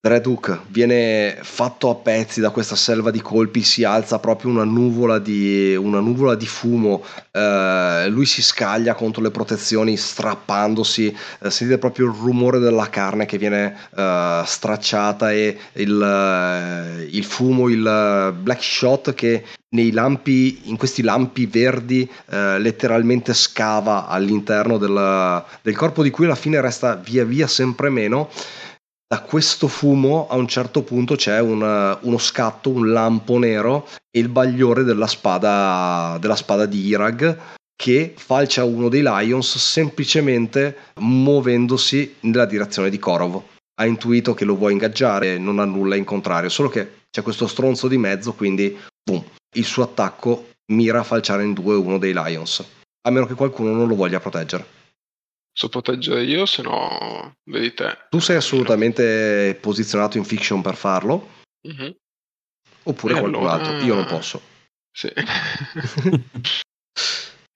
Red 0.00 0.26
Hook 0.26 0.60
viene 0.68 1.38
fatto 1.42 1.90
a 1.90 1.96
pezzi 1.96 2.40
da 2.40 2.50
questa 2.50 2.76
selva 2.76 3.10
di 3.10 3.20
colpi, 3.20 3.62
si 3.62 3.82
alza 3.82 4.20
proprio 4.20 4.50
una 4.50 4.62
nuvola 4.62 5.18
di, 5.18 5.74
una 5.74 5.98
nuvola 5.98 6.36
di 6.36 6.46
fumo, 6.46 7.04
eh, 7.32 8.06
lui 8.08 8.24
si 8.24 8.40
scaglia 8.40 8.94
contro 8.94 9.22
le 9.22 9.32
protezioni 9.32 9.96
strappandosi, 9.96 11.08
eh, 11.40 11.50
sentite 11.50 11.78
proprio 11.78 12.06
il 12.06 12.16
rumore 12.16 12.60
della 12.60 12.88
carne 12.88 13.26
che 13.26 13.38
viene 13.38 13.76
eh, 13.96 14.42
stracciata 14.46 15.32
e 15.32 15.58
il, 15.72 16.00
eh, 16.00 17.08
il, 17.10 17.24
fumo, 17.24 17.68
il 17.68 18.36
black 18.40 18.62
shot 18.62 19.14
che 19.14 19.44
lampi, 19.92 20.68
in 20.68 20.76
questi 20.76 21.02
lampi 21.02 21.46
verdi 21.46 22.08
eh, 22.30 22.58
letteralmente 22.58 23.34
scava 23.34 24.06
all'interno 24.06 24.78
del, 24.78 25.44
del 25.62 25.76
corpo 25.76 26.02
di 26.02 26.10
cui 26.10 26.24
alla 26.24 26.34
fine 26.34 26.60
resta 26.60 26.94
via 26.94 27.24
via 27.24 27.46
sempre 27.46 27.90
meno 27.90 28.30
da 29.08 29.22
questo 29.22 29.68
fumo 29.68 30.28
a 30.28 30.36
un 30.36 30.46
certo 30.46 30.82
punto 30.82 31.16
c'è 31.16 31.40
un, 31.40 31.98
uno 32.02 32.18
scatto, 32.18 32.68
un 32.68 32.92
lampo 32.92 33.38
nero 33.38 33.88
e 34.10 34.20
il 34.20 34.28
bagliore 34.28 34.84
della 34.84 35.06
spada, 35.06 36.18
della 36.20 36.36
spada 36.36 36.66
di 36.66 36.84
Irag 36.84 37.38
che 37.74 38.12
falcia 38.18 38.64
uno 38.64 38.90
dei 38.90 39.00
Lions 39.02 39.56
semplicemente 39.56 40.76
muovendosi 41.00 42.16
nella 42.20 42.44
direzione 42.44 42.90
di 42.90 42.98
Korov. 42.98 43.42
Ha 43.80 43.86
intuito 43.86 44.34
che 44.34 44.44
lo 44.44 44.56
vuoi 44.56 44.72
ingaggiare 44.72 45.38
non 45.38 45.58
ha 45.58 45.64
nulla 45.64 45.96
in 45.96 46.04
contrario, 46.04 46.50
solo 46.50 46.68
che 46.68 47.04
c'è 47.10 47.22
questo 47.22 47.46
stronzo 47.46 47.88
di 47.88 47.96
mezzo, 47.96 48.34
quindi 48.34 48.76
boom, 49.08 49.24
il 49.58 49.64
suo 49.64 49.84
attacco 49.84 50.54
mira 50.72 51.00
a 51.00 51.04
falciare 51.04 51.44
in 51.44 51.52
due 51.52 51.76
uno 51.76 51.98
dei 51.98 52.12
Lions, 52.12 52.64
a 53.02 53.10
meno 53.10 53.26
che 53.26 53.34
qualcuno 53.34 53.72
non 53.72 53.86
lo 53.86 53.94
voglia 53.94 54.20
proteggere 54.20 54.76
so 55.58 55.68
proteggere 55.68 56.22
io, 56.22 56.46
se 56.46 56.62
no 56.62 57.34
vedi 57.50 57.74
te. 57.74 58.06
Tu 58.10 58.20
sei 58.20 58.36
assolutamente 58.36 59.58
posizionato 59.60 60.16
in 60.16 60.22
fiction 60.22 60.62
per 60.62 60.76
farlo? 60.76 61.30
Mm-hmm. 61.66 61.90
Oppure 62.84 63.14
e 63.14 63.18
qualcun 63.18 63.40
allora... 63.40 63.54
altro? 63.54 63.84
Io 63.84 63.96
non 63.96 64.06
posso. 64.06 64.40
Sì. 64.92 65.08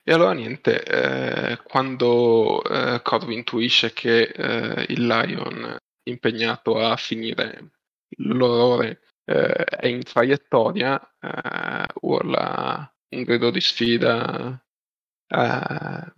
e 0.03 0.13
allora 0.13 0.33
niente, 0.33 0.83
eh, 0.83 1.59
quando 1.63 2.65
eh, 2.65 3.01
Corv 3.03 3.31
intuisce 3.31 3.93
che 3.93 4.23
eh, 4.23 4.87
il 4.89 5.07
Lion 5.07 5.77
impegnato 6.03 6.81
a 6.81 6.97
finire 6.97 7.71
l'orrore 8.17 9.03
eh, 9.33 9.65
è 9.65 9.87
in 9.87 10.03
traiettoria, 10.03 11.01
eh, 11.21 11.87
urla 12.03 12.93
un 13.11 13.23
grido 13.25 13.51
di 13.51 13.61
sfida 13.61 14.63
eh, 15.29 16.13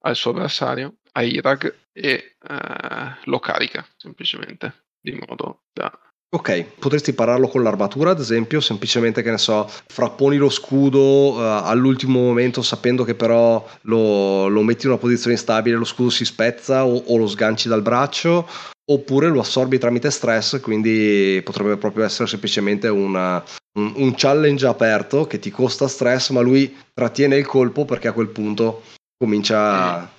al 0.00 0.14
suo 0.14 0.30
avversario 0.30 0.98
a 1.12 1.22
Irag 1.22 1.74
e 1.92 2.36
uh, 2.48 3.28
lo 3.30 3.40
carica 3.40 3.84
semplicemente 3.96 4.84
di 5.00 5.18
modo 5.26 5.64
da 5.72 5.90
Ok, 6.30 6.76
potresti 6.78 7.14
pararlo 7.14 7.48
con 7.48 7.62
l'armatura, 7.62 8.10
ad 8.10 8.20
esempio, 8.20 8.60
semplicemente 8.60 9.22
che 9.22 9.30
ne 9.30 9.38
so, 9.38 9.66
frapponi 9.66 10.36
lo 10.36 10.50
scudo 10.50 11.32
uh, 11.32 11.38
all'ultimo 11.38 12.20
momento 12.20 12.60
sapendo 12.60 13.02
che 13.02 13.14
però 13.14 13.66
lo, 13.82 14.46
lo, 14.46 14.62
metti 14.62 14.84
in 14.84 14.92
una 14.92 15.00
posizione 15.00 15.36
instabile, 15.36 15.76
lo 15.76 15.86
scudo 15.86 16.10
si 16.10 16.26
spezza 16.26 16.84
o, 16.84 17.02
o, 17.06 17.16
lo 17.16 17.26
sganci 17.26 17.68
dal 17.68 17.80
braccio, 17.80 18.46
oppure 18.90 19.28
lo 19.28 19.40
assorbi 19.40 19.78
tramite 19.78 20.10
stress, 20.10 20.60
quindi 20.60 21.40
potrebbe 21.44 21.76
proprio 21.76 22.04
essere 22.04 22.28
semplicemente 22.28 22.88
una, 22.88 23.42
un, 23.78 23.92
un 23.96 24.14
challenge 24.16 24.66
aperto 24.66 25.26
che 25.26 25.38
ti 25.38 25.50
costa 25.50 25.88
stress, 25.88 26.30
ma 26.30 26.40
lui 26.40 26.76
trattiene 26.94 27.36
il 27.36 27.46
colpo 27.46 27.84
perché 27.84 28.08
a 28.08 28.12
quel 28.12 28.28
punto 28.28 28.82
comincia... 29.16 30.00
Mm 30.00 30.16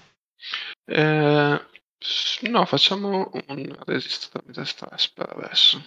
eh, 0.90 1.62
no, 2.50 2.66
facciamo 2.66 3.30
un 3.48 3.78
resistente 3.86 4.66
stress 4.66 5.10
per 5.10 5.30
adesso. 5.38 5.84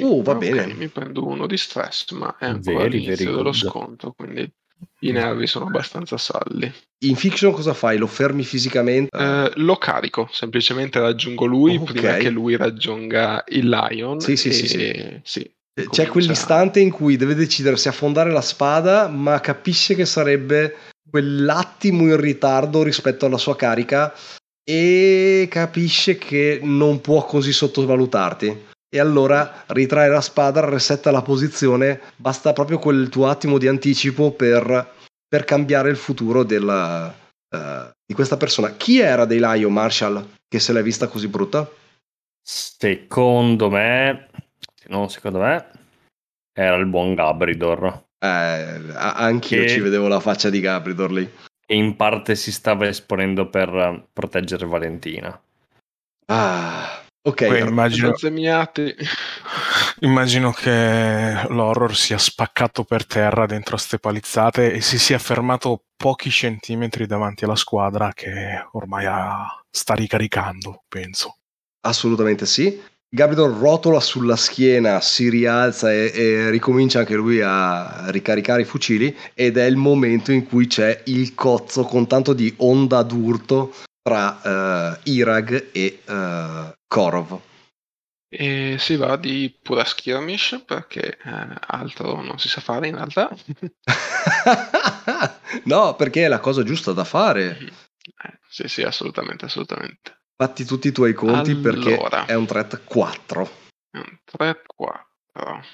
Uh, 0.00 0.22
va 0.22 0.32
okay, 0.32 0.50
bene. 0.50 0.74
Mi 0.74 0.88
prendo 0.88 1.26
uno 1.26 1.46
di 1.46 1.56
stress, 1.58 2.10
ma 2.12 2.36
è 2.38 2.46
ancora 2.46 2.78
very, 2.78 3.00
l'inizio 3.00 3.36
dello 3.36 3.52
sconto, 3.52 4.12
quindi 4.12 4.50
i 5.00 5.12
nervi 5.12 5.46
sono 5.46 5.66
abbastanza 5.66 6.16
saldi. 6.16 6.72
In 7.04 7.14
fiction 7.14 7.52
cosa 7.52 7.74
fai? 7.74 7.98
Lo 7.98 8.06
fermi 8.06 8.42
fisicamente? 8.42 9.16
Eh, 9.16 9.52
lo 9.56 9.76
carico, 9.76 10.28
semplicemente 10.32 10.98
raggiungo 10.98 11.44
lui 11.44 11.76
okay. 11.76 11.94
prima 11.94 12.14
che 12.14 12.30
lui 12.30 12.56
raggiunga 12.56 13.44
il 13.48 13.68
Lion. 13.68 14.20
Sì, 14.20 14.36
sì, 14.36 14.52
sì. 14.52 14.66
sì. 14.66 15.20
sì 15.22 15.50
C'è 15.88 16.08
quell'istante 16.08 16.80
in 16.80 16.90
cui 16.90 17.16
deve 17.16 17.34
decidere 17.34 17.76
se 17.76 17.88
affondare 17.88 18.32
la 18.32 18.40
spada, 18.40 19.08
ma 19.08 19.40
capisce 19.40 19.94
che 19.94 20.04
sarebbe 20.04 20.74
quell'attimo 21.08 22.02
in 22.02 22.20
ritardo 22.20 22.82
rispetto 22.82 23.26
alla 23.26 23.38
sua 23.38 23.56
carica 23.56 24.12
e 24.68 25.46
capisce 25.48 26.18
che 26.18 26.60
non 26.62 27.00
può 27.00 27.24
così 27.24 27.52
sottovalutarti. 27.52 28.66
E 28.90 28.98
allora 28.98 29.64
ritrae 29.68 30.08
la 30.08 30.22
spada, 30.22 30.64
resetta 30.64 31.10
la 31.10 31.22
posizione, 31.22 32.00
basta 32.16 32.54
proprio 32.54 32.78
quel 32.78 33.08
tuo 33.10 33.28
attimo 33.28 33.58
di 33.58 33.68
anticipo 33.68 34.32
per, 34.32 34.94
per 35.28 35.44
cambiare 35.44 35.90
il 35.90 35.96
futuro 35.96 36.42
della, 36.42 37.06
uh, 37.08 37.90
di 38.06 38.14
questa 38.14 38.38
persona. 38.38 38.72
Chi 38.72 38.98
era 38.98 39.26
dei 39.26 39.40
Lion 39.40 39.72
Marshall 39.72 40.26
che 40.48 40.58
se 40.58 40.72
l'è 40.72 40.82
vista 40.82 41.06
così 41.08 41.28
brutta? 41.28 41.70
Secondo 42.40 43.68
me, 43.68 44.28
no, 44.86 45.08
secondo 45.08 45.40
me, 45.40 45.66
era 46.58 46.76
il 46.76 46.86
buon 46.86 47.14
Gabridor. 47.14 48.06
Eh, 48.18 48.80
anch'io 48.94 49.62
che... 49.62 49.68
ci 49.68 49.80
vedevo 49.80 50.08
la 50.08 50.20
faccia 50.20 50.48
di 50.48 50.60
Gabridor 50.60 51.12
lì. 51.12 51.30
E 51.66 51.74
in 51.74 51.94
parte 51.96 52.34
si 52.34 52.50
stava 52.50 52.88
esponendo 52.88 53.50
per 53.50 54.06
proteggere 54.14 54.64
Valentina. 54.64 55.38
Ah, 56.24 57.04
ok. 57.22 57.46
Poi 57.46 57.60
immagino... 57.60 58.14
immagino 60.00 60.52
che 60.52 61.46
l'horror 61.48 61.96
sia 61.96 62.18
spaccato 62.18 62.84
per 62.84 63.06
terra 63.06 63.46
dentro 63.46 63.76
a 63.76 63.78
ste 63.78 63.98
palizzate 63.98 64.72
e 64.72 64.80
si 64.80 64.98
sia 64.98 65.18
fermato 65.18 65.84
pochi 65.96 66.30
centimetri 66.30 67.06
davanti 67.06 67.44
alla 67.44 67.56
squadra 67.56 68.12
che 68.14 68.66
ormai 68.72 69.06
ha... 69.06 69.46
sta 69.70 69.94
ricaricando, 69.94 70.84
penso. 70.88 71.36
Assolutamente 71.80 72.46
sì. 72.46 72.80
Gabriel 73.10 73.52
rotola 73.52 74.00
sulla 74.00 74.36
schiena, 74.36 75.00
si 75.00 75.30
rialza 75.30 75.90
e, 75.90 76.12
e, 76.14 76.50
ricomincia 76.50 76.98
anche 76.98 77.14
lui 77.14 77.40
a 77.40 78.10
ricaricare 78.10 78.62
i 78.62 78.66
fucili 78.66 79.16
ed 79.32 79.56
è 79.56 79.64
il 79.64 79.76
momento 79.76 80.30
in 80.30 80.46
cui 80.46 80.66
c'è 80.66 81.04
il 81.06 81.34
cozzo 81.34 81.84
con 81.84 82.06
tanto 82.06 82.34
di 82.34 82.52
onda 82.58 83.02
d'urto 83.02 83.72
tra 84.08 84.94
uh, 84.94 84.98
Irag 85.04 85.68
e 85.72 86.02
uh, 86.06 86.72
Korov. 86.86 87.40
E 88.30 88.76
si 88.78 88.96
va 88.96 89.16
di 89.16 89.58
pura 89.62 89.84
skirmish 89.84 90.62
perché 90.66 91.16
eh, 91.16 91.48
altro 91.66 92.20
non 92.20 92.38
si 92.38 92.50
sa 92.50 92.60
fare 92.60 92.88
in 92.88 92.94
realtà. 92.94 93.30
no, 95.64 95.94
perché 95.94 96.26
è 96.26 96.28
la 96.28 96.38
cosa 96.38 96.62
giusta 96.62 96.92
da 96.92 97.04
fare. 97.04 97.56
Eh, 97.58 97.72
sì, 98.46 98.68
sì, 98.68 98.82
assolutamente, 98.82 99.46
assolutamente. 99.46 100.24
Fatti 100.36 100.66
tutti 100.66 100.88
i 100.88 100.92
tuoi 100.92 101.14
conti 101.14 101.52
allora, 101.52 101.62
perché 101.62 101.96
è 102.26 102.34
un 102.34 102.44
threat 102.44 102.84
4. 102.84 103.50
È 103.92 103.96
un 103.96 104.18
threat 104.24 104.60
4. 104.76 105.64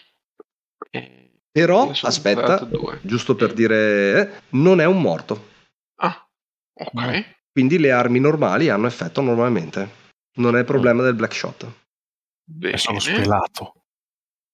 E 0.90 1.40
Però, 1.50 1.90
aspetta, 2.02 2.68
giusto 3.00 3.34
per 3.34 3.52
dire, 3.52 4.42
non 4.50 4.80
è 4.80 4.84
un 4.84 5.00
morto. 5.00 5.48
Ah, 5.96 6.24
ok. 6.72 7.42
Quindi 7.54 7.78
le 7.78 7.92
armi 7.92 8.18
normali 8.18 8.68
hanno 8.68 8.88
effetto 8.88 9.20
normalmente. 9.20 10.02
Non 10.38 10.56
è 10.56 10.58
il 10.58 10.64
problema 10.64 11.04
del 11.04 11.14
black 11.14 11.32
shot. 11.32 11.72
Bene. 12.42 12.76
Sono 12.78 12.98
spelato. 12.98 13.84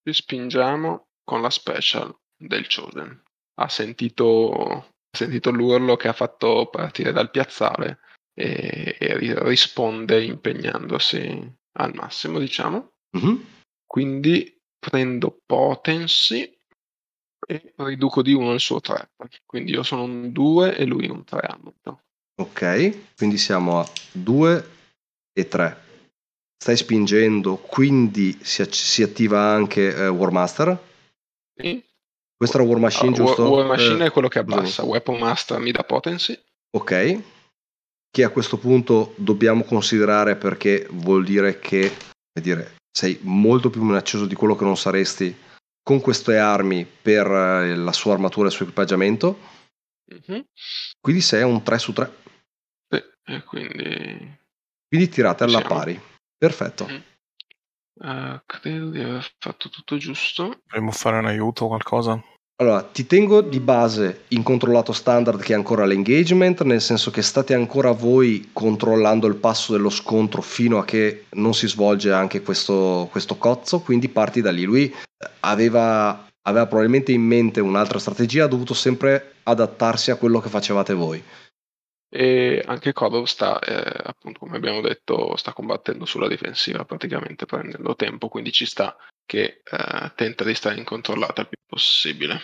Ci 0.03 0.13
spingiamo 0.13 1.07
con 1.25 1.41
la 1.41 1.49
special 1.49 2.15
del 2.37 2.67
Chosen. 2.69 3.23
Ha 3.55 3.69
sentito, 3.71 4.53
ha 4.53 5.17
sentito 5.17 5.51
l'urlo 5.51 5.97
che 5.97 6.09
ha 6.09 6.13
fatto 6.13 6.69
partire 6.69 7.13
dal 7.13 7.31
piazzale 7.31 8.01
e, 8.35 8.99
e 8.99 9.45
risponde 9.45 10.23
impegnandosi 10.23 11.57
al 11.79 11.95
massimo, 11.95 12.39
diciamo. 12.39 12.93
Mm-hmm. 13.17 13.37
Quindi 13.87 14.61
prendo 14.79 15.41
potency 15.47 16.55
e 17.47 17.73
riduco 17.77 18.21
di 18.21 18.35
1 18.35 18.53
il 18.53 18.61
suo 18.61 18.79
3. 18.79 19.13
Quindi 19.47 19.73
io 19.73 19.83
sono 19.83 20.03
un 20.03 20.33
2 20.33 20.77
e 20.77 20.85
lui 20.85 21.09
un 21.09 21.25
3 21.25 21.49
Ok, 22.41 23.17
quindi 23.17 23.37
siamo 23.37 23.81
a 23.81 23.89
2 24.13 24.71
e 25.33 25.47
3. 25.47 25.83
Stai 26.57 26.77
spingendo, 26.77 27.57
quindi 27.57 28.39
si, 28.43 28.65
si 28.71 29.03
attiva 29.03 29.41
anche 29.41 29.95
eh, 29.95 30.09
War 30.09 30.31
Master? 30.31 30.79
Sì. 31.55 31.83
Questo 32.35 32.57
era 32.57 32.67
War 32.67 32.79
Machine, 32.79 33.11
uh, 33.11 33.15
giusto? 33.15 33.51
War 33.51 33.67
Machine 33.67 34.05
eh, 34.05 34.07
è 34.07 34.11
quello 34.11 34.29
che 34.29 34.39
abbassa, 34.39 34.85
Weapon 34.85 35.19
Master 35.19 35.59
mi 35.59 35.71
dà 35.71 35.85
potency. 35.85 36.39
Ok, 36.71 37.23
che 38.11 38.25
a 38.25 38.31
questo 38.31 38.57
punto 38.57 39.13
dobbiamo 39.17 39.63
considerare 39.63 40.37
perché 40.37 40.87
vuol 40.91 41.25
dire 41.25 41.59
che 41.59 41.95
dire, 42.41 42.77
sei 42.91 43.19
molto 43.21 43.69
più 43.69 43.83
minaccioso 43.83 44.25
di 44.25 44.35
quello 44.35 44.57
che 44.57 44.65
non 44.65 44.79
saresti 44.79 45.37
con 45.83 46.01
queste 46.01 46.39
armi 46.39 46.87
per 46.87 47.27
eh, 47.27 47.75
la 47.75 47.93
sua 47.93 48.15
armatura 48.15 48.47
e 48.47 48.49
il 48.49 48.55
suo 48.55 48.65
equipaggiamento. 48.65 49.39
Mhm. 51.01 51.03
Quindi 51.03 51.23
sei 51.23 51.43
a 51.43 51.47
un 51.47 51.63
3 51.63 51.79
su 51.79 51.93
3. 51.93 52.13
Sì, 52.89 53.03
e 53.27 53.45
quindi... 53.45 54.39
Quindi 54.87 55.09
tirate 55.09 55.45
alla 55.45 55.61
Siamo. 55.61 55.75
pari. 55.75 56.01
Perfetto. 56.37 56.89
Eh, 58.03 58.43
credo 58.47 58.91
di 58.91 59.01
aver 59.01 59.31
fatto 59.39 59.69
tutto 59.69 59.97
giusto. 59.97 60.61
Dovremmo 60.67 60.91
fare 60.91 61.19
un 61.19 61.27
aiuto 61.27 61.65
o 61.65 61.69
qualcosa? 61.69 62.23
Allora, 62.61 62.83
ti 62.83 63.07
tengo 63.07 63.41
di 63.41 63.61
base 63.61 64.25
in 64.29 64.43
controllato 64.43 64.93
standard 64.93 65.41
che 65.41 65.55
è 65.55 65.57
ancora 65.57 65.87
l'engagement, 65.87 66.63
nel 66.63 66.83
senso 66.83 67.11
che 67.11 67.23
state 67.23 67.55
ancora 67.55 67.93
voi 67.93 68.51
controllando 68.53 69.27
il 69.27 69.37
passo 69.37 69.73
dello 69.73 69.89
scontro 69.89 70.43
fino 70.43 70.77
a 70.79 70.85
che 70.85 71.27
non 71.31 71.55
si 71.55 71.67
svolge 71.67 72.13
anche 72.13 72.43
questo, 72.43 73.09
questo 73.11 73.37
cozzo, 73.39 73.81
quindi 73.81 74.11
parti 74.11 74.43
da 74.43 74.51
lì. 74.51 74.65
Lui 74.65 74.95
aveva, 75.41 76.27
aveva 76.43 76.67
probabilmente 76.67 77.13
in 77.13 77.23
mente 77.23 77.61
un'altra 77.61 77.99
strategia, 77.99 78.45
ha 78.45 78.49
dovuto 78.49 78.75
sempre 78.75 79.35
adattarsi 79.43 80.11
a 80.11 80.17
quello 80.17 80.41
che 80.41 80.49
facevate 80.49 80.95
voi. 80.95 81.23
E 82.13 82.63
anche 82.67 82.93
Kodov 82.93 83.25
sta, 83.27 83.61
eh, 83.61 84.03
appunto, 84.05 84.41
come 84.41 84.57
abbiamo 84.57 84.81
detto, 84.81 85.37
sta 85.37 85.53
combattendo 85.53 86.05
sulla 86.05 86.27
difensiva, 86.27 86.85
praticamente 86.85 87.47
prendendo 87.47 87.95
tempo, 87.95 88.29
quindi 88.29 88.51
ci 88.51 88.67
sta 88.67 88.97
che 89.25 89.63
eh, 89.63 90.13
tenta 90.17 90.43
di 90.43 90.55
stare 90.55 90.77
incontrollata 90.77 91.43
il 91.43 91.49
più 91.49 91.59
possibile. 91.65 92.41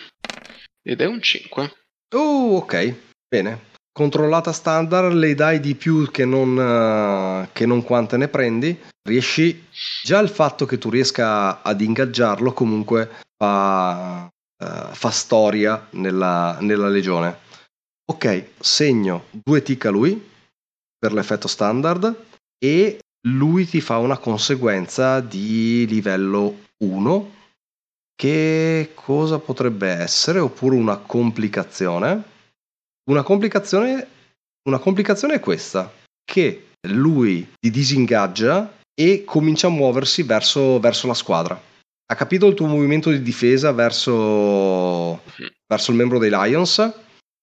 Ed 0.81 1.01
è 1.01 1.05
un 1.05 1.21
5. 1.21 1.73
Oh, 2.15 2.55
ok, 2.57 2.95
bene. 3.27 3.75
Controllata 3.91 4.53
standard, 4.53 5.11
le 5.13 5.35
dai 5.35 5.59
di 5.59 5.75
più 5.75 6.09
che 6.11 6.23
non, 6.23 6.57
eh, 6.57 7.49
che 7.51 7.65
non 7.65 7.83
quante 7.83 8.15
ne 8.15 8.29
prendi. 8.29 8.79
Riesci. 9.01 9.65
Già 10.03 10.19
il 10.19 10.29
fatto 10.29 10.65
che 10.65 10.77
tu 10.77 10.89
riesca 10.89 11.61
ad 11.61 11.81
ingaggiarlo 11.81 12.53
comunque 12.53 13.25
fa, 13.37 14.27
eh, 14.27 14.89
fa 14.91 15.09
storia 15.11 15.87
nella, 15.91 16.57
nella 16.59 16.89
legione. 16.89 17.45
Ok, 18.09 18.51
segno 18.59 19.25
due 19.31 19.61
tick 19.61 19.85
a 19.85 19.89
lui 19.89 20.29
per 20.97 21.13
l'effetto 21.13 21.47
standard 21.47 22.25
e 22.57 22.99
lui 23.27 23.67
ti 23.67 23.81
fa 23.81 23.97
una 23.97 24.17
conseguenza 24.17 25.19
di 25.19 25.85
livello 25.87 26.65
1 26.83 27.35
che 28.17 28.93
cosa 28.95 29.37
potrebbe 29.37 29.89
essere? 29.89 30.39
Oppure 30.39 30.75
una 30.75 30.97
complicazione? 30.97 32.23
Una 33.11 33.21
complicazione, 33.21 34.07
una 34.67 34.79
complicazione 34.79 35.35
è 35.35 35.39
questa, 35.39 35.93
che 36.23 36.69
lui 36.87 37.47
ti 37.59 37.69
disingaggia 37.69 38.73
e 38.99 39.23
comincia 39.23 39.67
a 39.67 39.69
muoversi 39.69 40.23
verso, 40.23 40.79
verso 40.79 41.05
la 41.05 41.13
squadra. 41.13 41.61
Ha 42.09 42.15
capito 42.15 42.47
il 42.47 42.53
tuo 42.53 42.67
movimento 42.67 43.09
di 43.09 43.21
difesa 43.21 43.71
verso, 43.73 45.21
verso 45.67 45.91
il 45.91 45.97
membro 45.97 46.19
dei 46.19 46.29
Lions 46.29 46.93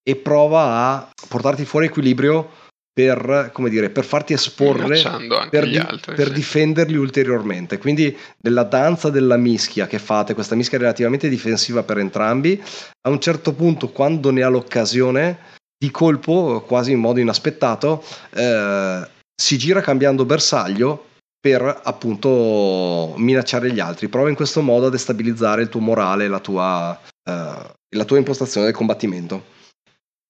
e 0.02 0.16
prova 0.16 0.62
a 0.62 1.10
portarti 1.28 1.64
fuori 1.64 1.86
equilibrio 1.86 2.50
per, 2.94 3.50
come 3.52 3.70
dire, 3.70 3.90
per 3.90 4.04
farti 4.04 4.34
esporre 4.34 5.02
per, 5.50 5.68
di- 5.68 5.76
altri. 5.76 6.14
per 6.14 6.28
sì. 6.28 6.32
difenderli 6.32 6.96
ulteriormente. 6.96 7.76
Quindi 7.78 8.16
nella 8.42 8.62
danza 8.62 9.10
della 9.10 9.36
mischia 9.36 9.88
che 9.88 9.98
fate, 9.98 10.32
questa 10.32 10.54
mischia 10.54 10.78
relativamente 10.78 11.28
difensiva 11.28 11.82
per 11.82 11.98
entrambi, 11.98 12.62
a 13.02 13.10
un 13.10 13.20
certo 13.20 13.52
punto 13.52 13.88
quando 13.88 14.30
ne 14.30 14.42
ha 14.42 14.48
l'occasione, 14.48 15.38
di 15.76 15.90
colpo, 15.90 16.62
quasi 16.66 16.92
in 16.92 17.00
modo 17.00 17.18
inaspettato, 17.18 18.04
eh, 18.30 19.08
si 19.34 19.58
gira 19.58 19.80
cambiando 19.80 20.24
bersaglio 20.24 21.08
per 21.44 21.82
appunto 21.84 23.12
minacciare 23.18 23.70
gli 23.70 23.78
altri. 23.78 24.08
Prova 24.08 24.30
in 24.30 24.34
questo 24.34 24.62
modo 24.62 24.86
a 24.86 24.90
destabilizzare 24.90 25.60
il 25.60 25.68
tuo 25.68 25.80
morale 25.80 26.24
e 26.24 26.28
la 26.28 26.40
tua, 26.40 26.98
eh, 27.22 27.74
la 27.96 28.04
tua 28.06 28.16
impostazione 28.16 28.64
del 28.64 28.74
combattimento. 28.74 29.44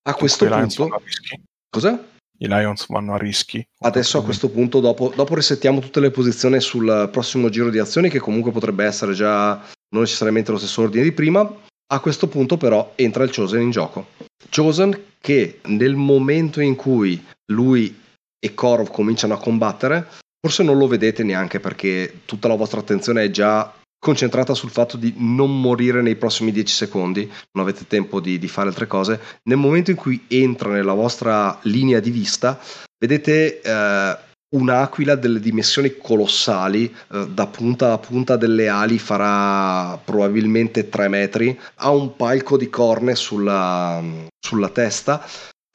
A 0.09 0.15
questo 0.15 0.45
Lions 0.45 0.75
punto... 0.75 0.91
vanno 0.91 0.97
a 0.97 1.07
rischi. 1.07 1.41
Cosa? 1.71 2.05
I 2.39 2.49
Lions 2.49 2.87
vanno 2.89 3.15
a 3.15 3.19
rischi. 3.19 3.65
Adesso 3.79 4.19
a 4.19 4.25
questo 4.25 4.51
punto, 4.51 4.81
dopo, 4.81 5.13
dopo 5.15 5.37
resettiamo 5.37 5.79
tutte 5.79 6.01
le 6.01 6.11
posizioni 6.11 6.59
sul 6.59 7.09
prossimo 7.13 7.49
giro 7.49 7.71
di 7.71 7.79
azioni, 7.79 8.09
che 8.09 8.19
comunque 8.19 8.51
potrebbe 8.51 8.85
essere 8.85 9.13
già 9.13 9.55
non 9.91 10.03
necessariamente 10.03 10.51
lo 10.51 10.59
stesso 10.59 10.83
ordine 10.83 11.05
di 11.05 11.13
prima. 11.13 11.49
A 11.93 12.01
questo 12.01 12.27
punto, 12.27 12.57
però, 12.57 12.91
entra 12.97 13.23
il 13.23 13.33
Chosen 13.33 13.61
in 13.61 13.71
gioco. 13.71 14.09
Chosen 14.53 15.01
che 15.21 15.61
nel 15.67 15.95
momento 15.95 16.61
in 16.61 16.75
cui 16.75 17.25
lui 17.53 18.03
e 18.37 18.53
Korov 18.53 18.91
cominciano 18.91 19.35
a 19.35 19.39
combattere, 19.39 20.23
forse 20.45 20.63
non 20.63 20.77
lo 20.77 20.87
vedete 20.87 21.23
neanche 21.23 21.59
perché 21.59 22.21
tutta 22.27 22.49
la 22.49 22.55
vostra 22.55 22.81
attenzione 22.81 23.25
è 23.25 23.31
già 23.31 23.73
concentrata 23.99 24.53
sul 24.53 24.69
fatto 24.69 24.99
di 24.99 25.15
non 25.17 25.59
morire 25.59 26.03
nei 26.03 26.17
prossimi 26.17 26.53
10 26.53 26.75
secondi, 26.75 27.33
non 27.53 27.65
avete 27.65 27.87
tempo 27.87 28.21
di, 28.21 28.39
di 28.39 28.47
fare 28.47 28.69
altre 28.69 28.87
cose. 28.87 29.19
Nel 29.45 29.57
momento 29.57 29.91
in 29.91 29.97
cui 29.97 30.23
entra 30.29 30.71
nella 30.71 30.93
vostra 30.93 31.59
linea 31.63 31.99
di 31.99 32.11
vista, 32.11 32.61
vedete 32.99 33.63
eh, 33.63 34.19
un'aquila 34.55 35.15
delle 35.15 35.41
dimensioni 35.41 35.97
colossali, 35.97 36.95
eh, 37.11 37.27
da 37.27 37.47
punta 37.47 37.93
a 37.93 37.99
punta 37.99 38.37
delle 38.37 38.69
ali 38.69 38.99
farà 38.99 39.97
probabilmente 39.97 40.91
3 40.91 41.09
metri, 41.09 41.59
ha 41.77 41.89
un 41.89 42.17
palco 42.17 42.59
di 42.59 42.69
corne 42.69 43.15
sulla, 43.15 44.05
sulla 44.39 44.69
testa, 44.69 45.27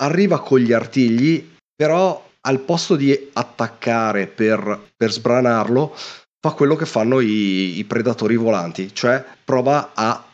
arriva 0.04 0.40
con 0.42 0.60
gli 0.60 0.74
artigli, 0.74 1.56
però 1.76 2.28
al 2.50 2.60
posto 2.62 2.96
di 2.96 3.30
attaccare 3.34 4.26
per, 4.26 4.92
per 4.98 5.12
sbranarlo, 5.12 5.96
fa 5.96 6.52
quello 6.52 6.76
che 6.76 6.88
fanno 6.88 7.20
i, 7.20 7.78
i 7.78 7.84
predatori 7.84 8.36
volanti, 8.36 8.94
cioè 8.94 9.24
prova 9.44 9.92
a 9.94 10.26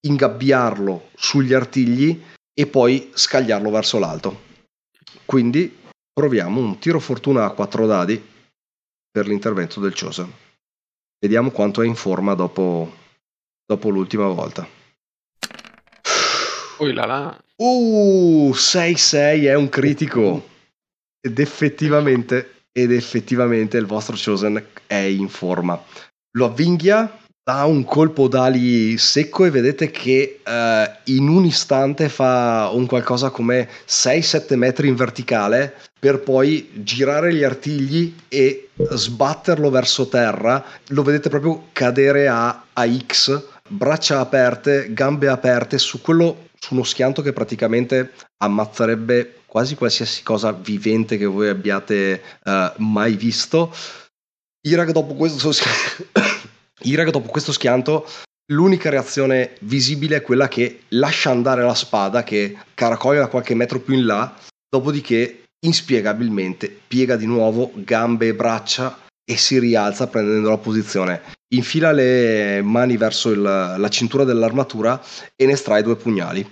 ingabbiarlo 0.00 1.10
sugli 1.14 1.54
artigli 1.54 2.20
e 2.52 2.66
poi 2.66 3.10
scagliarlo 3.14 3.70
verso 3.70 3.98
l'alto. 4.00 4.46
Quindi 5.24 5.76
proviamo 6.12 6.60
un 6.60 6.78
tiro 6.80 6.98
fortuna 6.98 7.44
a 7.44 7.50
4 7.50 7.86
dadi 7.86 8.20
per 9.10 9.28
l'intervento 9.28 9.78
del 9.78 9.94
Chosen. 9.94 10.32
Vediamo 11.20 11.50
quanto 11.50 11.82
è 11.82 11.86
in 11.86 11.94
forma 11.94 12.34
dopo, 12.34 12.92
dopo 13.64 13.88
l'ultima 13.90 14.26
volta. 14.26 14.66
Poi 16.76 16.92
là 16.92 17.06
là. 17.06 17.38
Uh, 17.56 18.50
6-6 18.52 19.44
è 19.44 19.54
un 19.54 19.68
critico. 19.68 20.56
Ed 21.20 21.38
effettivamente, 21.38 22.62
ed 22.72 22.92
effettivamente 22.92 23.76
il 23.76 23.86
vostro 23.86 24.16
Chosen 24.16 24.62
è 24.86 24.94
in 24.94 25.28
forma. 25.28 25.82
Lo 26.36 26.46
avvinghia, 26.46 27.18
dà 27.48 27.64
un 27.64 27.82
colpo 27.84 28.28
d'ali 28.28 28.98
secco 28.98 29.46
e 29.46 29.50
vedete 29.50 29.90
che 29.90 30.40
eh, 30.44 30.90
in 31.04 31.28
un 31.28 31.46
istante 31.46 32.10
fa 32.10 32.68
un 32.70 32.84
qualcosa 32.84 33.30
come 33.30 33.66
6-7 33.88 34.54
metri 34.54 34.88
in 34.88 34.94
verticale 34.94 35.74
per 35.98 36.20
poi 36.20 36.68
girare 36.74 37.32
gli 37.32 37.42
artigli 37.42 38.14
e 38.28 38.68
sbatterlo 38.76 39.70
verso 39.70 40.08
terra. 40.08 40.62
Lo 40.88 41.02
vedete 41.02 41.30
proprio 41.30 41.68
cadere 41.72 42.28
a, 42.28 42.66
a 42.70 42.86
X, 42.86 43.42
braccia 43.66 44.20
aperte, 44.20 44.92
gambe 44.92 45.28
aperte 45.28 45.78
su 45.78 46.02
quello 46.02 46.48
su 46.60 46.74
uno 46.74 46.84
schianto 46.84 47.22
che 47.22 47.32
praticamente 47.32 48.12
ammazzerebbe 48.38 49.37
quasi 49.48 49.74
qualsiasi 49.74 50.22
cosa 50.22 50.52
vivente 50.52 51.16
che 51.16 51.24
voi 51.24 51.48
abbiate 51.48 52.22
eh, 52.44 52.72
mai 52.76 53.16
visto. 53.16 53.74
Irag 54.66 54.90
dopo 54.90 55.16
Irag 56.82 57.08
dopo 57.10 57.28
questo 57.28 57.52
schianto 57.52 58.06
l'unica 58.52 58.90
reazione 58.90 59.56
visibile 59.60 60.16
è 60.16 60.22
quella 60.22 60.48
che 60.48 60.82
lascia 60.88 61.30
andare 61.30 61.62
la 61.62 61.74
spada 61.74 62.22
che 62.22 62.56
caracolla 62.74 63.20
da 63.20 63.26
qualche 63.28 63.54
metro 63.54 63.80
più 63.80 63.94
in 63.94 64.04
là, 64.06 64.34
dopodiché 64.68 65.44
inspiegabilmente 65.60 66.68
piega 66.86 67.16
di 67.16 67.26
nuovo 67.26 67.72
gambe 67.74 68.28
e 68.28 68.34
braccia 68.34 69.06
e 69.24 69.36
si 69.36 69.58
rialza 69.58 70.06
prendendo 70.06 70.50
la 70.50 70.58
posizione. 70.58 71.22
Infila 71.54 71.92
le 71.92 72.60
mani 72.62 72.96
verso 72.96 73.30
il- 73.30 73.40
la 73.40 73.88
cintura 73.88 74.24
dell'armatura 74.24 75.02
e 75.34 75.46
ne 75.46 75.52
estrae 75.52 75.82
due 75.82 75.96
pugnali. 75.96 76.46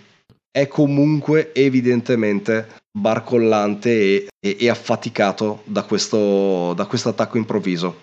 È 0.51 0.67
comunque 0.69 1.55
evidentemente 1.55 2.85
barcollante 2.97 3.91
e, 3.91 4.29
e- 4.41 4.57
e 4.61 4.69
affaticato 4.71 5.63
da 5.65 5.83
questo, 5.83 6.73
da 6.75 6.87
questo 6.87 7.11
attacco 7.11 7.37
improvviso. 7.37 8.03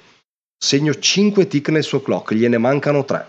Segno 0.58 0.94
5 0.98 1.48
tick 1.48 1.70
nel 1.70 1.84
suo 1.84 2.02
clock, 2.02 2.34
gliene 2.34 2.58
mancano 2.58 3.04
3. 3.04 3.26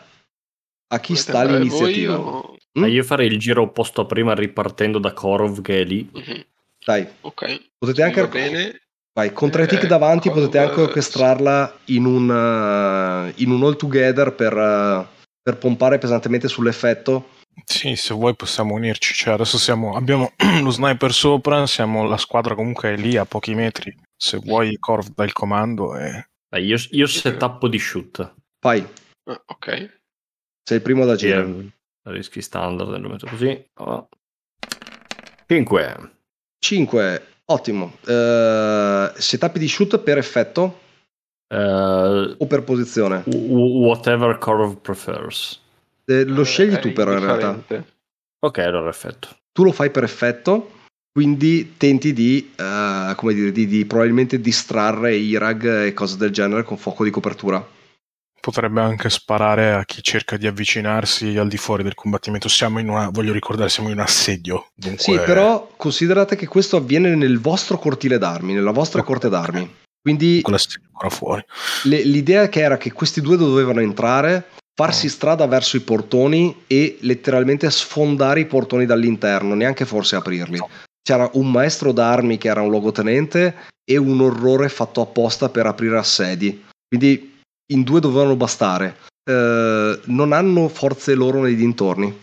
A 0.94 1.00
chi 1.00 1.14
Volete 1.14 1.30
sta 1.30 1.44
l'iniziativa? 1.44 2.16
voi 2.16 2.32
o- 2.34 2.48
Mm? 2.76 2.80
Ma 2.82 2.88
io 2.88 3.04
farei 3.04 3.28
il 3.28 3.38
giro 3.38 3.62
opposto 3.62 4.00
a 4.00 4.04
prima 4.04 4.34
ripartendo 4.34 4.98
da 4.98 5.12
Korov 5.12 5.60
che 5.62 5.80
è 5.82 5.84
lì. 5.84 6.08
Mhm, 6.12 6.44
Dai, 6.84 7.06
Ok. 7.20 7.68
potete 7.78 8.02
anche 8.02 8.20
Va 8.20 8.26
bene. 8.26 8.80
Vai, 9.12 9.32
con 9.32 9.48
tre 9.48 9.62
Eh, 9.62 9.66
tick 9.68 9.86
davanti 9.86 10.28
cosa- 10.28 10.40
potete 10.40 10.58
anche 10.58 10.80
orchestrarla 10.80 11.78
in 11.86 12.04
un, 12.04 12.28
eh, 12.28 13.32
in 13.42 13.50
un 13.52 13.62
all 13.62 13.76
together 13.76 14.32
per, 14.34 14.52
eh, 14.58 15.06
per 15.40 15.56
pompare 15.58 15.98
pesantemente 15.98 16.48
sull'effetto. 16.48 17.28
Sì, 17.64 17.96
se 17.96 18.14
vuoi 18.14 18.34
possiamo 18.34 18.74
unirci. 18.74 19.14
Cioè, 19.14 19.34
adesso 19.34 19.58
siamo, 19.58 19.94
abbiamo 19.96 20.32
lo 20.62 20.70
sniper 20.70 21.12
sopra, 21.12 21.66
siamo, 21.66 22.04
la 22.04 22.16
squadra 22.16 22.54
comunque 22.54 22.92
è 22.92 22.96
lì 22.96 23.16
a 23.16 23.24
pochi 23.24 23.54
metri. 23.54 23.94
Se 24.16 24.38
vuoi, 24.38 24.76
Corv 24.78 25.08
dà 25.14 25.24
il 25.24 25.32
comando 25.32 25.96
e 25.96 26.28
Dai, 26.48 26.64
io, 26.64 26.76
io 26.90 27.06
setappo 27.06 27.68
di 27.68 27.78
shoot. 27.78 28.34
Fai, 28.60 28.86
Ah, 29.26 29.42
ok. 29.46 30.00
sei 30.62 30.76
il 30.76 30.82
primo 30.82 31.02
ad 31.02 31.16
Sì, 31.18 31.30
agire. 31.30 31.42
eh, 31.48 31.72
rischi 32.12 32.42
standard, 32.42 32.96
lo 32.98 33.08
metto 33.08 33.26
così. 33.26 33.64
Oh. 33.80 34.08
5. 35.46 36.10
5, 36.58 37.26
ottimo. 37.46 37.96
Eh, 38.06 39.12
setup 39.16 39.56
di 39.58 39.68
shoot 39.68 39.98
per 39.98 40.18
effetto 40.18 40.80
Uh, 41.46 42.34
o 42.38 42.46
per 42.48 42.64
posizione? 42.64 43.22
whatever 43.26 44.38
Corov 44.38 44.78
prefers. 44.80 45.60
Eh, 46.06 46.24
lo 46.24 46.44
scegli 46.44 46.74
Eh, 46.74 46.78
tu 46.78 46.92
però 46.92 47.12
in 47.12 47.20
realtà. 47.20 47.62
Ok, 48.40 48.58
allora 48.58 48.90
effetto. 48.90 49.28
Tu 49.52 49.64
lo 49.64 49.72
fai 49.72 49.90
per 49.90 50.04
effetto, 50.04 50.72
quindi 51.12 51.74
tenti 51.76 52.12
di, 52.12 52.52
eh, 52.56 53.12
come 53.16 53.32
dire, 53.34 53.52
di, 53.52 53.66
di 53.66 53.84
probabilmente 53.86 54.40
distrarre 54.40 55.14
Irag 55.14 55.84
e 55.84 55.94
cose 55.94 56.16
del 56.16 56.30
genere 56.30 56.62
con 56.62 56.76
fuoco 56.76 57.04
di 57.04 57.10
copertura. 57.10 57.66
Potrebbe 58.40 58.82
anche 58.82 59.08
sparare 59.08 59.72
a 59.72 59.84
chi 59.86 60.02
cerca 60.02 60.36
di 60.36 60.46
avvicinarsi 60.46 61.38
al 61.38 61.48
di 61.48 61.56
fuori 61.56 61.82
del 61.82 61.94
combattimento. 61.94 62.48
Siamo 62.48 62.78
in 62.78 62.90
una, 62.90 63.08
voglio 63.08 63.32
ricordare, 63.32 63.70
siamo 63.70 63.88
in 63.88 63.94
un 63.94 64.02
assedio. 64.02 64.66
Dunque... 64.74 65.02
Sì, 65.02 65.14
però 65.14 65.72
considerate 65.76 66.36
che 66.36 66.46
questo 66.46 66.76
avviene 66.76 67.14
nel 67.14 67.40
vostro 67.40 67.78
cortile 67.78 68.18
d'armi, 68.18 68.52
nella 68.52 68.72
vostra 68.72 69.00
Ok, 69.00 69.06
corte 69.06 69.28
d'armi. 69.30 69.76
Quindi 70.02 70.42
le- 71.84 72.02
l'idea 72.02 72.50
che 72.50 72.60
era 72.60 72.76
che 72.76 72.92
questi 72.92 73.22
due 73.22 73.38
dovevano 73.38 73.80
entrare, 73.80 74.48
farsi 74.74 75.08
strada 75.08 75.46
verso 75.46 75.76
i 75.76 75.80
portoni 75.80 76.64
e 76.66 76.98
letteralmente 77.02 77.70
sfondare 77.70 78.40
i 78.40 78.46
portoni 78.46 78.86
dall'interno, 78.86 79.54
neanche 79.54 79.84
forse 79.84 80.16
aprirli. 80.16 80.60
C'era 81.02 81.28
un 81.34 81.50
maestro 81.50 81.92
d'armi 81.92 82.38
che 82.38 82.48
era 82.48 82.62
un 82.62 82.70
logotenente 82.70 83.54
e 83.84 83.96
un 83.96 84.20
orrore 84.20 84.68
fatto 84.68 85.00
apposta 85.00 85.48
per 85.48 85.66
aprire 85.66 85.98
assedi. 85.98 86.64
Quindi 86.88 87.40
in 87.72 87.82
due 87.82 88.00
dovevano 88.00 88.36
bastare. 88.36 88.96
Eh, 89.22 90.00
non 90.04 90.32
hanno 90.32 90.68
forze 90.68 91.14
loro 91.14 91.42
nei 91.42 91.54
dintorni. 91.54 92.20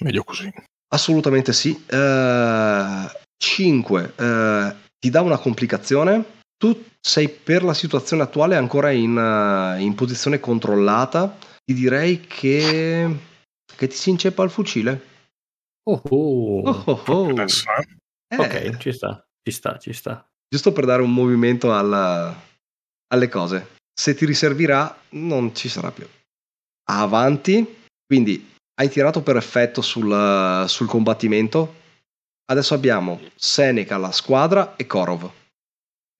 Meglio 0.00 0.22
così. 0.24 0.52
Assolutamente 0.94 1.52
sì. 1.52 1.76
5. 3.36 4.12
ti 4.98 5.10
dà 5.10 5.20
una 5.20 5.38
complicazione. 5.38 6.36
Tu 6.56 6.84
sei 7.00 7.28
per 7.28 7.62
la 7.62 7.74
situazione 7.74 8.22
attuale 8.22 8.56
ancora 8.56 8.90
in, 8.90 9.16
eh, 9.16 9.80
in 9.82 9.94
posizione 9.94 10.40
controllata. 10.40 11.36
Ti 11.68 11.74
direi 11.74 12.20
che, 12.22 13.14
che 13.76 13.86
ti 13.88 13.94
si 13.94 14.08
inceppa 14.08 14.42
il 14.42 14.48
fucile. 14.48 15.04
Oh, 15.82 16.00
oh. 16.08 16.60
Oh, 16.66 16.82
oh, 16.86 17.02
oh. 17.06 17.40
Eh? 17.40 17.44
Eh, 18.30 18.36
Ok, 18.38 18.78
ci 18.78 18.90
sta, 18.90 19.22
ci 19.42 19.52
sta, 19.52 19.78
ci 19.78 19.92
sta. 19.92 20.26
Giusto 20.48 20.72
per 20.72 20.86
dare 20.86 21.02
un 21.02 21.12
movimento 21.12 21.74
alla- 21.74 22.34
alle 23.08 23.28
cose. 23.28 23.76
Se 23.92 24.14
ti 24.14 24.24
riservirà, 24.24 24.98
non 25.10 25.54
ci 25.54 25.68
sarà 25.68 25.90
più. 25.92 26.06
Avanti. 26.90 27.84
Quindi 28.06 28.50
hai 28.80 28.88
tirato 28.88 29.20
per 29.20 29.36
effetto 29.36 29.82
sul, 29.82 30.64
sul 30.68 30.86
combattimento. 30.86 31.74
Adesso 32.50 32.72
abbiamo 32.72 33.20
Seneca, 33.34 33.98
la 33.98 34.10
squadra 34.10 34.74
e 34.76 34.86
Korov. 34.86 35.30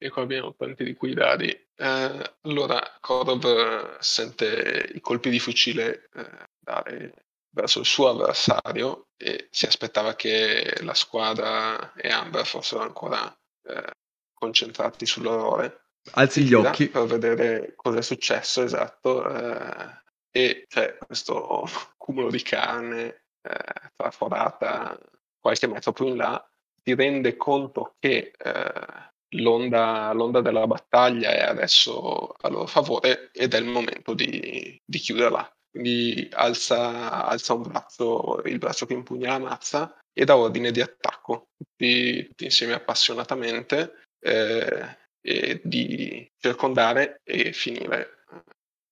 E 0.01 0.11
qua 0.11 0.23
abbiamo 0.23 0.55
tanti 0.55 0.85
di 0.85 0.95
quei 0.95 1.13
dadi. 1.13 1.49
Eh, 1.49 2.35
allora, 2.43 2.81
Korov 3.01 3.45
eh, 3.45 3.97
sente 3.99 4.91
i 4.95 5.01
colpi 5.01 5.29
di 5.29 5.41
fucile 5.41 6.09
eh, 6.15 6.49
dare 6.59 7.27
verso 7.51 7.81
il 7.81 7.87
suo 7.87 8.09
avversario 8.09 9.09
e 9.17 9.49
si 9.51 9.67
aspettava 9.67 10.15
che 10.15 10.77
la 10.83 10.95
squadra 10.95 11.93
e 11.95 12.09
Amber 12.09 12.47
fossero 12.47 12.83
ancora 12.83 13.37
eh, 13.65 13.91
concentrati 14.33 15.05
sull'orrore. 15.05 15.87
Alzi 16.13 16.45
gli 16.45 16.55
occhi. 16.55 16.89
per 16.89 17.07
vedere 17.07 17.73
cosa 17.75 17.99
è 17.99 18.03
successo, 18.03 18.63
esatto. 18.63 19.29
eh, 19.29 20.03
e 20.31 20.65
c'è 20.69 20.97
questo 20.97 21.67
cumulo 21.99 22.31
di 22.31 22.43
carne 22.43 23.25
eh, 23.43 23.91
traforata 23.97 24.97
qualche 25.41 25.67
metro 25.67 25.93
più 25.93 26.07
in 26.07 26.17
là. 26.17 26.49
Si 26.85 26.95
rende 26.95 27.37
conto 27.37 27.97
che 27.99 28.33
eh, 28.37 29.11
l'onda, 29.37 30.13
l'onda 30.13 30.41
della 30.41 30.67
battaglia 30.67 31.31
è 31.31 31.43
adesso 31.43 32.33
a 32.33 32.49
loro 32.49 32.67
favore 32.67 33.31
ed 33.33 33.55
è 33.55 33.59
il 33.59 33.67
momento 33.67 34.15
di, 34.15 34.81
di 34.85 34.99
chiuderla. 34.99 35.51
Quindi 35.71 36.29
alza, 36.33 37.25
alza 37.25 37.55
un 37.55 37.63
braccio, 37.63 38.43
il 38.45 38.59
braccio 38.59 38.87
che 38.87 38.95
impugna 38.95 39.33
la 39.33 39.39
mazza 39.39 39.99
e 40.13 40.25
dà 40.25 40.37
ordine 40.37 40.71
di 40.71 40.81
attacco, 40.81 41.49
tutti, 41.57 42.27
tutti 42.27 42.45
insieme 42.45 42.73
appassionatamente. 42.75 44.03
eh, 44.21 44.97
e 45.21 45.61
di 45.63 46.27
circondare 46.39 47.21
e 47.25 47.53
finire 47.53 48.25
eh, 48.31 48.43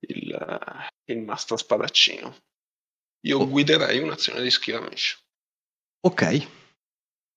il, 0.08 0.60
il 1.06 1.18
mastro 1.20 1.56
spadaccino. 1.56 2.36
Io 3.26 3.38
Oh. 3.38 3.48
guiderei 3.48 3.98
un'azione 4.00 4.42
di 4.42 4.50
skirmish. 4.50 5.18
Ok. 6.06 6.48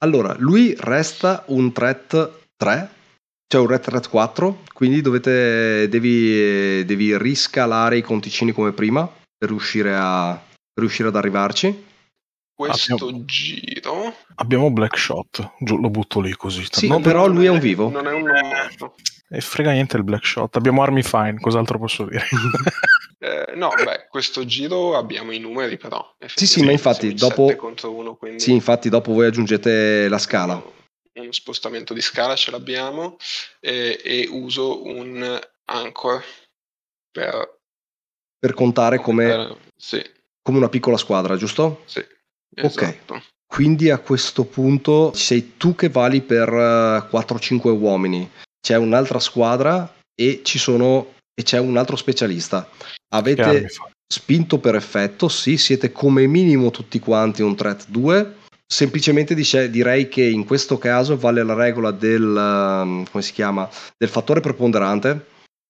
Allora, 0.04 0.36
lui 0.38 0.76
resta 0.78 1.44
un 1.48 1.72
threat 1.72 2.49
3, 2.60 2.90
cioè 3.48 3.62
un 3.62 3.68
red 3.68 3.80
threat 3.80 4.10
4, 4.10 4.64
quindi 4.74 5.00
dovete, 5.02 5.88
devi, 5.88 6.84
devi 6.86 7.18
riscalare 7.18 7.98
i 7.98 8.02
conticini 8.02 8.52
come 8.52 8.74
prima 8.74 9.08
per 9.38 9.48
riuscire, 9.48 9.96
a, 9.96 10.34
per 10.36 10.84
riuscire 10.84 11.08
ad 11.08 11.16
arrivarci. 11.16 11.86
Questo 12.54 12.94
Abbiamo- 12.96 13.24
giro 13.24 14.14
Abbiamo 14.36 14.70
Black 14.72 14.98
Shot, 14.98 15.54
giù, 15.62 15.78
lo 15.78 15.90
butto 15.90 16.20
lì 16.20 16.34
così. 16.36 16.68
Sì, 16.70 16.90
No, 16.90 17.00
però 17.00 17.26
lui 17.28 17.46
è 17.46 17.50
un 17.50 17.60
vivo. 17.60 17.90
Non 17.90 18.06
è 18.06 18.12
un 18.12 18.24
morto. 18.24 18.96
E 19.30 19.40
frega 19.40 19.72
niente 19.72 19.96
il 19.96 20.04
Black 20.04 20.26
Shot. 20.26 20.58
Abbiamo 20.58 20.82
armi 20.82 21.02
fine, 21.02 21.40
cos'altro 21.40 21.80
posso 21.80 22.04
dire? 22.06 22.26
Eh, 23.22 23.52
no, 23.58 23.68
beh, 23.76 24.08
questo 24.10 24.46
giro 24.46 24.96
abbiamo 24.96 25.34
i 25.34 25.40
numeri 25.40 25.76
però. 25.76 26.16
Sì, 26.26 26.48
sì, 26.48 26.64
ma 26.64 26.72
infatti, 26.72 27.14
dopo- 27.14 27.54
contro 27.58 27.94
uno, 27.94 28.16
quindi 28.16 28.40
Sì, 28.40 28.54
infatti 28.54 28.88
dopo 28.88 29.12
voi 29.12 29.26
aggiungete 29.28 30.08
la 30.08 30.18
scala. 30.18 30.62
Uno 31.22 31.32
spostamento 31.32 31.94
di 31.94 32.02
scala 32.02 32.36
ce 32.36 32.52
l'abbiamo 32.52 33.18
e, 33.60 34.00
e 34.04 34.28
uso 34.30 34.86
un 34.86 35.40
anchor 35.66 36.24
per 37.12 37.58
Per 38.40 38.54
contare 38.54 39.00
come, 39.00 39.26
per- 39.26 39.58
sì, 39.76 40.04
come 40.42 40.58
una 40.58 40.70
piccola 40.70 40.98
squadra, 40.98 41.36
giusto? 41.36 41.84
sì, 41.86 42.06
esatto. 42.56 43.24
Quindi 43.46 43.90
a 43.90 43.98
questo 43.98 44.46
punto 44.46 45.12
sei 45.14 45.58
tu 45.58 45.74
che 45.74 45.90
vali 45.90 46.22
per 46.22 46.48
eh, 46.50 47.08
4-5 47.10 47.70
uomini. 47.72 48.30
C'è 48.62 48.76
un'altra 48.76 49.20
squadra 49.20 49.92
e 50.14 50.42
ci 50.44 50.60
sono 50.60 51.16
e 51.34 51.44
c'è 51.44 51.58
un 51.58 51.76
altro 51.78 51.96
specialista. 51.96 52.70
Avete 53.14 53.68
spinto 54.06 54.60
per 54.60 54.76
effetto, 54.76 55.30
sì, 55.30 55.58
siete 55.58 55.92
come 55.92 56.28
minimo 56.28 56.70
tutti 56.70 57.00
quanti 57.00 57.42
un 57.42 57.56
threat 57.56 57.86
2. 57.88 58.38
Semplicemente 58.72 59.34
dice- 59.34 59.72
direi 59.72 60.08
che 60.10 60.24
in 60.24 60.46
questo 60.46 60.78
caso 60.78 61.18
vale 61.18 61.44
la 61.44 61.56
regola 61.56 61.90
del 61.90 63.04
come 63.10 63.24
si 63.24 63.34
chiama? 63.34 63.68
del 63.98 64.10
fattore 64.10 64.42
preponderante, 64.42 65.26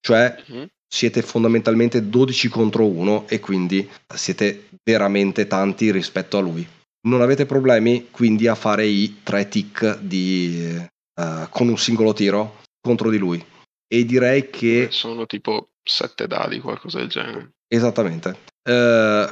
cioè 0.05 0.35
Mhm. 0.47 0.67
siete 0.85 1.21
fondamentalmente 1.21 2.09
12 2.09 2.49
contro 2.49 2.85
1 2.85 3.25
e 3.29 3.39
quindi 3.39 3.89
siete 4.13 4.67
veramente 4.83 5.47
tanti 5.47 5.91
rispetto 5.91 6.37
a 6.37 6.41
lui. 6.41 6.67
Non 7.07 7.21
avete 7.21 7.45
problemi 7.45 8.09
quindi 8.11 8.47
a 8.47 8.55
fare 8.55 8.85
i 8.85 9.19
tre 9.23 9.47
tick 9.47 9.99
di, 9.99 10.75
eh, 10.75 11.47
con 11.49 11.69
un 11.69 11.77
singolo 11.77 12.11
tiro 12.13 12.57
contro 12.81 13.09
di 13.09 13.17
lui. 13.17 13.41
E 13.87 14.03
direi 14.03 14.49
che 14.49 14.89
sono 14.91 15.25
tipo 15.25 15.69
sette 15.81 16.27
dadi, 16.27 16.59
qualcosa 16.59 16.97
del 16.99 17.07
genere. 17.07 17.51
Esattamente. 17.67 18.37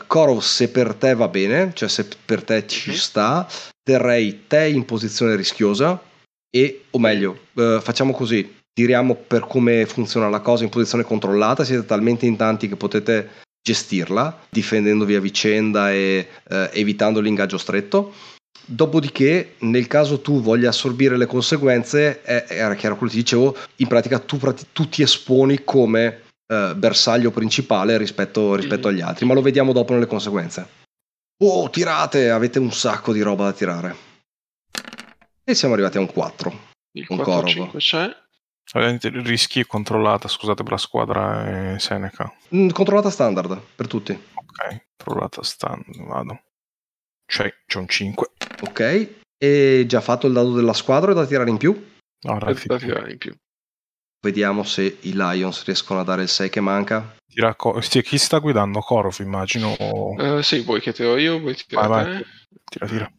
Korov, 0.07 0.39
se 0.41 0.69
per 0.69 0.93
te 0.95 1.13
va 1.13 1.27
bene, 1.27 1.71
cioè 1.75 1.87
se 1.89 2.07
per 2.25 2.43
te 2.43 2.65
ci 2.67 2.89
Mhm. 2.91 2.95
sta, 2.95 3.47
terrei 3.83 4.43
te 4.47 4.67
in 4.67 4.85
posizione 4.85 5.35
rischiosa 5.35 6.01
e, 6.49 6.85
o 6.91 6.99
meglio, 6.99 7.37
eh, 7.55 7.79
facciamo 7.81 8.13
così, 8.13 8.55
tiriamo 8.73 9.15
per 9.15 9.47
come 9.47 9.85
funziona 9.85 10.29
la 10.29 10.39
cosa 10.39 10.63
in 10.63 10.69
posizione 10.69 11.03
controllata, 11.03 11.63
siete 11.63 11.85
talmente 11.85 12.25
in 12.25 12.35
tanti 12.35 12.67
che 12.67 12.75
potete 12.75 13.29
gestirla, 13.61 14.45
difendendovi 14.49 15.15
a 15.15 15.19
vicenda 15.19 15.91
e 15.91 16.27
eh, 16.49 16.69
evitando 16.73 17.19
l'ingaggio 17.19 17.57
stretto. 17.57 18.13
Dopodiché, 18.65 19.53
nel 19.59 19.87
caso 19.87 20.19
tu 20.19 20.41
voglia 20.41 20.69
assorbire 20.69 21.17
le 21.17 21.25
conseguenze, 21.25 22.21
eh, 22.23 22.45
era 22.49 22.75
chiaro 22.75 22.95
quello 22.97 23.11
che 23.11 23.17
ti 23.17 23.23
dicevo, 23.23 23.55
in 23.77 23.87
pratica 23.87 24.19
tu, 24.19 24.37
tu 24.73 24.89
ti 24.89 25.01
esponi 25.01 25.63
come 25.63 26.21
eh, 26.47 26.73
bersaglio 26.75 27.31
principale 27.31 27.97
rispetto, 27.97 28.55
rispetto 28.55 28.87
Mhm. 28.87 28.93
agli 28.93 29.01
altri, 29.01 29.25
ma 29.25 29.33
lo 29.33 29.41
vediamo 29.41 29.73
dopo 29.73 29.93
nelle 29.93 30.05
conseguenze. 30.07 30.85
Oh, 31.43 31.69
tirate, 31.69 32.29
avete 32.31 32.57
un 32.59 32.71
sacco 32.71 33.13
di 33.13 33.21
roba 33.21 33.45
da 33.45 33.53
tirare. 33.53 33.95
E 35.43 35.53
siamo 35.53 35.73
arrivati 35.75 35.97
a 35.97 36.01
un 36.01 36.07
4. 36.11 36.65
Il 36.93 37.05
Un 37.09 37.17
4-5 37.17 37.77
c'è. 37.77 38.09
Ovviamente 38.73 39.09
rischi 39.09 39.65
controllata, 39.65 40.27
scusate, 40.27 40.63
per 40.63 40.73
la 40.73 40.77
squadra 40.77 41.73
e 41.75 41.79
Seneca. 41.79 42.33
Mm, 42.53 42.69
Controllata 42.69 43.09
standard 43.09 43.61
per 43.75 43.87
tutti. 43.87 44.11
Ok, 44.11 44.85
controllata 44.97 45.41
stand, 45.43 45.85
vado. 46.05 46.41
C'è, 47.25 47.53
c'è 47.65 47.77
un 47.77 47.87
5. 47.87 48.27
Ok. 48.63 49.15
E 49.37 49.85
già 49.87 50.01
fatto 50.01 50.27
il 50.27 50.33
dado 50.33 50.53
della 50.53 50.73
squadra 50.73 51.11
è 51.11 51.13
da 51.13 51.25
tirare 51.25 51.49
in 51.49 51.57
più? 51.57 51.95
Ora 52.27 52.45
Per 52.53 52.65
da 52.65 52.77
tirare 52.77 53.11
in 53.11 53.17
più. 53.17 53.33
Vediamo 54.19 54.63
se 54.63 54.97
i 55.01 55.13
Lions 55.13 55.63
riescono 55.65 55.99
a 55.99 56.03
dare 56.03 56.23
il 56.23 56.27
6 56.29 56.49
che 56.49 56.59
manca. 56.59 57.15
Co- 57.55 57.79
sì, 57.81 58.01
chi 58.01 58.17
sta 58.17 58.39
guidando? 58.39 58.79
Korov, 58.79 59.15
immagino. 59.19 59.75
o- 59.77 60.15
Eh, 60.39 60.43
sì, 60.43 60.61
vuoi 60.63 60.81
che 60.81 60.91
tiro 60.91 61.17
io, 61.17 61.39
vuoi 61.39 61.53
Vai, 61.53 61.63
tirare 61.67 61.87
vai. 61.87 62.17
te? 62.17 62.25
Tira, 62.69 62.87
tira. 62.87 63.11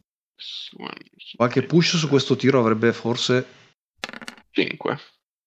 Qualche 1.36 1.62
push 1.62 1.96
su 1.96 2.08
questo 2.08 2.36
tiro 2.36 2.58
avrebbe 2.60 2.92
forse... 2.92 3.46
5. 4.50 4.98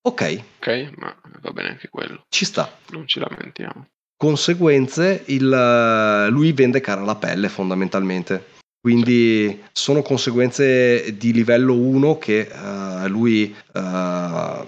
Ok, 0.03 0.43
Ok, 0.59 0.91
ma 0.97 1.15
va 1.41 1.51
bene 1.51 1.69
anche 1.69 1.89
quello. 1.89 2.25
ci 2.29 2.45
sta. 2.45 2.71
Non 2.89 3.05
ci 3.07 3.19
lamentiamo. 3.19 3.87
Conseguenze, 4.15 5.23
il, 5.27 6.27
lui 6.29 6.53
vende 6.53 6.79
cara 6.79 7.01
la 7.01 7.15
pelle 7.15 7.49
fondamentalmente. 7.49 8.59
Quindi 8.79 9.61
sono 9.73 10.01
conseguenze 10.01 11.15
di 11.17 11.33
livello 11.33 11.75
1 11.75 12.17
che 12.17 12.39
eh, 12.51 13.07
lui 13.09 13.53
eh, 13.73 14.67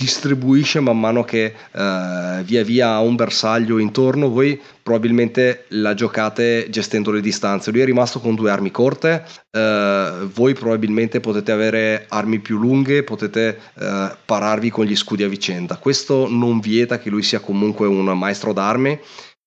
distribuisce 0.00 0.80
man 0.80 0.98
mano 0.98 1.24
che 1.24 1.44
eh, 1.44 2.42
via 2.42 2.64
via 2.64 2.92
ha 2.92 3.00
un 3.00 3.16
bersaglio 3.16 3.78
intorno. 3.78 4.30
Voi 4.30 4.58
probabilmente 4.82 5.66
la 5.68 5.92
giocate 5.92 6.68
gestendo 6.70 7.10
le 7.10 7.20
distanze. 7.20 7.70
Lui 7.70 7.82
è 7.82 7.84
rimasto 7.84 8.18
con 8.18 8.34
due 8.34 8.50
armi 8.50 8.70
corte, 8.70 9.26
eh, 9.50 10.12
voi 10.32 10.54
probabilmente 10.54 11.20
potete 11.20 11.52
avere 11.52 12.06
armi 12.08 12.38
più 12.38 12.58
lunghe, 12.58 13.02
potete 13.02 13.58
eh, 13.78 14.16
pararvi 14.24 14.70
con 14.70 14.86
gli 14.86 14.96
scudi 14.96 15.22
a 15.22 15.28
vicenda. 15.28 15.76
Questo 15.76 16.26
non 16.30 16.60
vieta 16.60 16.98
che 16.98 17.10
lui 17.10 17.22
sia 17.22 17.40
comunque 17.40 17.86
un 17.86 18.06
maestro 18.16 18.54
d'armi 18.54 18.98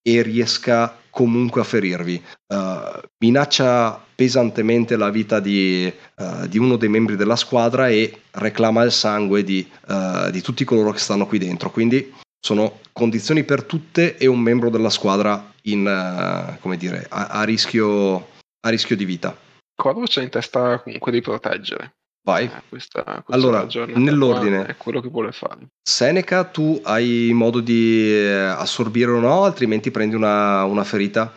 e 0.03 0.21
riesca 0.21 0.95
comunque 1.09 1.61
a 1.61 1.63
ferirvi. 1.63 2.21
Uh, 2.47 2.99
minaccia 3.19 4.03
pesantemente 4.15 4.95
la 4.95 5.09
vita 5.09 5.39
di, 5.39 5.91
uh, 6.17 6.47
di, 6.47 6.57
uno 6.57 6.75
dei 6.75 6.89
membri 6.89 7.15
della 7.15 7.35
squadra 7.35 7.87
e 7.87 8.21
reclama 8.31 8.83
il 8.83 8.91
sangue 8.91 9.43
di, 9.43 9.67
uh, 9.87 10.29
di, 10.31 10.41
tutti 10.41 10.65
coloro 10.65 10.91
che 10.91 10.99
stanno 10.99 11.27
qui 11.27 11.37
dentro. 11.37 11.71
Quindi 11.71 12.13
sono 12.39 12.79
condizioni 12.91 13.43
per 13.43 13.63
tutte 13.63 14.17
e 14.17 14.25
un 14.27 14.39
membro 14.39 14.69
della 14.69 14.89
squadra 14.89 15.51
in, 15.63 16.57
come 16.59 16.77
dire, 16.77 17.05
a, 17.09 17.27
a, 17.27 17.43
rischio, 17.43 18.15
a 18.59 18.69
rischio 18.69 18.97
di 18.97 19.05
vita. 19.05 19.37
Corvo 19.75 20.03
c'è 20.03 20.21
in 20.21 20.29
testa 20.29 20.81
comunque 20.81 21.11
di 21.11 21.21
proteggere. 21.21 21.93
Vai. 22.23 22.45
Eh, 22.45 22.61
questa, 22.69 23.03
questa 23.03 23.23
allora, 23.29 23.67
nell'ordine. 23.95 24.65
È 24.65 24.77
quello 24.77 25.01
che 25.01 25.09
vuole 25.09 25.31
fare. 25.33 25.67
Seneca, 25.81 26.45
tu 26.45 26.79
hai 26.83 27.31
modo 27.33 27.59
di 27.59 28.09
eh, 28.09 28.33
assorbire 28.33 29.11
o 29.11 29.19
no, 29.19 29.43
altrimenti 29.43 29.91
prendi 29.91 30.15
una, 30.15 30.63
una 30.63 30.85
ferita 30.85 31.33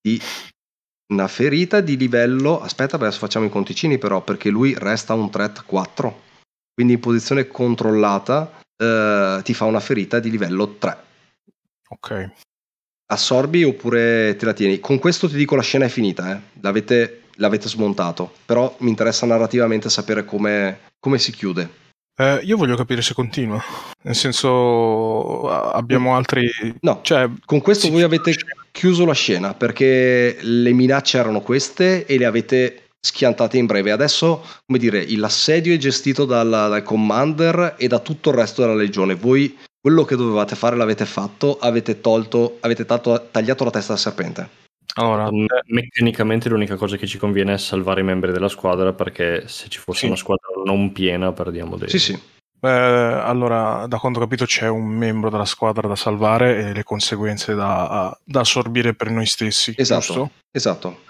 di 0.00 0.20
una 1.12 1.26
ferita 1.26 1.80
di 1.80 1.96
livello. 1.96 2.60
Aspetta, 2.60 2.94
adesso 2.94 3.18
facciamo 3.18 3.46
i 3.46 3.50
conticini 3.50 3.98
però, 3.98 4.22
perché 4.22 4.50
lui 4.50 4.74
resta 4.78 5.14
un 5.14 5.30
threat 5.30 5.64
4. 5.64 6.20
Quindi 6.72 6.94
in 6.94 7.00
posizione 7.00 7.48
controllata 7.48 8.62
eh, 8.76 9.40
ti 9.42 9.52
fa 9.52 9.64
una 9.64 9.80
ferita 9.80 10.20
di 10.20 10.30
livello 10.30 10.76
3. 10.76 10.96
Ok. 11.88 12.30
Assorbi 13.06 13.64
oppure 13.64 14.36
te 14.36 14.44
la 14.44 14.52
tieni. 14.52 14.78
Con 14.78 15.00
questo 15.00 15.28
ti 15.28 15.34
dico 15.34 15.56
la 15.56 15.62
scena 15.62 15.86
è 15.86 15.88
finita, 15.88 16.32
eh. 16.36 16.40
L'avete 16.60 17.22
l'avete 17.40 17.68
smontato, 17.68 18.32
però 18.46 18.74
mi 18.78 18.90
interessa 18.90 19.26
narrativamente 19.26 19.90
sapere 19.90 20.24
come, 20.24 20.80
come 21.00 21.18
si 21.18 21.32
chiude. 21.32 21.78
Eh, 22.16 22.40
io 22.44 22.56
voglio 22.56 22.76
capire 22.76 23.00
se 23.00 23.14
continua, 23.14 23.62
nel 24.02 24.14
senso 24.14 25.48
abbiamo 25.48 26.14
altri... 26.14 26.50
No, 26.80 27.00
cioè, 27.02 27.28
con 27.46 27.60
questo 27.62 27.90
voi 27.90 28.02
avete 28.02 28.34
chiuso 28.70 29.06
la 29.06 29.14
scena 29.14 29.54
perché 29.54 30.36
le 30.40 30.72
minacce 30.72 31.18
erano 31.18 31.40
queste 31.40 32.04
e 32.04 32.18
le 32.18 32.26
avete 32.26 32.82
schiantate 33.00 33.56
in 33.56 33.64
breve. 33.64 33.90
Adesso, 33.90 34.44
come 34.66 34.78
dire, 34.78 35.06
l'assedio 35.16 35.72
è 35.72 35.78
gestito 35.78 36.26
dal, 36.26 36.50
dal 36.50 36.82
commander 36.82 37.76
e 37.78 37.88
da 37.88 38.00
tutto 38.00 38.28
il 38.28 38.36
resto 38.36 38.60
della 38.60 38.74
legione. 38.74 39.14
Voi 39.14 39.56
quello 39.80 40.04
che 40.04 40.16
dovevate 40.16 40.56
fare 40.56 40.76
l'avete 40.76 41.06
fatto, 41.06 41.58
avete 41.58 42.02
tolto, 42.02 42.58
avete 42.60 42.84
tagliato 42.84 43.64
la 43.64 43.70
testa 43.70 43.94
del 43.94 44.02
serpente. 44.02 44.48
Allora, 44.94 45.28
meccanicamente 45.66 46.48
l'unica 46.48 46.76
cosa 46.76 46.96
che 46.96 47.06
ci 47.06 47.18
conviene 47.18 47.54
è 47.54 47.58
salvare 47.58 48.00
i 48.00 48.04
membri 48.04 48.32
della 48.32 48.48
squadra 48.48 48.92
perché 48.92 49.46
se 49.46 49.68
ci 49.68 49.78
fosse 49.78 50.00
sì. 50.00 50.06
una 50.06 50.16
squadra 50.16 50.48
non 50.64 50.92
piena 50.92 51.32
perdiamo 51.32 51.76
dei... 51.76 51.88
Sì, 51.88 51.98
sì. 51.98 52.20
Eh, 52.62 52.68
allora, 52.68 53.86
da 53.86 53.98
quanto 53.98 54.18
ho 54.18 54.22
capito 54.22 54.44
c'è 54.44 54.68
un 54.68 54.84
membro 54.86 55.30
della 55.30 55.46
squadra 55.46 55.88
da 55.88 55.96
salvare 55.96 56.58
e 56.58 56.72
le 56.74 56.82
conseguenze 56.82 57.54
da, 57.54 58.16
da 58.22 58.40
assorbire 58.40 58.94
per 58.94 59.10
noi 59.10 59.26
stessi. 59.26 59.74
Esatto. 59.76 60.00
Giusto? 60.00 60.30
Esatto. 60.50 61.00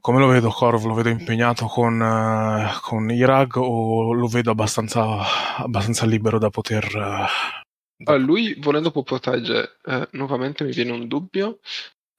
Come 0.00 0.18
lo 0.18 0.26
vedo 0.26 0.50
Corv? 0.50 0.84
Lo 0.84 0.94
vedo 0.94 1.08
impegnato 1.08 1.66
con, 1.66 1.98
uh, 1.98 2.78
con 2.82 3.10
Irag 3.10 3.56
o 3.56 4.12
lo 4.12 4.26
vedo 4.28 4.50
abbastanza, 4.50 5.56
abbastanza 5.56 6.04
libero 6.04 6.38
da 6.38 6.50
poter... 6.50 6.84
Uh, 6.94 8.04
da... 8.04 8.16
lui 8.16 8.54
volendo 8.60 8.90
può 8.90 9.02
proteggere, 9.02 9.78
eh, 9.82 10.06
nuovamente 10.12 10.62
mi 10.62 10.72
viene 10.72 10.92
un 10.92 11.08
dubbio, 11.08 11.60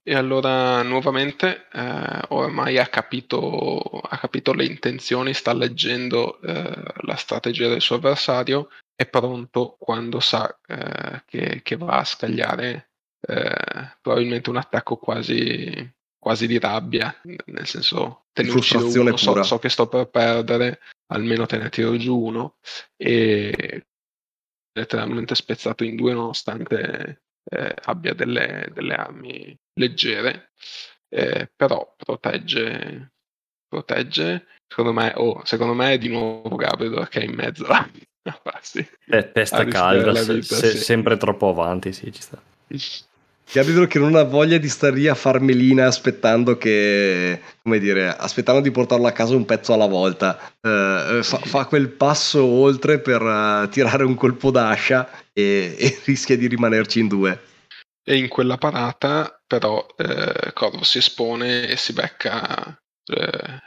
e 0.07 0.13
allora 0.13 0.83
nuovamente 0.83 1.65
eh, 1.73 2.21
ormai 2.29 2.77
ha 2.77 2.85
capito, 2.85 3.79
ha 3.79 4.17
capito, 4.19 4.53
le 4.53 4.65
intenzioni, 4.65 5.33
sta 5.33 5.51
leggendo 5.51 6.39
eh, 6.41 6.83
la 7.01 7.15
strategia 7.15 7.67
del 7.67 7.81
suo 7.81 7.95
avversario, 7.95 8.69
è 8.93 9.07
pronto 9.07 9.75
quando 9.79 10.19
sa 10.19 10.59
eh, 10.67 11.23
che, 11.25 11.61
che, 11.63 11.75
va 11.75 11.97
a 11.97 12.03
scagliare 12.03 12.91
eh, 13.19 13.95
probabilmente 13.99 14.51
un 14.51 14.57
attacco 14.57 14.97
quasi, 14.97 15.91
quasi, 16.19 16.45
di 16.45 16.59
rabbia, 16.59 17.19
nel 17.45 17.65
senso 17.65 18.25
te 18.31 18.43
ne 18.43 18.51
uccido 18.51 18.85
uno, 18.85 19.17
so, 19.17 19.41
so, 19.41 19.57
che 19.57 19.69
sto 19.69 19.87
per 19.87 20.07
perdere, 20.09 20.81
almeno 21.07 21.47
te 21.47 21.57
ne 21.57 21.69
tiro 21.69 21.97
giù 21.97 22.15
uno 22.15 22.57
e 22.95 23.87
letteralmente 24.71 25.33
spezzato 25.33 25.83
in 25.83 25.95
due 25.95 26.13
nonostante 26.13 27.23
eh, 27.43 27.75
abbia 27.85 28.13
delle, 28.13 28.69
delle, 28.71 28.93
armi 28.93 29.57
leggere, 29.75 30.51
eh, 31.09 31.49
però 31.55 31.93
protegge, 31.97 33.13
protegge, 33.67 34.47
secondo 34.67 34.93
me, 34.93 35.13
oh, 35.15 35.41
secondo 35.45 35.73
me 35.73 35.93
è 35.93 35.97
di 35.97 36.09
nuovo 36.09 36.55
Gabriel 36.55 37.07
che 37.07 37.21
è 37.21 37.23
in 37.23 37.33
mezzo 37.33 37.65
a, 37.65 37.87
farsi, 38.43 38.87
eh, 39.07 39.31
testa 39.31 39.65
calda, 39.65 40.11
vita, 40.21 40.55
se, 40.55 40.71
sì. 40.71 40.77
sempre 40.77 41.17
troppo 41.17 41.49
avanti, 41.49 41.93
sì, 41.93 42.11
ci 42.11 42.21
sta. 42.21 42.41
Capito 43.47 43.85
che 43.85 43.99
non 43.99 44.15
ha 44.15 44.23
voglia 44.23 44.57
di 44.57 44.67
stare 44.67 44.95
lì 44.95 45.07
a 45.07 45.13
far 45.13 45.39
melina 45.39 45.85
aspettando 45.85 46.57
che, 46.57 47.39
come 47.61 47.77
dire, 47.77 48.07
aspettando 48.07 48.59
di 48.59 48.71
portarlo 48.71 49.05
a 49.05 49.11
casa 49.11 49.35
un 49.35 49.45
pezzo 49.45 49.71
alla 49.71 49.85
volta. 49.85 50.37
Uh, 50.59 51.21
fa, 51.21 51.37
fa, 51.37 51.65
quel 51.65 51.89
passo 51.89 52.43
oltre 52.43 52.99
per 52.99 53.21
uh, 53.21 53.69
tirare 53.69 54.03
un 54.03 54.15
colpo 54.15 54.49
d'ascia 54.49 55.07
e, 55.31 55.75
e, 55.77 55.99
rischia 56.05 56.35
di 56.35 56.47
rimanerci 56.47 56.99
in 56.99 57.07
due. 57.07 57.39
E 58.07 58.17
in 58.17 58.27
quella 58.27 58.57
parata, 58.57 59.41
però, 59.47 59.83
eh, 59.97 60.53
Corvo 60.53 60.83
si 60.83 60.99
espone 60.99 61.67
e 61.67 61.75
si 61.75 61.91
becca 61.93 62.79
eh, 63.05 63.61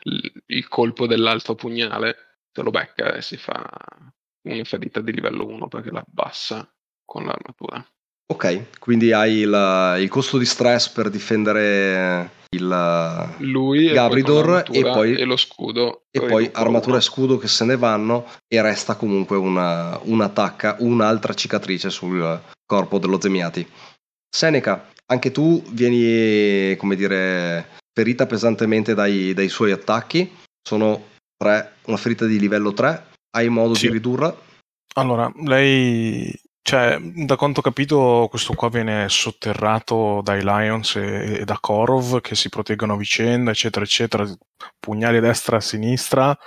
il 0.46 0.68
colpo 0.68 1.08
dell'altro 1.08 1.56
pugnale, 1.56 2.38
se 2.52 2.62
lo 2.62 2.70
becca 2.70 3.14
e 3.14 3.22
si 3.22 3.36
fa 3.36 3.68
una 4.42 4.64
ferita 4.64 5.00
di 5.00 5.12
livello 5.12 5.44
1 5.46 5.66
perché 5.66 5.90
la 5.90 6.04
abbassa 6.06 6.72
con 7.04 7.24
l'armatura. 7.24 7.84
Ok, 8.30 8.78
quindi 8.78 9.12
hai 9.12 9.38
il, 9.38 9.96
il 10.00 10.08
costo 10.08 10.36
di 10.38 10.44
stress 10.44 10.90
per 10.90 11.08
difendere 11.08 12.30
il 12.50 13.34
lui 13.38 13.90
Gabridor 13.90 14.64
e 14.70 14.82
poi, 14.82 15.14
e 15.14 15.24
lo 15.24 15.36
scudo 15.36 16.04
e 16.10 16.20
poi 16.20 16.48
armatura 16.52 16.98
e 16.98 17.02
scudo 17.02 17.38
che 17.38 17.48
se 17.48 17.64
ne 17.64 17.76
vanno 17.76 18.26
e 18.46 18.60
resta 18.62 18.96
comunque 18.96 19.36
una, 19.36 19.98
una 20.02 20.28
tacca, 20.28 20.76
un'altra 20.80 21.34
cicatrice 21.34 21.90
sul 21.90 22.40
corpo 22.66 22.98
dello 22.98 23.20
Zemiati. 23.20 23.66
Seneca, 24.28 24.90
anche 25.06 25.30
tu 25.30 25.62
vieni, 25.70 26.76
come 26.76 26.96
dire, 26.96 27.66
ferita 27.92 28.26
pesantemente 28.26 28.94
dai, 28.94 29.32
dai 29.34 29.48
suoi 29.48 29.72
attacchi. 29.72 30.30
Sono 30.62 31.08
tre, 31.36 31.74
una 31.84 31.96
ferita 31.96 32.26
di 32.26 32.38
livello 32.38 32.72
3. 32.72 33.06
Hai 33.30 33.48
modo 33.48 33.74
sì. 33.74 33.86
di 33.86 33.92
ridurla? 33.94 34.36
Allora, 34.94 35.32
lei 35.44 36.32
cioè, 36.68 36.98
da 37.00 37.36
quanto 37.36 37.60
ho 37.60 37.62
capito, 37.62 38.26
questo 38.28 38.52
qua 38.52 38.68
viene 38.68 39.08
sotterrato 39.08 40.20
dai 40.22 40.42
Lions 40.42 40.96
e, 40.96 41.38
e 41.40 41.44
da 41.46 41.56
Korov 41.58 42.20
che 42.20 42.34
si 42.34 42.50
proteggono 42.50 42.92
a 42.92 42.96
vicenda, 42.98 43.52
eccetera, 43.52 43.86
eccetera, 43.86 44.30
pugnali 44.78 45.16
a 45.16 45.20
destra 45.22 45.56
e 45.56 45.58
a 45.60 45.62
sinistra. 45.62 46.38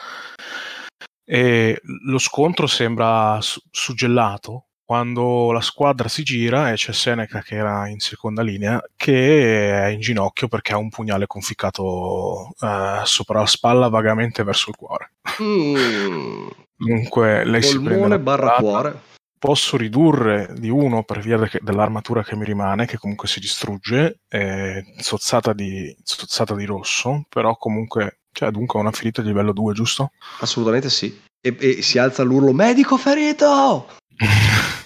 E 1.26 1.82
lo 2.06 2.20
scontro 2.20 2.68
sembra 2.68 3.40
su- 3.42 3.62
suggellato 3.72 4.68
quando 4.92 5.54
la 5.54 5.62
squadra 5.62 6.10
si 6.10 6.22
gira 6.22 6.70
e 6.70 6.76
c'è 6.76 6.92
Seneca 6.92 7.42
che 7.42 7.56
era 7.56 7.88
in 7.88 8.00
seconda 8.00 8.42
linea 8.42 8.84
che 8.98 9.86
è 9.86 9.88
in 9.88 10.02
ginocchio 10.02 10.50
perché 10.50 10.74
ha 10.74 10.78
un 10.78 10.90
pugnale 10.90 11.28
conficcato 11.28 12.50
uh, 12.60 13.06
sopra 13.06 13.40
la 13.40 13.46
spalla 13.46 13.88
vagamente 13.88 14.44
verso 14.44 14.70
il 14.70 14.76
cuore. 14.76 15.14
Mm. 15.42 16.48
Dunque 16.76 17.46
lei 17.46 17.62
Polmone 17.62 17.62
si 17.62 17.80
prende 17.80 18.20
barra 18.20 18.56
cuore 18.60 19.00
posso 19.40 19.78
ridurre 19.78 20.54
di 20.58 20.68
uno 20.68 21.04
per 21.04 21.22
via 21.22 21.38
de- 21.38 21.60
dell'armatura 21.62 22.22
che 22.22 22.36
mi 22.36 22.44
rimane, 22.44 22.86
che 22.86 22.98
comunque 22.98 23.30
si 23.30 23.40
distrugge, 23.40 24.20
è 24.28 24.84
zozzata 25.00 25.54
di, 25.54 25.96
zozzata 26.04 26.54
di 26.54 26.66
rosso, 26.66 27.24
però 27.30 27.56
comunque, 27.56 28.20
cioè 28.34 28.52
dunque 28.52 28.80
una 28.80 28.92
ferita 28.92 29.22
di 29.22 29.30
livello 29.30 29.54
2, 29.54 29.74
giusto? 29.74 30.12
Assolutamente 30.42 30.90
sì. 30.90 31.18
E, 31.42 31.56
e 31.58 31.82
si 31.82 31.98
alza 31.98 32.24
l'urlo, 32.24 32.52
medico 32.52 32.98
ferito! 32.98 33.88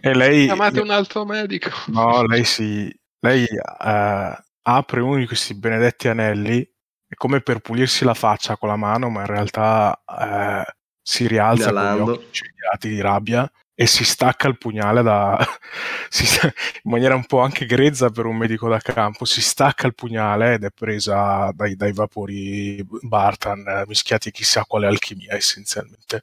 e 0.00 0.14
lei... 0.14 0.46
Chiamate 0.46 0.80
un 0.80 0.90
altro 0.90 1.24
medico. 1.24 1.70
No, 1.86 2.24
lei 2.24 2.44
si... 2.44 2.94
Lei 3.18 3.44
eh, 3.44 4.44
apre 4.62 5.00
uno 5.00 5.16
di 5.16 5.26
questi 5.26 5.54
benedetti 5.54 6.08
anelli 6.08 6.60
è 7.08 7.14
come 7.14 7.40
per 7.40 7.60
pulirsi 7.60 8.04
la 8.04 8.14
faccia 8.14 8.56
con 8.56 8.68
la 8.68 8.76
mano, 8.76 9.08
ma 9.08 9.20
in 9.20 9.26
realtà 9.26 10.02
eh, 10.06 10.64
si 11.00 11.26
rialza 11.26 11.70
Inalando. 11.70 12.04
con 12.04 12.12
gli 12.12 12.16
occhi 12.16 12.26
incendiati 12.26 12.88
di 12.88 13.00
rabbia 13.00 13.50
e 13.78 13.86
si 13.86 14.04
stacca 14.04 14.48
il 14.48 14.56
pugnale 14.56 15.02
da, 15.02 15.38
si 16.08 16.24
in 16.42 16.90
maniera 16.90 17.14
un 17.14 17.26
po' 17.26 17.40
anche 17.40 17.66
grezza 17.66 18.08
per 18.08 18.24
un 18.24 18.36
medico 18.36 18.70
da 18.70 18.78
campo, 18.78 19.26
si 19.26 19.42
stacca 19.42 19.86
il 19.86 19.94
pugnale 19.94 20.54
ed 20.54 20.64
è 20.64 20.70
presa 20.70 21.52
dai, 21.54 21.76
dai 21.76 21.92
vapori 21.92 22.82
Bartan 23.02 23.84
mischiati 23.86 24.30
chissà 24.30 24.64
quale 24.64 24.86
alchimia 24.86 25.34
essenzialmente 25.34 26.22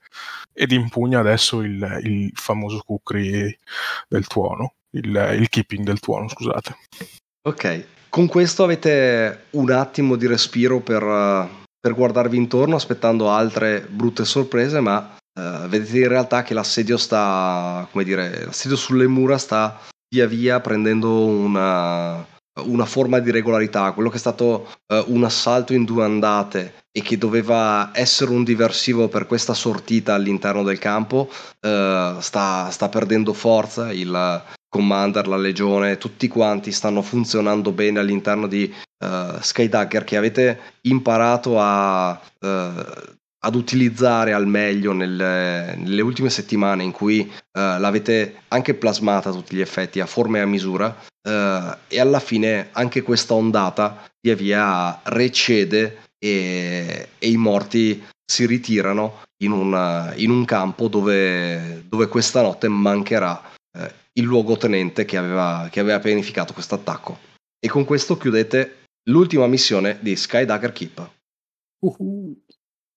ed 0.51 0.71
impugna 0.71 1.19
adesso 1.19 1.61
il, 1.61 1.99
il 2.03 2.31
famoso 2.33 2.81
Kukri 2.83 3.55
del 4.07 4.25
tuono, 4.25 4.73
il, 4.91 5.35
il 5.37 5.47
keeping 5.49 5.85
del 5.85 5.99
tuono, 5.99 6.27
scusate. 6.27 6.75
Ok, 7.47 7.85
con 8.09 8.27
questo 8.27 8.63
avete 8.63 9.45
un 9.51 9.69
attimo 9.69 10.15
di 10.15 10.25
respiro 10.25 10.79
per, 10.79 11.01
per 11.79 11.93
guardarvi 11.93 12.35
intorno, 12.35 12.75
aspettando 12.75 13.29
altre 13.29 13.81
brutte 13.81 14.25
sorprese, 14.25 14.79
ma 14.79 15.17
eh, 15.35 15.67
vedete 15.67 15.99
in 15.99 16.07
realtà 16.07 16.43
che 16.43 16.53
l'assedio 16.53 16.97
sta, 16.97 17.87
come 17.91 18.03
dire, 18.03 18.45
l'assedio 18.45 18.77
sulle 18.77 19.07
mura 19.07 19.37
sta 19.37 19.79
via 20.13 20.27
via 20.27 20.59
prendendo 20.59 21.25
una, 21.25 22.25
una 22.65 22.85
forma 22.85 23.19
di 23.19 23.31
regolarità. 23.31 23.91
Quello 23.93 24.09
che 24.09 24.17
è 24.17 24.19
stato 24.19 24.69
eh, 24.87 25.03
un 25.07 25.23
assalto 25.23 25.73
in 25.73 25.85
due 25.85 26.03
andate 26.03 26.85
e 26.91 27.01
che 27.01 27.17
doveva 27.17 27.89
essere 27.93 28.31
un 28.31 28.43
diversivo 28.43 29.07
per 29.07 29.25
questa 29.25 29.53
sortita 29.55 30.13
all'interno 30.13 30.61
del 30.63 30.77
campo, 30.77 31.29
eh, 31.59 32.15
sta, 32.19 32.69
sta 32.69 32.89
perdendo 32.89 33.33
forza. 33.33 33.91
Il, 33.91 34.43
Commander, 34.73 35.27
la 35.27 35.37
Legione, 35.37 35.99
tutti 35.99 36.27
quanti 36.27 36.71
stanno 36.71 37.03
funzionando 37.03 37.71
bene 37.71 37.99
all'interno 37.99 38.47
di 38.47 38.73
uh, 39.05 39.39
Skydagger 39.39 40.03
che 40.03 40.17
avete 40.17 40.59
imparato 40.81 41.59
a, 41.59 42.19
uh, 42.39 42.83
ad 43.45 43.55
utilizzare 43.55 44.33
al 44.33 44.47
meglio 44.47 44.93
nelle, 44.93 45.75
nelle, 45.75 46.01
ultime 46.01 46.29
settimane 46.29 46.83
in 46.83 46.91
cui 46.91 47.19
uh, 47.21 47.59
l'avete 47.79 48.43
anche 48.49 48.73
plasmata 48.73 49.29
a 49.29 49.33
tutti 49.33 49.55
gli 49.55 49.61
effetti 49.61 49.99
a 49.99 50.05
forma 50.05 50.37
e 50.37 50.41
a 50.41 50.45
misura 50.45 51.11
e 51.25 52.01
alla 52.01 52.19
fine 52.19 52.67
anche 52.73 53.01
questa 53.01 53.33
ondata 53.33 54.09
via 54.19 54.35
via 54.35 54.99
recede 55.03 55.99
e, 56.19 57.07
e 57.17 57.29
i 57.29 57.37
morti 57.37 58.03
si 58.29 58.45
ritirano 58.45 59.21
in, 59.41 59.51
una, 59.51 60.13
in 60.15 60.31
un 60.31 60.43
campo 60.43 60.89
dove, 60.89 61.85
dove 61.87 62.09
questa 62.09 62.41
notte 62.41 62.67
mancherà 62.67 63.41
il 64.13 64.23
luogotenente 64.23 65.05
che 65.05 65.17
aveva, 65.17 65.67
che 65.71 65.79
aveva 65.79 65.99
pianificato 65.99 66.53
questo 66.53 66.75
attacco. 66.75 67.19
E 67.59 67.67
con 67.67 67.85
questo 67.85 68.17
chiudete 68.17 68.85
l'ultima 69.09 69.47
missione 69.47 69.97
di 70.01 70.15
Skydagger 70.15 70.71
Keep. 70.71 71.11
Uh-huh. 71.79 72.41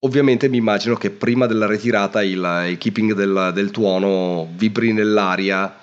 Ovviamente 0.01 0.49
mi 0.49 0.59
immagino 0.59 0.95
che 0.97 1.11
prima 1.11 1.47
della 1.47 1.67
ritirata 1.67 2.23
il, 2.23 2.67
il 2.69 2.79
keeping 2.79 3.15
del, 3.15 3.51
del, 3.55 3.71
tuono 3.71 4.49
vibri 4.55 4.93
nell'aria 4.93 5.75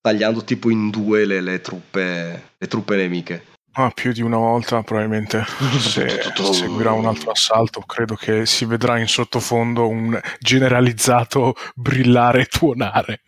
tagliando 0.00 0.44
tipo 0.44 0.70
in 0.70 0.90
due 0.90 1.24
le, 1.24 1.40
le, 1.40 1.60
truppe, 1.60 2.52
le 2.56 2.66
truppe 2.66 2.96
nemiche. 2.96 3.44
Ah, 3.72 3.90
più 3.90 4.12
di 4.12 4.22
una 4.22 4.36
volta 4.36 4.82
probabilmente 4.82 5.44
se 5.78 6.20
seguirà 6.52 6.92
un 6.92 7.06
altro 7.06 7.30
assalto 7.30 7.80
credo 7.80 8.16
che 8.16 8.44
si 8.44 8.64
vedrà 8.64 8.98
in 8.98 9.06
sottofondo 9.06 9.86
un 9.86 10.18
generalizzato 10.40 11.54
brillare 11.74 12.42
e 12.42 12.46
tuonare. 12.46 13.20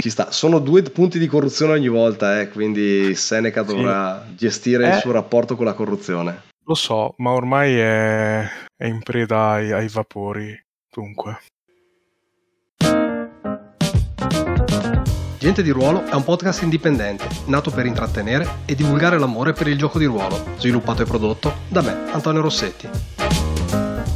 Ci 0.00 0.08
sta, 0.08 0.30
sono 0.30 0.58
due 0.58 0.82
punti 0.82 1.18
di 1.18 1.26
corruzione 1.26 1.74
ogni 1.74 1.88
volta, 1.88 2.40
eh, 2.40 2.48
quindi 2.48 3.14
Seneca 3.14 3.62
dovrà 3.62 4.24
sì. 4.26 4.36
gestire 4.36 4.86
eh, 4.86 4.94
il 4.94 5.00
suo 5.00 5.12
rapporto 5.12 5.54
con 5.54 5.66
la 5.66 5.74
corruzione. 5.74 6.50
Lo 6.64 6.74
so, 6.74 7.14
ma 7.18 7.30
ormai 7.30 7.76
è, 7.76 8.48
è 8.76 8.86
in 8.86 9.02
preda 9.02 9.50
ai, 9.50 9.72
ai 9.72 9.88
vapori, 9.88 10.56
dunque. 10.90 11.40
Gente 15.38 15.62
di 15.64 15.70
Ruolo 15.70 16.04
è 16.04 16.14
un 16.14 16.22
podcast 16.22 16.62
indipendente, 16.62 17.26
nato 17.46 17.72
per 17.72 17.86
intrattenere 17.86 18.60
e 18.64 18.76
divulgare 18.76 19.18
l'amore 19.18 19.52
per 19.52 19.66
il 19.66 19.76
gioco 19.76 19.98
di 19.98 20.04
ruolo, 20.04 20.40
sviluppato 20.56 21.02
e 21.02 21.04
prodotto 21.04 21.52
da 21.66 21.82
me, 21.82 22.12
Antonio 22.12 22.40
Rossetti. 22.40 22.88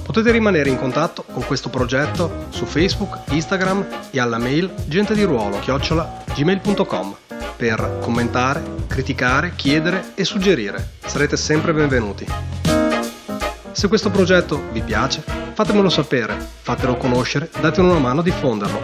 Potete 0.04 0.30
rimanere 0.30 0.70
in 0.70 0.76
contatto 0.76 1.24
con 1.24 1.44
questo 1.44 1.68
progetto 1.68 2.46
su 2.50 2.64
Facebook, 2.64 3.32
Instagram 3.32 4.04
e 4.12 4.20
alla 4.20 4.38
mail 4.38 4.72
gentediruolo-gmail.com 4.86 7.16
per 7.56 7.98
commentare, 8.00 8.62
criticare, 8.86 9.52
chiedere 9.54 10.12
e 10.14 10.24
suggerire. 10.24 10.92
Sarete 11.04 11.36
sempre 11.36 11.72
benvenuti. 11.72 12.26
Se 13.72 13.88
questo 13.88 14.10
progetto 14.10 14.62
vi 14.72 14.80
piace, 14.80 15.22
fatemelo 15.52 15.88
sapere, 15.88 16.36
fatelo 16.62 16.96
conoscere, 16.96 17.50
datemi 17.60 17.90
una 17.90 17.98
mano 17.98 18.20
a 18.20 18.22
diffonderlo. 18.22 18.80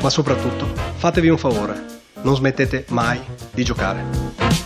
Ma 0.00 0.10
soprattutto, 0.10 0.66
fatevi 0.96 1.28
un 1.28 1.38
favore, 1.38 1.84
non 2.22 2.34
smettete 2.34 2.86
mai 2.88 3.20
di 3.52 3.62
giocare. 3.62 4.61